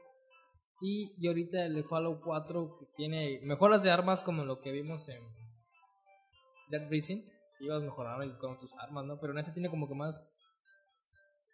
Y, 0.80 1.14
y 1.18 1.28
ahorita 1.28 1.64
el 1.64 1.84
Fallout 1.84 2.20
4 2.22 2.76
que 2.78 2.86
tiene 2.96 3.40
mejoras 3.42 3.82
de 3.82 3.90
armas 3.90 4.22
como 4.22 4.44
lo 4.44 4.60
que 4.60 4.72
vimos 4.72 5.08
en 5.08 5.22
Dead 6.70 6.88
Rising. 6.90 7.22
Ibas 7.60 7.82
mejorando 7.82 8.38
con 8.38 8.58
tus 8.58 8.72
armas, 8.74 9.04
¿no? 9.04 9.18
Pero 9.20 9.32
en 9.32 9.38
este 9.38 9.52
tiene 9.52 9.70
como 9.70 9.88
que 9.88 9.94
más... 9.94 10.26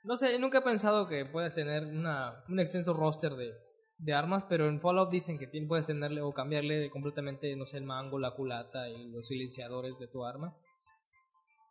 No 0.03 0.17
sé, 0.17 0.39
nunca 0.39 0.59
he 0.59 0.63
pensado 0.63 1.07
que 1.07 1.27
puedes 1.27 1.55
tener 1.55 1.85
una, 1.85 2.43
un 2.49 2.59
extenso 2.59 2.95
roster 2.95 3.35
de, 3.35 3.53
de 3.99 4.15
armas, 4.15 4.47
pero 4.47 4.67
en 4.67 4.81
Fallout 4.81 5.11
dicen 5.11 5.39
que 5.39 5.49
puedes 5.69 5.87
tenerle 5.87 6.23
o 6.23 6.33
cambiarle 6.33 6.91
completamente, 6.91 7.55
no 7.55 7.67
sé, 7.67 7.77
el 7.77 7.85
mango, 7.85 8.19
la 8.19 8.35
culata 8.35 8.89
y 8.89 9.11
los 9.11 9.29
silenciadores 9.29 9.99
de 9.99 10.09
tu 10.09 10.25
arma 10.25 10.57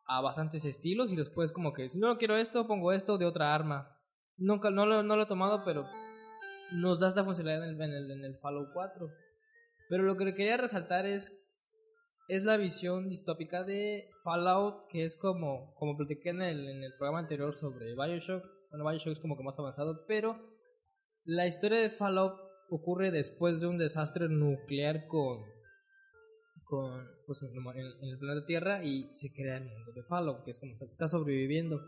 a 0.09 0.21
bastantes 0.21 0.65
estilos 0.65 1.11
y 1.11 1.15
después 1.15 1.51
como 1.51 1.71
que 1.71 1.87
si 1.87 1.99
no 1.99 2.17
quiero 2.17 2.35
esto, 2.35 2.65
pongo 2.65 2.91
esto 2.91 3.19
de 3.19 3.25
otra 3.25 3.53
arma. 3.53 3.95
Nunca, 4.37 4.71
no 4.71 4.85
lo, 4.85 5.03
no 5.03 5.15
lo 5.15 5.23
he 5.23 5.27
tomado, 5.27 5.63
pero 5.63 5.85
nos 6.73 6.99
da 6.99 7.09
esta 7.09 7.23
funcionalidad 7.23 7.67
en 7.67 7.75
el, 7.75 7.81
en 7.81 7.93
el, 7.93 8.11
en 8.11 8.25
el 8.25 8.37
Fallout 8.37 8.69
4. 8.73 9.07
Pero 9.89 10.03
lo 10.03 10.17
que 10.17 10.33
quería 10.33 10.57
resaltar 10.57 11.05
es 11.05 11.39
es 12.29 12.43
la 12.43 12.57
visión 12.57 13.09
distópica 13.09 13.63
de 13.63 14.07
Fallout, 14.23 14.87
que 14.89 15.03
es 15.03 15.17
como, 15.17 15.73
como 15.73 15.97
platiqué 15.97 16.29
en 16.29 16.43
el, 16.43 16.69
en 16.69 16.83
el 16.83 16.93
programa 16.93 17.19
anterior 17.19 17.55
sobre 17.55 17.95
Bioshock. 17.95 18.45
Bueno, 18.69 18.87
Bioshock 18.87 19.13
es 19.13 19.19
como 19.19 19.35
que 19.35 19.43
más 19.43 19.57
avanzado, 19.57 20.05
pero 20.07 20.39
la 21.25 21.47
historia 21.47 21.79
de 21.79 21.89
Fallout 21.89 22.39
ocurre 22.69 23.09
después 23.09 23.59
de 23.59 23.67
un 23.67 23.79
desastre 23.79 24.29
nuclear 24.29 25.07
con, 25.07 25.39
con 26.65 27.03
pues, 27.25 27.41
en, 27.41 27.49
en 27.57 28.09
el 28.09 28.19
planeta 28.19 28.45
Tierra 28.45 28.83
y 28.83 29.09
se 29.15 29.33
crea 29.33 29.57
el 29.57 29.65
mundo 29.65 29.91
de 29.91 30.03
Fallout, 30.03 30.43
que 30.43 30.51
es 30.51 30.59
como 30.59 30.73
está 30.73 31.07
sobreviviendo. 31.07 31.81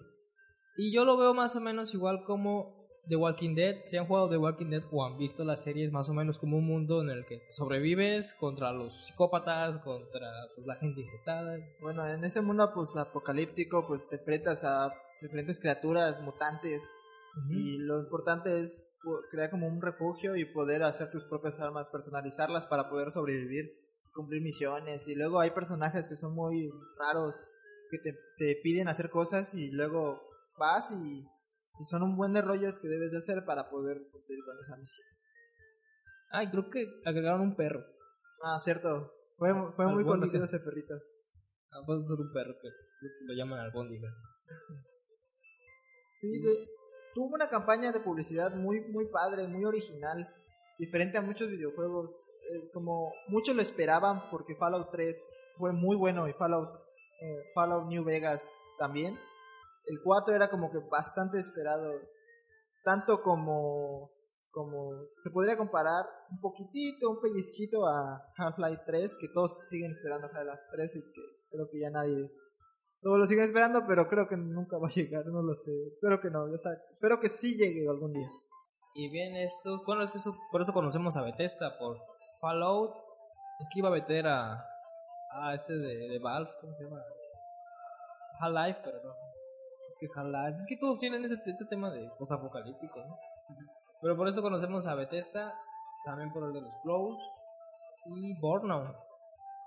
Y 0.75 0.91
yo 0.91 1.05
lo 1.05 1.17
veo 1.17 1.35
más 1.35 1.55
o 1.55 1.61
menos 1.61 1.93
igual 1.93 2.23
como 2.23 2.80
The 3.07 3.15
Walking 3.15 3.55
Dead. 3.55 3.83
Si 3.83 3.97
han 3.97 4.05
jugado 4.05 4.29
The 4.29 4.37
Walking 4.37 4.69
Dead 4.69 4.83
o 4.91 5.05
han 5.05 5.17
visto 5.17 5.43
las 5.43 5.63
series, 5.63 5.91
más 5.91 6.09
o 6.09 6.13
menos 6.13 6.37
como 6.39 6.57
un 6.57 6.65
mundo 6.65 7.01
en 7.01 7.09
el 7.09 7.25
que 7.25 7.41
sobrevives 7.49 8.35
contra 8.39 8.71
los 8.71 9.05
psicópatas, 9.05 9.77
contra 9.79 10.31
pues, 10.55 10.67
la 10.67 10.75
gente 10.75 11.01
infectada. 11.01 11.57
Bueno, 11.81 12.07
en 12.07 12.23
este 12.23 12.41
mundo 12.41 12.71
pues 12.73 12.95
apocalíptico 12.95 13.87
pues 13.87 14.07
te 14.07 14.17
enfrentas 14.17 14.63
a 14.63 14.93
diferentes 15.21 15.59
criaturas 15.59 16.21
mutantes 16.21 16.81
y 17.49 17.77
lo 17.77 17.99
importante 17.99 18.59
es 18.59 18.83
crear 19.29 19.49
como 19.49 19.67
un 19.67 19.81
refugio 19.81 20.35
y 20.35 20.45
poder 20.45 20.83
hacer 20.83 21.09
tus 21.09 21.23
propias 21.25 21.59
armas, 21.59 21.89
personalizarlas 21.89 22.67
para 22.67 22.89
poder 22.89 23.11
sobrevivir, 23.11 23.71
cumplir 24.13 24.41
misiones 24.41 25.07
y 25.07 25.15
luego 25.15 25.39
hay 25.39 25.51
personajes 25.51 26.09
que 26.09 26.15
son 26.15 26.35
muy 26.35 26.69
raros 26.97 27.35
que 27.89 27.99
te, 27.99 28.17
te 28.37 28.59
piden 28.61 28.87
hacer 28.87 29.09
cosas 29.09 29.53
y 29.53 29.71
luego 29.71 30.21
vas 30.57 30.91
y, 30.91 31.25
y 31.79 31.85
son 31.85 32.03
un 32.03 32.15
buen 32.15 32.33
de 32.33 32.41
rollos 32.41 32.79
que 32.79 32.87
debes 32.87 33.11
de 33.11 33.17
hacer 33.19 33.43
para 33.45 33.69
poder 33.69 33.97
cumplir 34.11 34.39
con 34.45 34.55
esa 34.63 34.77
misión. 34.77 35.07
Ay, 36.31 36.49
creo 36.49 36.69
que 36.69 36.85
agregaron 37.05 37.41
un 37.41 37.55
perro. 37.55 37.83
Ah, 38.43 38.59
cierto. 38.59 39.11
Fue, 39.37 39.49
fue 39.75 39.87
muy 39.87 40.03
conocido 40.03 40.45
ese 40.45 40.59
perrito. 40.59 40.93
Ah, 41.71 41.81
puede 41.85 42.05
ser 42.05 42.17
un 42.19 42.31
perro 42.33 42.53
que 42.61 42.69
lo 43.25 43.33
llaman 43.33 43.59
albóndiga. 43.59 44.09
Sí, 46.15 46.39
de- 46.41 46.67
tuvo 47.13 47.33
una 47.35 47.49
campaña 47.49 47.91
de 47.91 47.99
publicidad 47.99 48.53
muy 48.55 48.79
muy 48.91 49.07
padre, 49.07 49.47
muy 49.47 49.65
original, 49.65 50.27
diferente 50.77 51.17
a 51.17 51.21
muchos 51.21 51.49
videojuegos. 51.49 52.11
Eh, 52.51 52.69
como 52.73 53.11
muchos 53.29 53.55
lo 53.55 53.61
esperaban 53.61 54.29
porque 54.29 54.55
Fallout 54.55 54.91
3 54.91 55.29
fue 55.57 55.71
muy 55.71 55.95
bueno 55.95 56.27
y 56.27 56.33
Fallout 56.33 56.69
eh, 57.21 57.51
Fallout 57.55 57.87
New 57.87 58.03
Vegas 58.03 58.47
también. 58.77 59.17
El 59.85 59.99
4 60.03 60.35
era 60.35 60.49
como 60.49 60.71
que 60.71 60.79
bastante 60.89 61.39
esperado, 61.39 61.91
tanto 62.83 63.21
como 63.21 64.11
como 64.53 64.91
se 65.23 65.31
podría 65.31 65.55
comparar 65.55 66.03
un 66.29 66.41
poquitito, 66.41 67.09
un 67.09 67.21
pellizquito 67.21 67.87
a 67.87 68.21
Half-Life 68.37 68.81
3, 68.85 69.15
que 69.17 69.29
todos 69.33 69.67
siguen 69.69 69.91
esperando 69.93 70.27
Half-Life 70.27 70.63
3 70.73 70.95
y 70.97 71.01
que 71.01 71.21
creo 71.49 71.69
que 71.71 71.79
ya 71.79 71.89
nadie 71.89 72.29
todos 73.01 73.17
lo 73.17 73.25
siguen 73.25 73.45
esperando, 73.45 73.85
pero 73.87 74.07
creo 74.09 74.27
que 74.27 74.35
nunca 74.35 74.77
va 74.77 74.87
a 74.87 74.91
llegar, 74.91 75.25
no 75.27 75.41
lo 75.41 75.55
sé. 75.55 75.71
Espero 75.93 76.19
que 76.19 76.29
no, 76.29 76.43
o 76.43 76.57
sea, 76.57 76.73
espero 76.91 77.19
que 77.21 77.29
sí 77.29 77.55
llegue 77.55 77.87
algún 77.89 78.11
día. 78.13 78.29
Y 78.93 79.09
bien, 79.09 79.35
esto, 79.37 79.81
bueno, 79.85 80.03
es 80.03 80.11
que 80.11 80.17
eso- 80.17 80.35
por 80.51 80.61
eso 80.61 80.73
conocemos 80.73 81.15
a 81.15 81.21
Bethesda, 81.23 81.77
por 81.79 81.97
Fallout. 82.41 82.91
Es 83.61 83.69
que 83.71 83.79
iba 83.79 83.87
a 83.87 83.93
meter 83.93 84.27
a, 84.27 84.53
a 85.31 85.53
este 85.55 85.77
de, 85.77 86.09
de 86.09 86.19
Valve, 86.19 86.51
¿cómo 86.59 86.75
se 86.75 86.83
llama? 86.83 87.01
Half-Life, 88.41 88.81
pero 88.83 89.01
no. 89.03 89.30
Que 90.01 90.07
Half-Life, 90.15 90.57
es 90.57 90.65
que 90.65 90.77
todos 90.77 90.97
tienen 90.97 91.23
ese, 91.23 91.35
este 91.35 91.65
tema 91.69 91.91
de 91.91 92.07
apocalíptico, 92.07 92.99
¿no? 93.05 93.19
Pero 94.01 94.17
por 94.17 94.27
esto 94.27 94.41
conocemos 94.41 94.87
a 94.87 94.95
Bethesda, 94.95 95.53
también 96.03 96.31
por 96.33 96.43
el 96.43 96.53
de 96.53 96.61
los 96.61 96.75
Close 96.81 97.21
y 98.07 98.35
Burnout, 98.39 98.95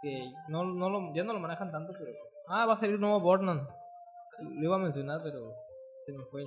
que 0.03 0.33
no, 0.49 0.65
no 0.65 0.91
lo, 0.91 1.15
ya 1.15 1.23
no 1.23 1.35
lo 1.35 1.39
manejan 1.39 1.71
tanto, 1.71 1.93
pero... 1.97 2.11
Ah, 2.49 2.67
va 2.67 2.73
a 2.73 2.77
salir 2.77 2.97
un 2.97 3.03
nuevo 3.03 3.21
Burnout. 3.21 3.63
Lo 4.41 4.65
iba 4.65 4.75
a 4.75 4.81
mencionar, 4.81 5.21
pero 5.23 5.55
se 6.05 6.13
me 6.13 6.25
fue. 6.25 6.43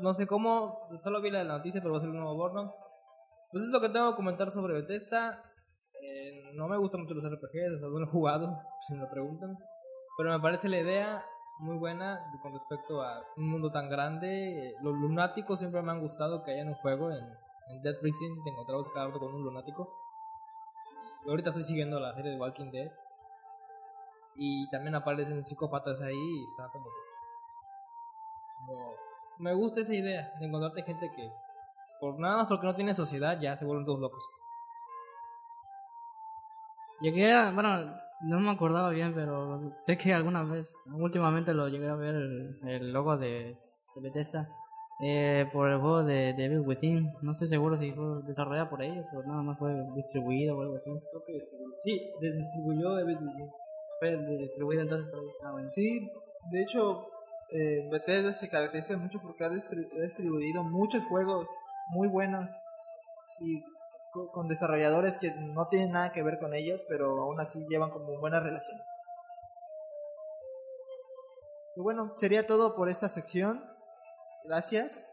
No 0.00 0.14
sé 0.14 0.26
cómo, 0.26 0.88
solo 1.02 1.20
vi 1.20 1.30
la 1.30 1.44
noticia, 1.44 1.82
pero 1.82 1.92
va 1.92 1.98
a 1.98 2.00
ser 2.00 2.08
un 2.08 2.16
nuevo 2.16 2.34
Burnout. 2.34 2.72
Pues 3.50 3.64
es 3.64 3.68
lo 3.68 3.80
que 3.80 3.90
tengo 3.90 4.12
que 4.12 4.16
comentar 4.16 4.50
sobre 4.50 4.72
Bethesda. 4.72 5.44
Eh, 6.00 6.52
no 6.54 6.66
me 6.66 6.78
gustan 6.78 7.02
mucho 7.02 7.12
los 7.12 7.24
RPGs, 7.24 7.76
o 7.76 7.78
sea, 7.78 7.88
no 7.88 7.98
lo 7.98 8.06
he 8.06 8.10
jugado, 8.10 8.58
si 8.88 8.94
me 8.94 9.00
lo 9.00 9.10
preguntan. 9.10 9.54
Pero 10.16 10.30
me 10.30 10.40
parece 10.40 10.70
la 10.70 10.80
idea 10.80 11.24
muy 11.58 11.78
buena 11.78 12.30
con 12.42 12.52
respecto 12.52 13.02
a 13.02 13.22
un 13.36 13.48
mundo 13.50 13.70
tan 13.70 13.88
grande. 13.88 14.68
Eh, 14.68 14.74
Los 14.82 14.94
lunáticos 14.94 15.58
siempre 15.58 15.82
me 15.82 15.92
han 15.92 16.00
gustado 16.00 16.42
que 16.42 16.52
haya 16.52 16.62
en 16.62 16.68
un 16.68 16.74
juego. 16.74 17.10
En, 17.10 17.24
en 17.68 17.82
Dead 17.82 17.94
Rising 18.02 18.42
te 18.44 18.50
encontrabas 18.50 18.88
cada 18.94 19.06
rato 19.06 19.18
con 19.18 19.34
un 19.34 19.42
lunático. 19.42 19.88
Y 21.24 21.30
ahorita 21.30 21.50
estoy 21.50 21.64
siguiendo 21.64 21.98
la 21.98 22.14
serie 22.14 22.32
de 22.32 22.38
Walking 22.40 22.70
Dead. 22.70 22.90
Y 24.36 24.68
también 24.70 24.94
aparecen 24.94 25.42
psicópatas 25.44 26.00
ahí 26.02 26.14
y 26.14 26.44
está 26.50 26.68
como- 26.70 26.86
me 29.38 29.54
gusta 29.54 29.80
esa 29.80 29.94
idea 29.94 30.32
de 30.40 30.46
encontrarte 30.46 30.82
gente 30.82 31.10
que 31.14 31.30
por 32.00 32.18
nada 32.18 32.38
más 32.38 32.46
porque 32.48 32.66
no 32.66 32.74
tiene 32.74 32.94
sociedad 32.94 33.38
ya 33.38 33.56
se 33.56 33.64
vuelven 33.64 33.84
todos 33.84 34.00
locos. 34.00 34.22
Llegué 37.00 37.32
a, 37.32 37.50
bueno, 37.52 37.94
no 38.22 38.40
me 38.40 38.50
acordaba 38.50 38.90
bien, 38.90 39.12
pero 39.14 39.72
sé 39.84 39.96
que 39.98 40.12
alguna 40.14 40.42
vez, 40.42 40.74
últimamente 40.92 41.52
lo 41.54 41.68
llegué 41.68 41.88
a 41.88 41.94
ver 41.94 42.14
el, 42.14 42.58
el 42.68 42.92
logo 42.92 43.16
de, 43.16 43.56
de 43.94 44.00
Bethesda 44.00 44.48
eh, 45.00 45.46
por 45.52 45.70
el 45.70 45.78
juego 45.80 46.02
de 46.04 46.32
Devil 46.34 46.60
Within. 46.60 47.12
No 47.22 47.32
estoy 47.32 47.48
seguro 47.48 47.76
si 47.76 47.92
fue 47.92 48.22
desarrollado 48.26 48.70
por 48.70 48.82
ellos 48.82 49.04
o 49.14 49.22
nada 49.22 49.42
más 49.42 49.58
fue 49.58 49.74
distribuido 49.94 50.56
o 50.56 50.62
algo 50.62 50.76
así. 50.76 50.90
Creo 50.90 51.24
que 51.26 51.32
distribu- 51.34 51.74
sí, 51.84 52.00
distribuyó 52.20 52.94
David 52.94 53.18
Lynch. 53.20 53.50
Fue 54.00 54.16
distribuido 54.38 54.82
entonces 54.82 55.10
por 55.10 55.20
ahí. 55.20 55.26
Ah, 55.44 55.52
bueno. 55.52 55.70
Sí, 55.70 56.10
de 56.50 56.62
hecho, 56.62 57.06
eh, 57.50 57.88
Bethesda 57.90 58.32
se 58.32 58.48
caracteriza 58.48 58.96
mucho 58.96 59.20
porque 59.22 59.44
ha 59.44 59.48
ha 59.48 59.50
distribuido 59.50 60.64
muchos 60.64 61.04
juegos 61.04 61.46
muy 61.90 62.08
buenos 62.08 62.48
y 63.40 63.62
con 64.32 64.48
desarrolladores 64.48 65.18
que 65.18 65.32
no 65.32 65.68
tienen 65.68 65.92
nada 65.92 66.12
que 66.12 66.22
ver 66.22 66.38
con 66.38 66.54
ellos, 66.54 66.84
pero 66.88 67.22
aún 67.22 67.40
así 67.40 67.64
llevan 67.68 67.90
como 67.90 68.18
buenas 68.18 68.42
relaciones. 68.42 68.84
Y 71.76 71.80
bueno, 71.80 72.14
sería 72.16 72.46
todo 72.46 72.74
por 72.74 72.88
esta 72.88 73.08
sección. 73.08 73.62
Gracias. 74.44 75.08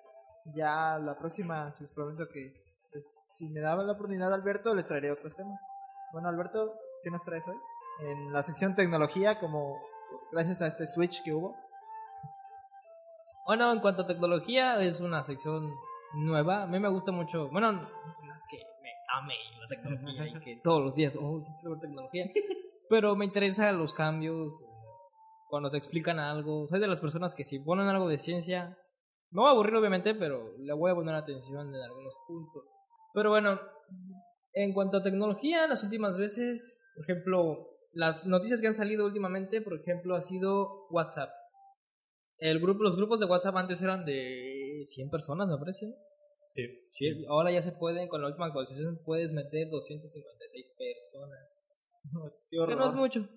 Ya 0.55 0.97
la 0.99 1.17
próxima 1.17 1.73
les 1.79 1.91
prometo 1.93 2.27
que 2.29 2.53
pues, 2.91 3.05
si 3.37 3.49
me 3.49 3.61
daba 3.61 3.83
la 3.83 3.93
oportunidad 3.93 4.33
Alberto 4.33 4.75
les 4.75 4.87
traeré 4.87 5.11
otros 5.11 5.35
temas. 5.35 5.59
Bueno 6.11 6.29
Alberto, 6.29 6.73
¿qué 7.01 7.09
nos 7.09 7.23
traes 7.23 7.47
hoy? 7.47 7.57
En 8.01 8.31
la 8.33 8.43
sección 8.43 8.75
tecnología, 8.75 9.39
como 9.39 9.77
gracias 10.31 10.61
a 10.61 10.67
este 10.67 10.85
switch 10.87 11.23
que 11.23 11.33
hubo. 11.33 11.55
Bueno, 13.45 13.71
en 13.71 13.81
cuanto 13.81 14.03
a 14.03 14.07
tecnología, 14.07 14.81
es 14.81 15.01
una 15.01 15.23
sección 15.23 15.69
nueva. 16.13 16.63
A 16.63 16.67
mí 16.67 16.79
me 16.79 16.89
gusta 16.89 17.11
mucho. 17.11 17.49
Bueno, 17.49 17.71
no 17.73 18.33
es 18.33 18.43
que 18.49 18.57
ame 19.13 19.35
la 19.61 19.67
tecnología 19.67 20.27
y 20.27 20.39
que 20.39 20.61
todos 20.63 20.83
los 20.83 20.95
días, 20.95 21.17
oh, 21.19 21.43
ver 21.63 21.79
tecnología. 21.79 22.31
Pero 22.89 23.15
me 23.15 23.25
interesan 23.25 23.77
los 23.77 23.93
cambios. 23.93 24.53
Cuando 25.49 25.69
te 25.69 25.77
explican 25.77 26.19
algo. 26.19 26.67
Soy 26.67 26.79
de 26.79 26.87
las 26.87 26.99
personas 26.99 27.35
que 27.35 27.43
si 27.43 27.59
ponen 27.59 27.87
algo 27.87 28.07
de 28.09 28.17
ciencia, 28.17 28.75
me 29.29 29.41
voy 29.41 29.49
a 29.49 29.51
aburrir 29.51 29.75
obviamente, 29.75 30.15
pero 30.15 30.57
le 30.57 30.73
voy 30.73 30.91
a 30.91 30.95
poner 30.95 31.13
atención 31.15 31.67
en 31.73 31.81
algunos 31.81 32.15
puntos. 32.27 32.63
Pero 33.13 33.29
bueno, 33.29 33.59
en 34.53 34.73
cuanto 34.73 34.97
a 34.97 35.03
tecnología, 35.03 35.67
las 35.67 35.83
últimas 35.83 36.17
veces, 36.17 36.81
por 36.95 37.03
ejemplo, 37.03 37.67
las 37.91 38.25
noticias 38.25 38.61
que 38.61 38.67
han 38.67 38.73
salido 38.73 39.05
últimamente, 39.05 39.61
por 39.61 39.79
ejemplo, 39.79 40.15
ha 40.15 40.21
sido 40.21 40.87
WhatsApp. 40.89 41.29
El 42.37 42.59
grupo, 42.59 42.83
los 42.83 42.97
grupos 42.97 43.19
de 43.19 43.27
WhatsApp 43.27 43.55
antes 43.55 43.81
eran 43.81 44.05
de 44.05 44.81
100 44.85 45.09
personas, 45.09 45.47
me 45.47 45.57
parece. 45.57 45.93
Sí, 46.47 46.67
Sí, 46.89 47.25
Ahora 47.27 47.51
ya 47.51 47.61
se 47.61 47.71
pueden, 47.71 48.07
con 48.07 48.21
la 48.21 48.27
última 48.27 48.47
actualización 48.47 48.99
puedes 49.05 49.31
meter 49.31 49.69
256 49.69 50.75
personas. 50.77 51.63
Qué 52.49 52.57
Que 52.67 52.75
no 52.75 52.89
es 52.89 52.95
mucho. 52.95 53.27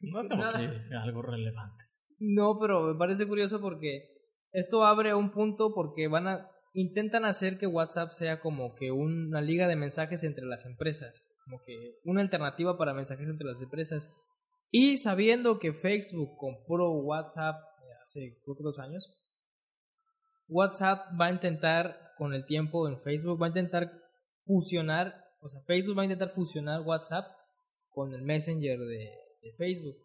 No 0.00 0.20
es 0.20 0.28
como 0.28 0.42
Nada. 0.42 0.58
que 0.58 0.94
algo 0.96 1.22
relevante. 1.22 1.84
No, 2.18 2.58
pero 2.58 2.82
me 2.82 2.98
parece 2.98 3.26
curioso 3.26 3.60
porque 3.60 4.08
esto 4.52 4.84
abre 4.84 5.14
un 5.14 5.30
punto 5.30 5.72
porque 5.74 6.08
van 6.08 6.26
a 6.28 6.50
intentan 6.72 7.24
hacer 7.24 7.58
que 7.58 7.66
WhatsApp 7.66 8.10
sea 8.10 8.40
como 8.40 8.74
que 8.74 8.90
una 8.92 9.40
liga 9.40 9.66
de 9.68 9.76
mensajes 9.76 10.22
entre 10.24 10.46
las 10.46 10.64
empresas, 10.66 11.26
como 11.44 11.60
que 11.64 11.98
una 12.04 12.20
alternativa 12.20 12.78
para 12.78 12.94
mensajes 12.94 13.28
entre 13.28 13.46
las 13.46 13.60
empresas. 13.60 14.10
Y 14.70 14.98
sabiendo 14.98 15.58
que 15.58 15.72
Facebook 15.72 16.36
compró 16.36 16.92
WhatsApp 16.92 17.56
hace 18.02 18.38
creo 18.44 18.56
que 18.56 18.62
dos 18.62 18.78
años, 18.78 19.04
WhatsApp 20.48 21.00
va 21.20 21.26
a 21.26 21.32
intentar 21.32 22.09
con 22.20 22.34
el 22.34 22.44
tiempo 22.44 22.86
en 22.86 23.00
Facebook 23.00 23.40
va 23.40 23.46
a 23.46 23.48
intentar 23.48 23.90
fusionar, 24.44 25.24
o 25.40 25.48
sea, 25.48 25.62
Facebook 25.62 25.96
va 25.96 26.02
a 26.02 26.04
intentar 26.04 26.28
fusionar 26.28 26.82
WhatsApp 26.82 27.24
con 27.88 28.12
el 28.12 28.20
Messenger 28.20 28.78
de, 28.78 29.10
Facebook. 29.56 29.96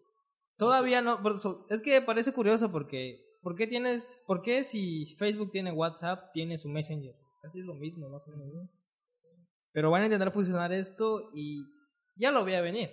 Todavía 0.58 1.02
no, 1.02 1.20
es 1.70 1.82
que 1.82 2.02
parece 2.02 2.32
curioso 2.32 2.72
porque 2.72 3.20
¿por 3.42 3.58
qué 3.58 3.68
tienes 3.68 4.24
por 4.26 4.42
qué 4.42 4.64
si 4.64 5.14
Facebook 5.18 5.52
tiene 5.52 5.74
WhatsApp 5.74 6.32
tiene 6.32 6.58
su 6.58 6.70
Messenger? 6.70 7.14
Casi 7.42 7.60
es 7.60 7.66
lo 7.66 7.76
mismo, 7.76 8.08
más 8.08 8.26
o 8.30 8.32
menos. 8.32 8.48
¿no? 8.54 8.70
Pero 9.74 9.92
van 9.92 10.04
a 10.04 10.06
intentar 10.06 10.32
fusionar 10.32 10.72
esto 10.72 11.32
y 11.34 11.66
ya 12.16 12.32
lo 12.32 12.44
voy 12.44 12.54
a 12.54 12.62
venir. 12.62 12.92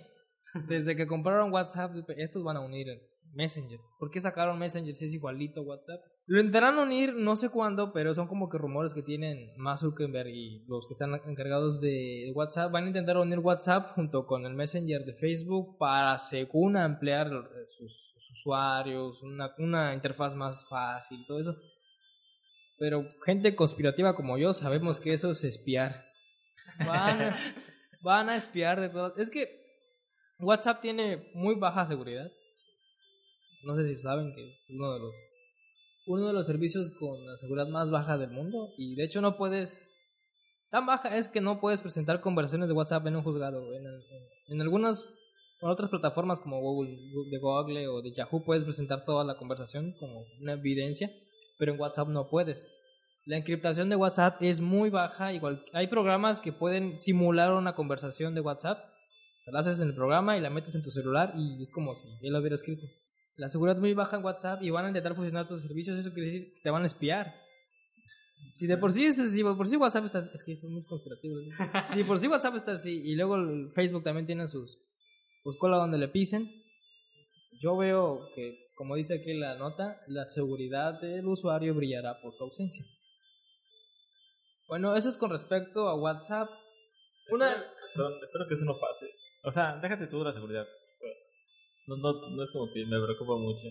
Desde 0.67 0.97
que 0.97 1.07
compraron 1.07 1.53
WhatsApp, 1.53 1.95
estos 2.17 2.43
van 2.43 2.57
a 2.57 2.59
unir 2.59 2.89
Messenger. 3.33 3.79
¿Por 3.99 4.11
qué 4.11 4.19
sacaron 4.19 4.59
Messenger 4.59 4.95
si 4.95 5.05
es 5.05 5.13
igualito 5.13 5.61
a 5.61 5.63
WhatsApp? 5.63 6.01
Lo 6.25 6.39
intentarán 6.39 6.77
unir, 6.77 7.13
no 7.13 7.35
sé 7.35 7.49
cuándo, 7.49 7.91
pero 7.91 8.13
son 8.13 8.27
como 8.27 8.49
que 8.49 8.57
rumores 8.57 8.93
que 8.93 9.01
tienen 9.01 9.51
Mark 9.57 9.79
Zuckerberg 9.79 10.29
y 10.29 10.63
los 10.67 10.87
que 10.87 10.93
están 10.93 11.13
encargados 11.25 11.81
de 11.81 12.31
WhatsApp. 12.33 12.71
Van 12.71 12.85
a 12.85 12.87
intentar 12.87 13.17
unir 13.17 13.39
WhatsApp 13.39 13.93
junto 13.95 14.25
con 14.25 14.45
el 14.45 14.53
Messenger 14.53 15.03
de 15.03 15.15
Facebook 15.15 15.77
para, 15.77 16.17
según, 16.17 16.77
ampliar 16.77 17.29
sus, 17.77 18.13
sus 18.13 18.31
usuarios, 18.31 19.21
una, 19.21 19.53
una 19.57 19.93
interfaz 19.93 20.35
más 20.35 20.65
fácil 20.69 21.25
todo 21.25 21.39
eso. 21.39 21.55
Pero 22.77 23.05
gente 23.25 23.55
conspirativa 23.55 24.15
como 24.15 24.37
yo 24.37 24.53
sabemos 24.53 24.99
que 24.99 25.13
eso 25.13 25.31
es 25.31 25.43
espiar. 25.43 26.05
Van 26.85 27.21
a, 27.21 27.35
van 28.01 28.29
a 28.29 28.35
espiar 28.35 28.79
de 28.79 28.89
todas. 28.89 29.17
Es 29.17 29.29
que 29.29 29.61
WhatsApp 30.39 30.81
tiene 30.81 31.31
muy 31.33 31.55
baja 31.55 31.85
seguridad. 31.85 32.31
No 33.65 33.75
sé 33.75 33.87
si 33.87 34.01
saben 34.01 34.33
que 34.35 34.49
es 34.51 34.65
uno 34.69 34.93
de 34.93 34.99
los 34.99 35.13
uno 36.05 36.27
de 36.27 36.33
los 36.33 36.45
servicios 36.45 36.91
con 36.99 37.25
la 37.25 37.37
seguridad 37.37 37.67
más 37.69 37.89
baja 37.89 38.17
del 38.17 38.29
mundo. 38.31 38.73
Y 38.77 38.95
de 38.95 39.05
hecho 39.05 39.21
no 39.21 39.37
puedes 39.37 39.89
tan 40.69 40.85
baja 40.85 41.15
es 41.17 41.29
que 41.29 41.39
no 41.39 41.59
puedes 41.61 41.81
presentar 41.81 42.19
conversaciones 42.19 42.67
de 42.67 42.73
WhatsApp 42.73 43.05
en 43.07 43.15
un 43.15 43.23
juzgado. 43.23 43.61
En, 43.73 43.85
en- 44.49 44.61
algunas 44.61 45.05
en 45.61 45.69
otras 45.69 45.89
plataformas 45.89 46.39
como 46.41 46.59
Google 46.59 46.91
de 47.31 47.39
Google 47.39 47.87
o 47.87 48.01
de 48.01 48.11
Yahoo 48.13 48.43
puedes 48.43 48.65
presentar 48.65 49.05
toda 49.05 49.23
la 49.23 49.37
conversación 49.37 49.93
como 49.99 50.25
una 50.41 50.53
evidencia 50.53 51.09
pero 51.57 51.71
en 51.73 51.79
WhatsApp 51.79 52.09
no 52.09 52.27
puedes. 52.29 52.61
La 53.25 53.37
encriptación 53.37 53.87
de 53.89 53.95
WhatsApp 53.95 54.41
es 54.41 54.59
muy 54.59 54.89
baja 54.89 55.31
igual 55.31 55.63
hay 55.71 55.87
programas 55.87 56.41
que 56.41 56.51
pueden 56.51 56.99
simular 56.99 57.53
una 57.53 57.75
conversación 57.75 58.35
de 58.35 58.41
WhatsApp. 58.41 58.79
O 58.79 59.43
sea, 59.43 59.53
la 59.53 59.59
haces 59.59 59.79
en 59.79 59.87
el 59.89 59.95
programa 59.95 60.37
y 60.37 60.41
la 60.41 60.49
metes 60.49 60.75
en 60.75 60.83
tu 60.83 60.89
celular 60.89 61.33
y 61.37 61.61
es 61.61 61.71
como 61.71 61.95
si 61.95 62.07
él 62.21 62.33
lo 62.33 62.39
hubiera 62.39 62.55
escrito 62.55 62.85
la 63.35 63.49
seguridad 63.49 63.75
es 63.77 63.81
muy 63.81 63.93
baja 63.93 64.17
en 64.17 64.23
WhatsApp 64.23 64.61
y 64.61 64.69
van 64.69 64.85
a 64.85 64.87
intentar 64.89 65.15
fusionar 65.15 65.47
tus 65.47 65.61
servicios, 65.61 65.97
eso 65.99 66.13
quiere 66.13 66.29
decir 66.29 66.53
que 66.53 66.61
te 66.61 66.69
van 66.69 66.83
a 66.83 66.85
espiar. 66.87 67.33
Si 68.53 68.67
de 68.67 68.77
por 68.77 68.91
sí, 68.93 69.05
es- 69.05 69.15
si 69.15 69.37
de 69.37 69.43
por 69.55 69.67
sí 69.67 69.75
WhatsApp 69.77 70.05
está, 70.05 70.19
es 70.19 70.43
que 70.43 70.55
son 70.55 70.71
muy 70.73 70.83
conspirativos. 70.83 71.41
Si 71.93 71.99
de 71.99 72.05
por 72.05 72.19
sí 72.19 72.27
WhatsApp 72.27 72.55
está 72.55 72.73
así 72.73 72.91
y 73.03 73.15
luego 73.15 73.35
el 73.35 73.71
Facebook 73.73 74.03
también 74.03 74.25
tiene 74.27 74.47
sus, 74.47 74.79
pues 75.43 75.57
cola 75.57 75.77
donde 75.77 75.97
le 75.97 76.07
pisen, 76.09 76.49
yo 77.59 77.75
veo 77.77 78.29
que, 78.35 78.67
como 78.75 78.95
dice 78.95 79.15
aquí 79.15 79.33
la 79.33 79.55
nota, 79.57 79.99
la 80.07 80.25
seguridad 80.25 80.99
del 81.01 81.25
usuario 81.27 81.73
brillará 81.73 82.19
por 82.21 82.33
su 82.35 82.43
ausencia. 82.43 82.85
Bueno, 84.67 84.95
eso 84.95 85.09
es 85.09 85.17
con 85.17 85.29
respecto 85.31 85.87
a 85.89 85.95
WhatsApp. 85.95 86.49
Una, 87.31 87.49
Perdón, 87.95 88.13
espero 88.23 88.45
que 88.47 88.55
eso 88.55 88.65
no 88.65 88.73
pase. 88.79 89.07
O 89.43 89.51
sea, 89.51 89.77
déjate 89.81 90.07
tú 90.07 90.19
de 90.19 90.25
la 90.25 90.33
seguridad. 90.33 90.65
No, 91.87 91.97
no, 91.97 92.29
no 92.35 92.43
es 92.43 92.51
como 92.51 92.71
que 92.73 92.85
me 92.85 92.99
preocupa 93.03 93.35
mucho. 93.37 93.67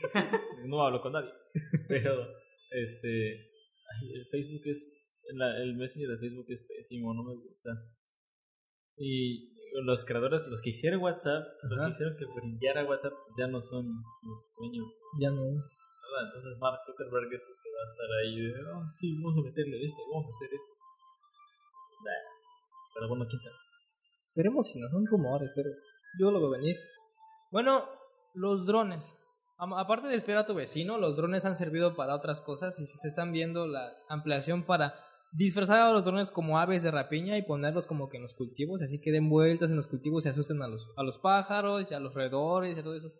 no 0.66 0.82
hablo 0.82 1.00
con 1.00 1.12
nadie. 1.12 1.30
Pero, 1.88 2.26
este. 2.70 3.34
el 3.34 4.26
Facebook 4.30 4.62
es. 4.66 4.86
la- 5.34 5.56
el 5.62 5.74
Messenger 5.76 6.10
de 6.10 6.18
Facebook 6.18 6.46
es 6.48 6.62
pésimo, 6.62 7.12
no 7.14 7.22
me 7.22 7.34
gusta. 7.36 7.70
Y 8.96 9.52
los 9.84 10.04
creadores, 10.04 10.42
los 10.48 10.60
que 10.62 10.70
hicieron 10.70 11.00
WhatsApp, 11.02 11.44
los 11.64 11.78
que 11.86 11.90
hicieron 11.90 12.16
que 12.16 12.26
brillara 12.26 12.84
WhatsApp, 12.84 13.12
ya 13.36 13.46
no 13.48 13.60
son 13.60 13.84
los 14.22 14.48
dueños. 14.56 14.92
ya 15.20 15.30
no. 15.30 15.42
¿verdad? 15.42 16.26
Entonces, 16.26 16.58
Mark 16.60 16.78
Zuckerberg 16.86 17.26
es 17.34 17.42
el 17.42 17.56
que 17.62 17.70
va 17.74 17.82
a 17.82 17.90
estar 17.90 18.10
ahí 18.22 18.36
de. 18.40 18.52
Oh, 18.72 18.88
sí, 18.88 19.14
vamos 19.20 19.38
a 19.44 19.48
meterle 19.48 19.82
esto, 19.82 20.00
vamos 20.12 20.26
a 20.26 20.30
hacer 20.30 20.54
esto. 20.54 20.72
Nah. 22.04 22.24
Pero 22.94 23.08
bueno, 23.08 23.26
quién 23.28 23.42
sabe. 23.42 23.56
Esperemos 24.22 24.68
si 24.68 24.78
no 24.80 24.88
son 24.88 25.04
rumores, 25.06 25.52
pero 25.56 25.68
yo 26.20 26.30
lo 26.30 26.38
veo 26.40 26.50
venir. 26.50 26.76
Bueno, 27.54 27.88
los 28.34 28.66
drones. 28.66 29.16
Aparte 29.58 30.08
de 30.08 30.16
esperar 30.16 30.42
a 30.42 30.46
tu 30.46 30.54
vecino, 30.54 30.98
los 30.98 31.14
drones 31.14 31.44
han 31.44 31.54
servido 31.54 31.94
para 31.94 32.16
otras 32.16 32.40
cosas 32.40 32.80
y 32.80 32.86
se 32.88 33.06
están 33.06 33.30
viendo 33.30 33.68
la 33.68 33.92
ampliación 34.08 34.64
para 34.66 34.94
disfrazar 35.30 35.80
a 35.80 35.92
los 35.92 36.04
drones 36.04 36.32
como 36.32 36.58
aves 36.58 36.82
de 36.82 36.90
rapiña 36.90 37.38
y 37.38 37.42
ponerlos 37.42 37.86
como 37.86 38.08
que 38.08 38.16
en 38.16 38.24
los 38.24 38.34
cultivos, 38.34 38.82
así 38.82 39.00
que 39.00 39.12
den 39.12 39.30
vueltas 39.30 39.70
en 39.70 39.76
los 39.76 39.86
cultivos 39.86 40.26
y 40.26 40.30
asusten 40.30 40.60
a 40.62 40.66
los, 40.66 40.84
a 40.96 41.04
los 41.04 41.18
pájaros 41.18 41.88
y 41.88 41.94
a 41.94 42.00
los 42.00 42.12
roedores 42.12 42.76
y 42.76 42.82
todo 42.82 42.96
eso. 42.96 43.12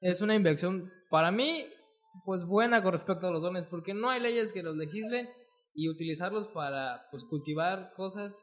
Es 0.00 0.20
una 0.20 0.34
inversión 0.34 0.90
para 1.08 1.30
mí, 1.30 1.66
pues 2.24 2.44
buena 2.44 2.82
con 2.82 2.90
respecto 2.90 3.28
a 3.28 3.30
los 3.30 3.42
drones, 3.42 3.68
porque 3.68 3.94
no 3.94 4.10
hay 4.10 4.20
leyes 4.20 4.52
que 4.52 4.64
los 4.64 4.74
legislen 4.74 5.28
y 5.72 5.88
utilizarlos 5.88 6.48
para 6.48 7.06
pues 7.12 7.22
cultivar 7.30 7.92
cosas 7.94 8.36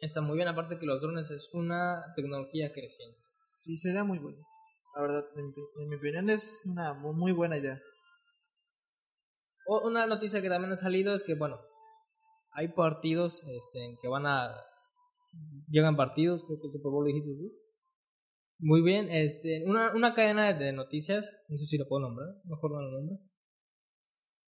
está 0.00 0.20
muy 0.20 0.34
bien, 0.34 0.48
aparte 0.48 0.80
que 0.80 0.86
los 0.86 1.00
drones 1.00 1.30
es 1.30 1.48
una 1.54 2.12
tecnología 2.16 2.72
creciente. 2.72 3.31
Sí, 3.62 3.78
sería 3.78 4.04
muy 4.04 4.18
bueno. 4.18 4.44
La 4.94 5.00
verdad, 5.02 5.24
en, 5.36 5.54
en 5.82 5.88
mi 5.88 5.96
opinión 5.96 6.28
es 6.28 6.62
una 6.66 6.92
mu- 6.92 7.14
muy 7.14 7.32
buena 7.32 7.56
idea. 7.56 7.80
Una 9.66 10.06
noticia 10.06 10.40
que 10.40 10.48
también 10.48 10.72
ha 10.72 10.76
salido 10.76 11.14
es 11.14 11.24
que, 11.24 11.34
bueno, 11.34 11.58
hay 12.52 12.68
partidos 12.68 13.42
este, 13.44 13.84
en 13.84 13.96
que 14.00 14.08
van 14.08 14.26
a... 14.26 14.54
Llegan 15.68 15.96
partidos, 15.96 16.44
creo 16.46 16.60
que 16.60 16.66
el 16.68 16.72
Super 16.72 16.90
Bowl 16.92 17.06
dijiste 17.06 17.30
tú. 17.34 17.52
Muy 18.60 18.80
bien, 18.80 19.10
este, 19.10 19.62
una, 19.66 19.92
una 19.94 20.14
cadena 20.14 20.54
de 20.54 20.72
noticias, 20.72 21.38
no 21.48 21.58
sé 21.58 21.66
si 21.66 21.76
lo 21.76 21.86
puedo 21.86 22.00
nombrar, 22.08 22.28
mejor 22.44 22.70
no 22.72 22.80
lo 22.80 22.90
nombro. 22.92 23.18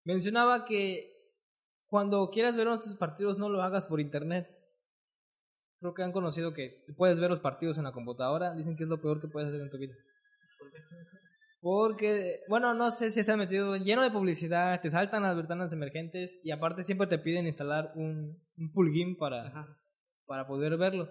Mencionaba 0.04 0.64
que 0.66 1.10
cuando 1.88 2.30
quieras 2.30 2.56
ver 2.56 2.66
nuestros 2.68 2.94
partidos 2.96 3.38
no 3.38 3.48
lo 3.48 3.62
hagas 3.62 3.86
por 3.88 4.00
internet. 4.00 4.48
Creo 5.84 5.92
que 5.92 6.02
han 6.02 6.12
conocido 6.12 6.54
que 6.54 6.82
puedes 6.96 7.20
ver 7.20 7.28
los 7.28 7.40
partidos 7.40 7.76
en 7.76 7.84
la 7.84 7.92
computadora. 7.92 8.54
Dicen 8.54 8.74
que 8.74 8.84
es 8.84 8.88
lo 8.88 9.02
peor 9.02 9.20
que 9.20 9.28
puedes 9.28 9.50
hacer 9.50 9.60
en 9.60 9.68
tu 9.68 9.76
vida. 9.76 9.92
Porque, 11.60 12.40
bueno, 12.48 12.72
no 12.72 12.90
sé 12.90 13.10
si 13.10 13.22
se 13.22 13.30
han 13.30 13.38
metido 13.38 13.76
lleno 13.76 14.02
de 14.02 14.10
publicidad, 14.10 14.80
te 14.80 14.88
saltan 14.88 15.24
las 15.24 15.36
ventanas 15.36 15.74
emergentes 15.74 16.40
y 16.42 16.52
aparte 16.52 16.84
siempre 16.84 17.06
te 17.06 17.18
piden 17.18 17.46
instalar 17.46 17.92
un, 17.96 18.42
un 18.56 18.72
plugin 18.72 19.18
para, 19.18 19.76
para 20.24 20.46
poder 20.46 20.78
verlo. 20.78 21.06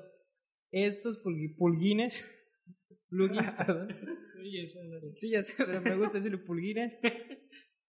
Estos 0.71 1.19
plugines, 1.19 2.25
plugins, 3.09 3.53
perdón. 3.53 3.89
Sí, 5.17 5.29
ya 5.29 5.43
sé, 5.43 5.53
pero 5.55 5.81
me 5.81 5.97
gusta 5.97 6.13
decirlo 6.13 6.43
plugines. 6.47 6.99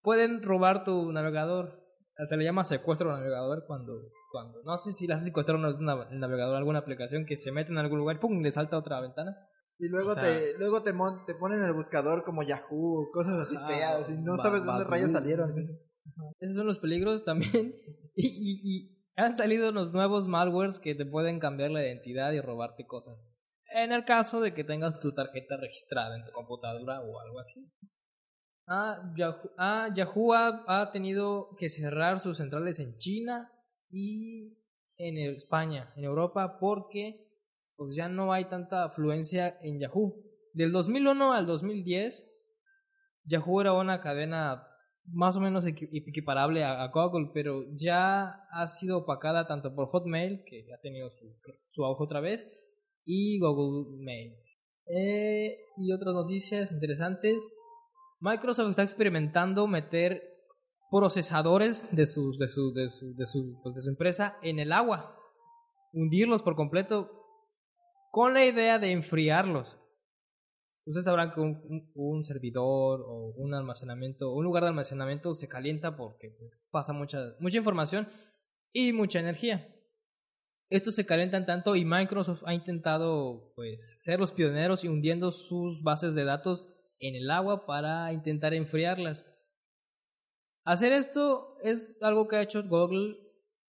Pueden 0.03 0.43
robar 0.43 0.83
tu 0.83 1.11
navegador. 1.11 1.83
Se 2.27 2.37
le 2.37 2.43
llama 2.45 2.63
secuestro 2.63 3.11
navegador 3.11 3.65
cuando, 3.67 3.93
cuando 4.31 4.61
no 4.63 4.77
sé 4.77 4.93
si 4.93 5.05
le 5.07 5.15
haces 5.15 5.27
secuestrar 5.27 5.57
el 5.59 6.19
navegador, 6.19 6.55
alguna 6.55 6.79
aplicación 6.79 7.25
que 7.25 7.35
se 7.35 7.51
mete 7.51 7.71
en 7.71 7.77
algún 7.77 7.99
lugar 7.99 8.19
pum, 8.19 8.41
le 8.41 8.51
salta 8.51 8.77
otra 8.77 9.01
ventana. 9.01 9.35
Y 9.77 9.89
luego 9.89 10.11
O 10.11 10.13
sea- 10.13 10.23
te 10.23 10.57
luego 10.57 10.81
te, 10.81 10.93
mon- 10.93 11.25
te 11.25 11.35
ponen 11.35 11.61
el 11.61 11.73
buscador 11.73 12.23
como 12.23 12.43
Yahoo, 12.43 13.09
cosas 13.11 13.41
así 13.41 13.55
Ah, 13.59 13.67
feas, 13.67 14.09
y 14.09 14.13
no 14.17 14.37
sabes 14.37 14.61
de 14.61 14.67
dónde 14.67 14.85
rayos 14.85 15.11
salieron. 15.11 15.49
Esos 16.39 16.55
son 16.55 16.65
los 16.67 16.79
peligros 16.79 17.23
también. 17.25 17.75
Y, 18.17 18.27
y, 18.27 18.61
y 18.63 19.03
han 19.17 19.35
salido 19.35 19.73
los 19.73 19.91
nuevos 19.91 20.29
malwares 20.29 20.79
que 20.79 20.95
te 20.95 21.05
pueden 21.05 21.37
cambiar 21.41 21.71
la 21.71 21.83
identidad 21.85 22.31
y 22.31 22.39
robarte 22.39 22.87
cosas. 22.87 23.21
En 23.73 23.91
el 23.91 24.05
caso 24.05 24.39
de 24.39 24.53
que 24.53 24.63
tengas 24.63 25.01
tu 25.01 25.13
tarjeta 25.13 25.57
registrada 25.57 26.15
en 26.15 26.23
tu 26.23 26.31
computadora 26.31 27.01
o 27.01 27.19
algo 27.19 27.41
así. 27.41 27.69
Ah, 28.67 29.13
Yahoo, 29.15 29.51
ah, 29.57 29.89
Yahoo 29.95 30.33
ha, 30.33 30.63
ha 30.67 30.91
tenido 30.91 31.49
que 31.57 31.69
cerrar 31.69 32.19
sus 32.19 32.37
centrales 32.37 32.79
en 32.79 32.95
China 32.97 33.51
y 33.91 34.57
en 34.97 35.17
España, 35.35 35.93
en 35.95 36.03
Europa, 36.03 36.57
porque 36.59 37.21
pues 37.75 37.93
ya 37.95 38.07
no 38.09 38.33
hay 38.33 38.45
tanta 38.45 38.85
afluencia 38.85 39.57
en 39.61 39.79
Yahoo. 39.79 40.15
Del 40.53 40.71
2001 40.71 41.33
al 41.33 41.45
2010, 41.45 42.25
Yahoo 43.25 43.61
era 43.61 43.73
una 43.73 43.99
cadena 43.99 44.65
más 45.11 45.35
o 45.35 45.41
menos 45.41 45.65
equi- 45.65 45.89
equiparable 45.91 46.63
a, 46.63 46.81
a 46.83 46.87
Google, 46.87 47.29
pero 47.33 47.63
ya 47.75 48.47
ha 48.51 48.67
sido 48.67 48.99
opacada 48.99 49.45
tanto 49.47 49.75
por 49.75 49.87
Hotmail, 49.87 50.43
que 50.45 50.65
ha 50.73 50.79
tenido 50.81 51.09
su, 51.11 51.25
su 51.69 51.85
auge 51.85 52.03
otra 52.03 52.21
vez, 52.21 52.47
y 53.05 53.37
Google 53.39 54.03
Mail. 54.03 54.33
Eh, 54.87 55.57
y 55.77 55.91
otras 55.91 56.13
noticias 56.15 56.71
interesantes. 56.71 57.35
Microsoft 58.19 58.69
está 58.69 58.83
experimentando 58.83 59.67
meter 59.67 60.21
procesadores 60.89 61.93
de, 61.95 62.05
sus, 62.05 62.37
de, 62.37 62.47
su, 62.47 62.73
de, 62.73 62.89
su, 62.89 63.15
de, 63.15 63.25
su, 63.25 63.59
pues, 63.61 63.75
de 63.75 63.81
su 63.81 63.89
empresa 63.89 64.37
en 64.41 64.59
el 64.59 64.71
agua, 64.71 65.17
hundirlos 65.91 66.41
por 66.41 66.55
completo, 66.55 67.11
con 68.11 68.33
la 68.33 68.45
idea 68.45 68.79
de 68.79 68.91
enfriarlos. 68.91 69.77
Ustedes 70.85 71.05
sabrán 71.05 71.31
que 71.31 71.41
un, 71.41 72.23
servidor 72.23 73.01
o 73.01 73.33
un 73.37 73.53
almacenamiento, 73.55 74.31
un 74.31 74.43
lugar 74.43 74.63
de 74.63 74.69
almacenamiento 74.69 75.33
se 75.33 75.47
calienta 75.47 75.97
porque 75.97 76.37
pasa 76.69 76.93
mucha, 76.93 77.19
mucha 77.39 77.57
información 77.57 78.07
y 78.71 78.93
mucha 78.93 79.19
energía. 79.19 79.67
Estos 80.69 80.95
se 80.95 81.05
calientan 81.05 81.45
tanto 81.45 81.75
y 81.75 81.85
Microsoft 81.85 82.43
ha 82.45 82.53
intentado 82.53 83.51
pues 83.55 83.99
ser 84.03 84.19
los 84.19 84.31
pioneros 84.31 84.83
y 84.83 84.87
hundiendo 84.87 85.31
sus 85.31 85.81
bases 85.81 86.13
de 86.15 86.23
datos 86.23 86.74
en 86.99 87.15
el 87.15 87.29
agua 87.31 87.65
para 87.65 88.11
intentar 88.13 88.53
enfriarlas. 88.53 89.31
Hacer 90.63 90.93
esto 90.93 91.57
es 91.63 91.97
algo 92.01 92.27
que 92.27 92.37
ha 92.37 92.41
hecho 92.41 92.63
Google, 92.63 93.15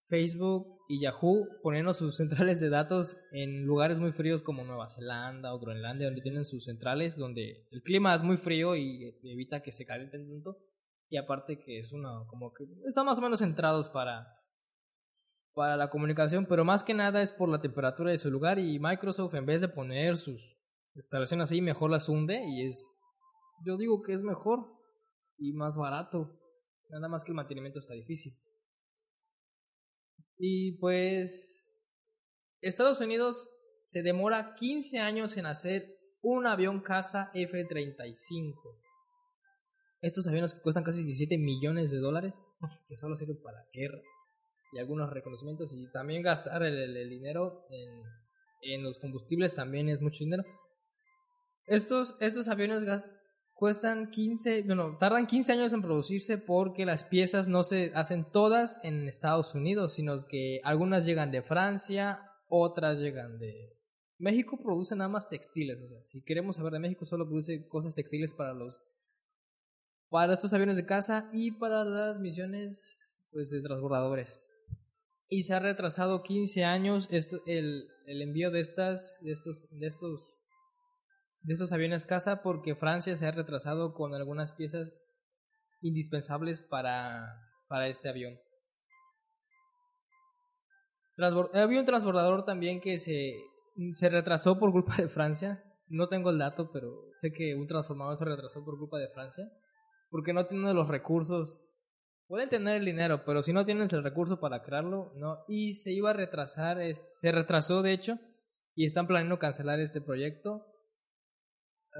Facebook 0.08 0.76
y 0.88 1.02
Yahoo 1.02 1.46
poniendo 1.62 1.92
sus 1.94 2.16
centrales 2.16 2.60
de 2.60 2.70
datos 2.70 3.16
en 3.32 3.64
lugares 3.64 4.00
muy 4.00 4.12
fríos 4.12 4.42
como 4.42 4.64
Nueva 4.64 4.88
Zelanda 4.88 5.52
o 5.54 5.58
Groenlandia, 5.58 6.06
donde 6.06 6.22
tienen 6.22 6.44
sus 6.44 6.64
centrales, 6.64 7.16
donde 7.16 7.66
el 7.70 7.82
clima 7.82 8.14
es 8.14 8.22
muy 8.22 8.36
frío 8.36 8.76
y 8.76 9.14
evita 9.22 9.62
que 9.62 9.72
se 9.72 9.84
calienten 9.84 10.28
tanto. 10.28 10.58
Y 11.08 11.18
aparte 11.18 11.58
que 11.58 11.78
es 11.78 11.92
una, 11.92 12.24
como 12.28 12.52
que 12.52 12.64
están 12.86 13.06
más 13.06 13.18
o 13.18 13.22
menos 13.22 13.38
centrados 13.38 13.88
para, 13.88 14.26
para 15.54 15.76
la 15.76 15.88
comunicación, 15.88 16.46
pero 16.46 16.64
más 16.64 16.82
que 16.82 16.94
nada 16.94 17.22
es 17.22 17.32
por 17.32 17.48
la 17.48 17.60
temperatura 17.60 18.10
de 18.10 18.18
su 18.18 18.30
lugar 18.30 18.58
y 18.58 18.78
Microsoft 18.80 19.34
en 19.34 19.46
vez 19.46 19.60
de 19.60 19.68
poner 19.68 20.16
sus 20.16 20.40
instalaciones 20.94 21.44
así, 21.44 21.60
mejor 21.60 21.90
las 21.90 22.08
hunde 22.08 22.42
y 22.44 22.66
es, 22.68 22.86
yo 23.64 23.76
digo 23.76 24.02
que 24.02 24.12
es 24.12 24.22
mejor 24.22 24.66
y 25.38 25.52
más 25.52 25.76
barato. 25.76 26.38
Nada 26.90 27.08
más 27.08 27.24
que 27.24 27.32
el 27.32 27.36
mantenimiento 27.36 27.78
está 27.80 27.94
difícil. 27.94 28.34
Y 30.38 30.78
pues 30.78 31.66
Estados 32.60 33.00
Unidos 33.00 33.48
se 33.82 34.02
demora 34.02 34.54
15 34.54 34.98
años 34.98 35.36
en 35.36 35.46
hacer 35.46 35.96
un 36.22 36.46
avión 36.46 36.80
caza 36.80 37.30
F-35. 37.34 38.54
Estos 40.02 40.26
aviones 40.28 40.54
que 40.54 40.60
cuestan 40.60 40.84
casi 40.84 40.98
17 41.04 41.38
millones 41.38 41.90
de 41.90 41.98
dólares, 41.98 42.34
que 42.88 42.96
solo 42.96 43.16
sirven 43.16 43.40
para 43.42 43.64
guerra 43.72 43.98
y 44.72 44.78
algunos 44.78 45.10
reconocimientos 45.10 45.72
y 45.72 45.90
también 45.90 46.22
gastar 46.22 46.62
el, 46.64 47.08
dinero 47.08 47.64
en, 47.70 48.02
en 48.74 48.82
los 48.82 48.98
combustibles 48.98 49.54
también 49.54 49.88
es 49.88 50.00
mucho 50.02 50.18
dinero. 50.24 50.44
Estos, 51.66 52.16
estos 52.20 52.48
aviones 52.48 52.84
gas- 52.84 53.10
cuestan 53.56 54.10
15, 54.10 54.62
bueno, 54.64 54.98
tardan 54.98 55.26
15 55.26 55.52
años 55.52 55.72
en 55.72 55.80
producirse 55.80 56.36
porque 56.36 56.84
las 56.84 57.04
piezas 57.04 57.48
no 57.48 57.64
se 57.64 57.90
hacen 57.94 58.30
todas 58.30 58.78
en 58.82 59.08
Estados 59.08 59.54
Unidos, 59.54 59.94
sino 59.94 60.14
que 60.28 60.60
algunas 60.62 61.06
llegan 61.06 61.30
de 61.30 61.42
Francia, 61.42 62.20
otras 62.48 62.98
llegan 62.98 63.38
de... 63.38 63.72
México 64.18 64.58
produce 64.62 64.94
nada 64.94 65.08
más 65.08 65.28
textiles, 65.28 65.80
o 65.82 65.88
sea, 65.88 66.04
si 66.04 66.22
queremos 66.22 66.56
saber 66.56 66.74
de 66.74 66.80
México 66.80 67.06
solo 67.06 67.26
produce 67.26 67.66
cosas 67.66 67.94
textiles 67.94 68.34
para 68.34 68.54
los 68.54 68.80
para 70.08 70.34
estos 70.34 70.52
aviones 70.52 70.76
de 70.76 70.86
caza 70.86 71.28
y 71.32 71.50
para 71.50 71.84
las 71.84 72.20
misiones 72.20 73.00
pues 73.32 73.50
de 73.50 73.60
transbordadores. 73.60 74.40
Y 75.28 75.42
se 75.42 75.54
ha 75.54 75.58
retrasado 75.58 76.22
15 76.22 76.64
años 76.64 77.08
esto, 77.10 77.42
el, 77.46 77.88
el 78.06 78.22
envío 78.22 78.50
de 78.50 78.60
estas 78.60 79.18
de 79.22 79.32
estos 79.32 79.66
de 79.70 79.86
estos 79.86 80.35
de 81.46 81.54
estos 81.54 81.72
aviones 81.72 82.06
caza 82.06 82.42
porque 82.42 82.74
Francia 82.74 83.16
se 83.16 83.24
ha 83.24 83.30
retrasado 83.30 83.94
con 83.94 84.14
algunas 84.14 84.52
piezas 84.52 84.98
indispensables 85.80 86.64
para, 86.64 87.24
para 87.68 87.86
este 87.86 88.08
avión. 88.08 88.34
Transbor- 91.16 91.50
había 91.54 91.78
un 91.78 91.84
transbordador 91.84 92.44
también 92.44 92.80
que 92.80 92.98
se, 92.98 93.32
se 93.92 94.08
retrasó 94.08 94.58
por 94.58 94.72
culpa 94.72 94.96
de 94.96 95.08
Francia. 95.08 95.62
No 95.86 96.08
tengo 96.08 96.30
el 96.30 96.38
dato, 96.38 96.72
pero 96.72 96.90
sé 97.14 97.32
que 97.32 97.54
un 97.54 97.68
transformador 97.68 98.18
se 98.18 98.24
retrasó 98.24 98.64
por 98.64 98.76
culpa 98.76 98.98
de 98.98 99.08
Francia. 99.08 99.48
Porque 100.10 100.32
no 100.32 100.46
tienen 100.46 100.74
los 100.74 100.88
recursos. 100.88 101.60
Pueden 102.26 102.48
tener 102.48 102.78
el 102.78 102.84
dinero, 102.84 103.24
pero 103.24 103.44
si 103.44 103.52
no 103.52 103.64
tienes 103.64 103.92
el 103.92 104.02
recurso 104.02 104.40
para 104.40 104.64
crearlo, 104.64 105.12
no. 105.14 105.44
Y 105.46 105.74
se 105.74 105.92
iba 105.92 106.10
a 106.10 106.14
retrasar, 106.14 106.78
se 107.12 107.30
retrasó 107.30 107.82
de 107.82 107.92
hecho, 107.92 108.18
y 108.74 108.84
están 108.84 109.06
planeando 109.06 109.38
cancelar 109.38 109.78
este 109.78 110.00
proyecto 110.00 110.66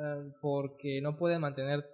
eh, 0.03 0.33
porque 0.41 1.01
no 1.03 1.17
pueden 1.17 1.41
mantener 1.41 1.85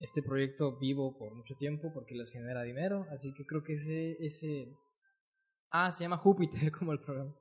este 0.00 0.22
proyecto 0.22 0.78
vivo 0.78 1.16
por 1.16 1.34
mucho 1.34 1.54
tiempo 1.56 1.90
porque 1.92 2.14
les 2.14 2.30
genera 2.30 2.62
dinero. 2.62 3.06
Así 3.10 3.32
que 3.34 3.44
creo 3.44 3.62
que 3.62 3.74
ese, 3.74 4.16
ese 4.20 4.76
ah, 5.70 5.92
se 5.92 6.04
llama 6.04 6.18
Júpiter 6.18 6.70
como 6.78 6.92
el 6.92 7.00
programa, 7.00 7.34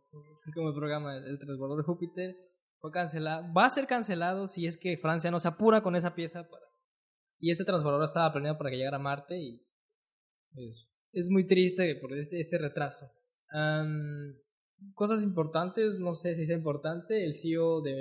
como 0.54 0.70
el 0.70 0.76
programa, 0.76 1.18
el 1.18 1.40
transbordador 1.40 1.86
Júpiter 1.86 2.36
fue 2.80 2.92
cancelado, 2.92 3.54
va 3.54 3.66
a 3.66 3.70
ser 3.70 3.88
cancelado 3.88 4.50
si 4.50 4.68
es 4.68 4.78
que 4.78 4.98
Francia 4.98 5.32
no 5.32 5.40
se 5.40 5.48
apura 5.48 5.82
con 5.82 5.96
esa 5.96 6.16
pieza 6.16 6.46
y 7.40 7.52
este 7.52 7.64
transbordador 7.64 8.06
estaba 8.06 8.32
planeado 8.32 8.58
para 8.58 8.70
que 8.70 8.78
llegara 8.78 8.98
a 8.98 9.00
Marte 9.00 9.38
y 9.38 9.66
pues, 10.54 10.90
es 11.14 11.30
muy 11.30 11.48
triste 11.48 11.96
por 11.96 12.14
este, 12.18 12.40
este 12.40 12.58
retraso. 12.58 13.06
Am, 13.52 14.36
cosas 14.96 15.24
importantes, 15.24 16.00
no 16.00 16.16
sé 16.16 16.36
si 16.36 16.46
sea 16.46 16.58
importante, 16.58 17.24
el 17.24 17.36
CEO 17.36 17.82
de, 17.82 17.94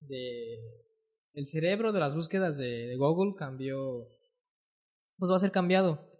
de 0.00 0.83
el 1.34 1.46
cerebro 1.46 1.92
de 1.92 2.00
las 2.00 2.14
búsquedas 2.14 2.56
de, 2.56 2.86
de 2.86 2.96
Google 2.96 3.34
cambió, 3.36 4.08
pues 5.18 5.30
va 5.30 5.36
a 5.36 5.40
ser 5.40 5.50
cambiado. 5.50 6.10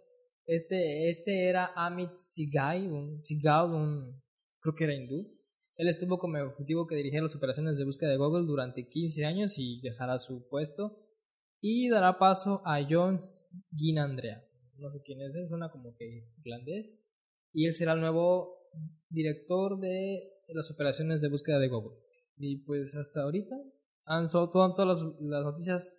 Este, 0.45 1.09
este 1.09 1.49
era 1.49 1.71
Amit 1.75 2.11
Sigai, 2.19 2.87
un, 2.87 3.23
Sigal, 3.23 3.73
un, 3.73 4.21
creo 4.59 4.75
que 4.75 4.83
era 4.83 4.93
hindú. 4.93 5.33
Él 5.77 5.89
estuvo 5.89 6.19
como 6.19 6.37
ejecutivo 6.37 6.85
que 6.85 6.95
dirigía 6.95 7.21
las 7.21 7.35
operaciones 7.35 7.77
de 7.77 7.85
búsqueda 7.85 8.11
de 8.11 8.17
Google 8.17 8.45
durante 8.45 8.87
15 8.87 9.25
años 9.25 9.55
y 9.57 9.81
dejará 9.81 10.19
su 10.19 10.47
puesto. 10.47 11.01
Y 11.61 11.89
dará 11.89 12.19
paso 12.19 12.61
a 12.65 12.85
John 12.87 13.25
Ginandrea. 13.75 14.43
No 14.77 14.89
sé 14.89 15.01
quién 15.03 15.21
es, 15.21 15.31
suena 15.47 15.71
como 15.71 15.95
que 15.97 16.27
irlandés. 16.43 16.93
Y 17.51 17.65
él 17.65 17.73
será 17.73 17.93
el 17.93 18.01
nuevo 18.01 18.53
director 19.09 19.79
de 19.79 20.21
las 20.49 20.69
operaciones 20.71 21.21
de 21.21 21.29
búsqueda 21.29 21.59
de 21.59 21.69
Google. 21.69 21.97
Y 22.37 22.63
pues 22.65 22.95
hasta 22.95 23.21
ahorita 23.21 23.55
han 24.05 24.29
son 24.29 24.51
todas, 24.51 24.87
las, 25.19 25.43
noticias 25.43 25.91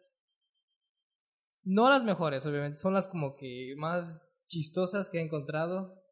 no 1.65 1.91
las 1.91 2.05
mejores 2.05 2.47
obviamente 2.47 2.79
son 2.79 2.95
las 2.95 3.09
como 3.09 3.37
que 3.37 3.75
más 3.77 4.23
chistosas 4.47 5.11
que 5.11 5.19
he 5.19 5.23
encontrado 5.23 6.03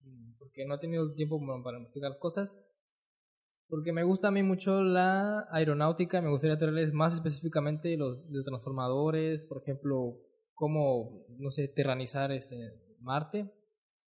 mm, 0.00 0.38
porque 0.38 0.64
no 0.64 0.76
he 0.76 0.78
tenido 0.78 1.12
tiempo 1.14 1.40
para 1.62 1.78
investigar 1.78 2.18
cosas 2.18 2.56
porque 3.68 3.92
me 3.92 4.04
gusta 4.04 4.28
a 4.28 4.30
mí 4.30 4.42
mucho 4.42 4.82
la 4.82 5.48
aeronáutica 5.50 6.22
me 6.22 6.30
gustaría 6.30 6.58
traerles 6.58 6.92
más 6.92 7.14
específicamente 7.14 7.96
los, 7.96 8.18
los 8.30 8.44
transformadores 8.44 9.46
por 9.46 9.60
ejemplo 9.60 10.20
cómo 10.52 11.26
no 11.38 11.50
sé 11.50 11.66
terranizar 11.68 12.30
este 12.30 12.56
Marte 13.00 13.52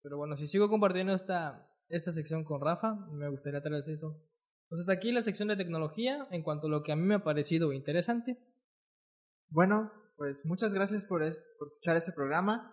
pero 0.02 0.16
bueno 0.16 0.36
si 0.36 0.46
sigo 0.46 0.68
compartiendo 0.68 1.12
esta 1.12 1.68
esta 1.88 2.12
sección 2.12 2.44
con 2.44 2.60
Rafa 2.60 2.94
me 3.10 3.28
gustaría 3.28 3.60
traerles 3.60 3.88
eso 3.88 4.22
pues 4.68 4.80
hasta 4.80 4.92
aquí 4.92 5.12
la 5.12 5.22
sección 5.22 5.48
de 5.48 5.56
tecnología 5.56 6.26
en 6.30 6.42
cuanto 6.42 6.66
a 6.66 6.70
lo 6.70 6.82
que 6.82 6.92
a 6.92 6.96
mí 6.96 7.02
me 7.02 7.14
ha 7.16 7.24
parecido 7.24 7.72
interesante. 7.72 8.38
Bueno, 9.48 9.92
pues 10.16 10.44
muchas 10.44 10.72
gracias 10.72 11.04
por, 11.04 11.22
es- 11.22 11.42
por 11.58 11.68
escuchar 11.68 11.96
este 11.96 12.12
programa. 12.12 12.72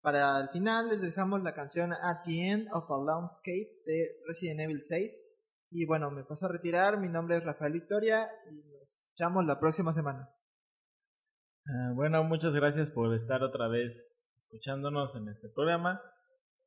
Para 0.00 0.40
el 0.40 0.48
final 0.50 0.88
les 0.88 1.00
dejamos 1.02 1.42
la 1.42 1.54
canción 1.54 1.92
At 1.92 2.22
the 2.24 2.48
End 2.50 2.68
of 2.72 2.84
a 2.90 3.04
Landscape 3.04 3.68
de 3.84 4.16
Resident 4.26 4.60
Evil 4.60 4.80
6. 4.80 5.24
Y 5.70 5.86
bueno, 5.86 6.10
me 6.10 6.24
paso 6.24 6.46
a 6.46 6.52
retirar. 6.52 6.98
Mi 7.00 7.08
nombre 7.08 7.36
es 7.36 7.44
Rafael 7.44 7.72
Victoria 7.72 8.28
y 8.50 8.54
nos 8.54 8.88
escuchamos 8.88 9.44
la 9.44 9.58
próxima 9.58 9.92
semana. 9.92 10.30
Ah, 11.66 11.92
bueno, 11.94 12.22
muchas 12.24 12.54
gracias 12.54 12.90
por 12.92 13.12
estar 13.14 13.42
otra 13.42 13.68
vez 13.68 14.14
escuchándonos 14.36 15.14
en 15.16 15.28
este 15.28 15.48
programa. 15.50 16.00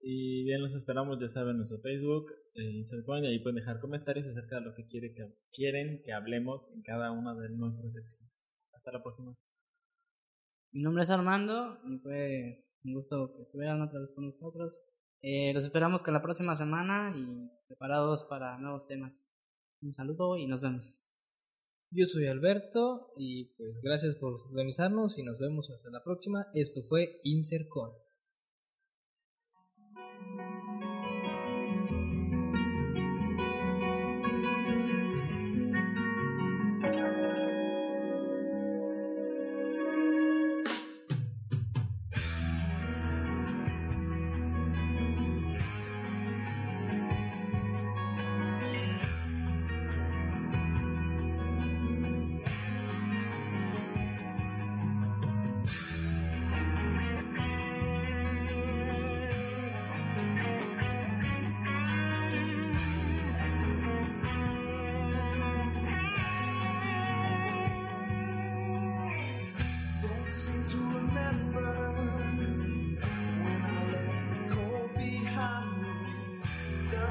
Y 0.04 0.44
bien, 0.46 0.62
los 0.62 0.74
esperamos, 0.74 1.20
ya 1.20 1.30
saben, 1.30 1.52
en 1.52 1.58
nuestro 1.58 1.80
Facebook, 1.80 2.32
eh, 2.56 2.72
Insercoin, 2.72 3.24
y 3.24 3.28
ahí 3.28 3.40
pueden 3.40 3.58
dejar 3.58 3.80
comentarios 3.80 4.26
acerca 4.28 4.56
de 4.56 4.62
lo 4.62 4.74
que 4.74 4.88
quiere 4.88 5.14
que, 5.14 5.32
quieren 5.54 6.02
que 6.04 6.12
hablemos 6.12 6.72
en 6.74 6.82
cada 6.82 7.12
una 7.12 7.36
de 7.36 7.50
nuestras 7.50 7.94
secciones. 7.94 8.32
Hasta 8.74 8.92
la 8.92 9.04
próxima. 9.04 9.36
Mi 10.72 10.82
nombre 10.82 11.04
es 11.04 11.10
Armando 11.12 11.80
y 11.86 12.00
fue 12.00 12.66
un 12.84 12.94
gusto 12.94 13.36
que 13.36 13.44
estuvieran 13.44 13.82
otra 13.82 14.00
vez 14.00 14.12
con 14.14 14.26
nosotros. 14.26 14.82
Eh, 15.22 15.54
los 15.54 15.66
esperamos 15.66 16.02
con 16.02 16.16
la 16.16 16.24
próxima 16.24 16.58
semana 16.58 17.14
y 17.16 17.52
preparados 17.68 18.24
para 18.24 18.58
nuevos 18.58 18.88
temas. 18.88 19.28
Un 19.82 19.94
saludo 19.94 20.36
y 20.38 20.48
nos 20.48 20.62
vemos. 20.62 21.08
Yo 21.92 22.08
soy 22.08 22.26
Alberto 22.26 23.12
y 23.18 23.54
pues 23.56 23.82
gracias 23.84 24.16
por 24.16 24.40
sintonizarnos 24.40 25.20
y 25.20 25.24
nos 25.24 25.38
vemos 25.40 25.70
hasta 25.70 25.90
la 25.92 26.04
próxima. 26.04 26.48
Esto 26.54 26.82
fue 26.84 27.20
Insercon. 27.24 27.92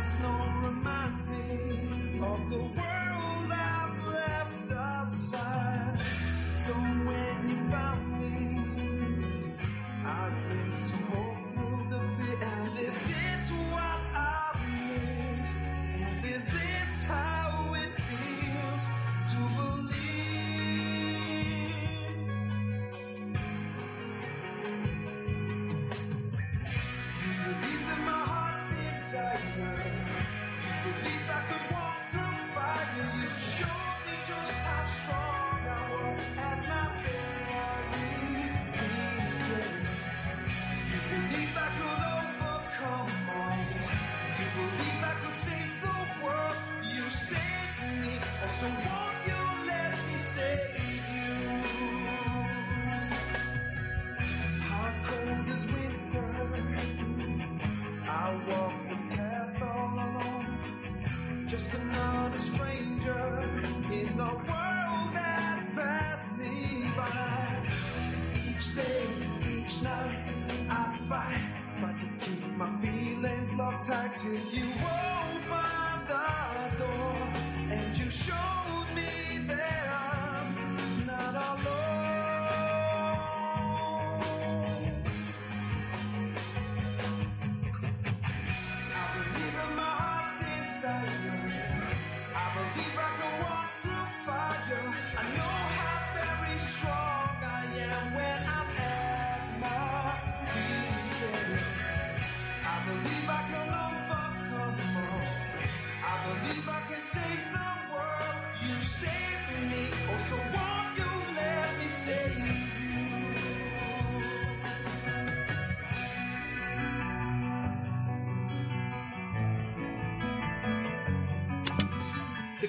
The 0.01 0.07
snow 0.07 0.40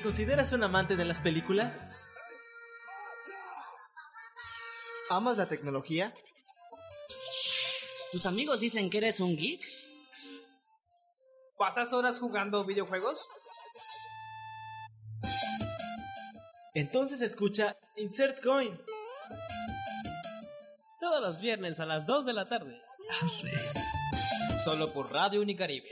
¿Te 0.01 0.07
consideras 0.07 0.51
un 0.51 0.63
amante 0.63 0.95
de 0.95 1.05
las 1.05 1.19
películas? 1.19 2.01
¿Amas 5.11 5.37
la 5.37 5.45
tecnología? 5.45 6.11
¿Tus 8.11 8.25
amigos 8.25 8.59
dicen 8.59 8.89
que 8.89 8.97
eres 8.97 9.19
un 9.19 9.37
geek? 9.37 9.61
¿Pasas 11.55 11.93
horas 11.93 12.19
jugando 12.19 12.63
videojuegos? 12.63 13.29
Entonces 16.73 17.21
escucha 17.21 17.77
Insert 17.95 18.41
Coin. 18.41 18.75
Todos 20.99 21.21
los 21.21 21.39
viernes 21.39 21.79
a 21.79 21.85
las 21.85 22.07
2 22.07 22.25
de 22.25 22.33
la 22.33 22.45
tarde. 22.45 22.81
Solo 24.63 24.91
por 24.93 25.13
Radio 25.13 25.41
Unicaribe. 25.41 25.89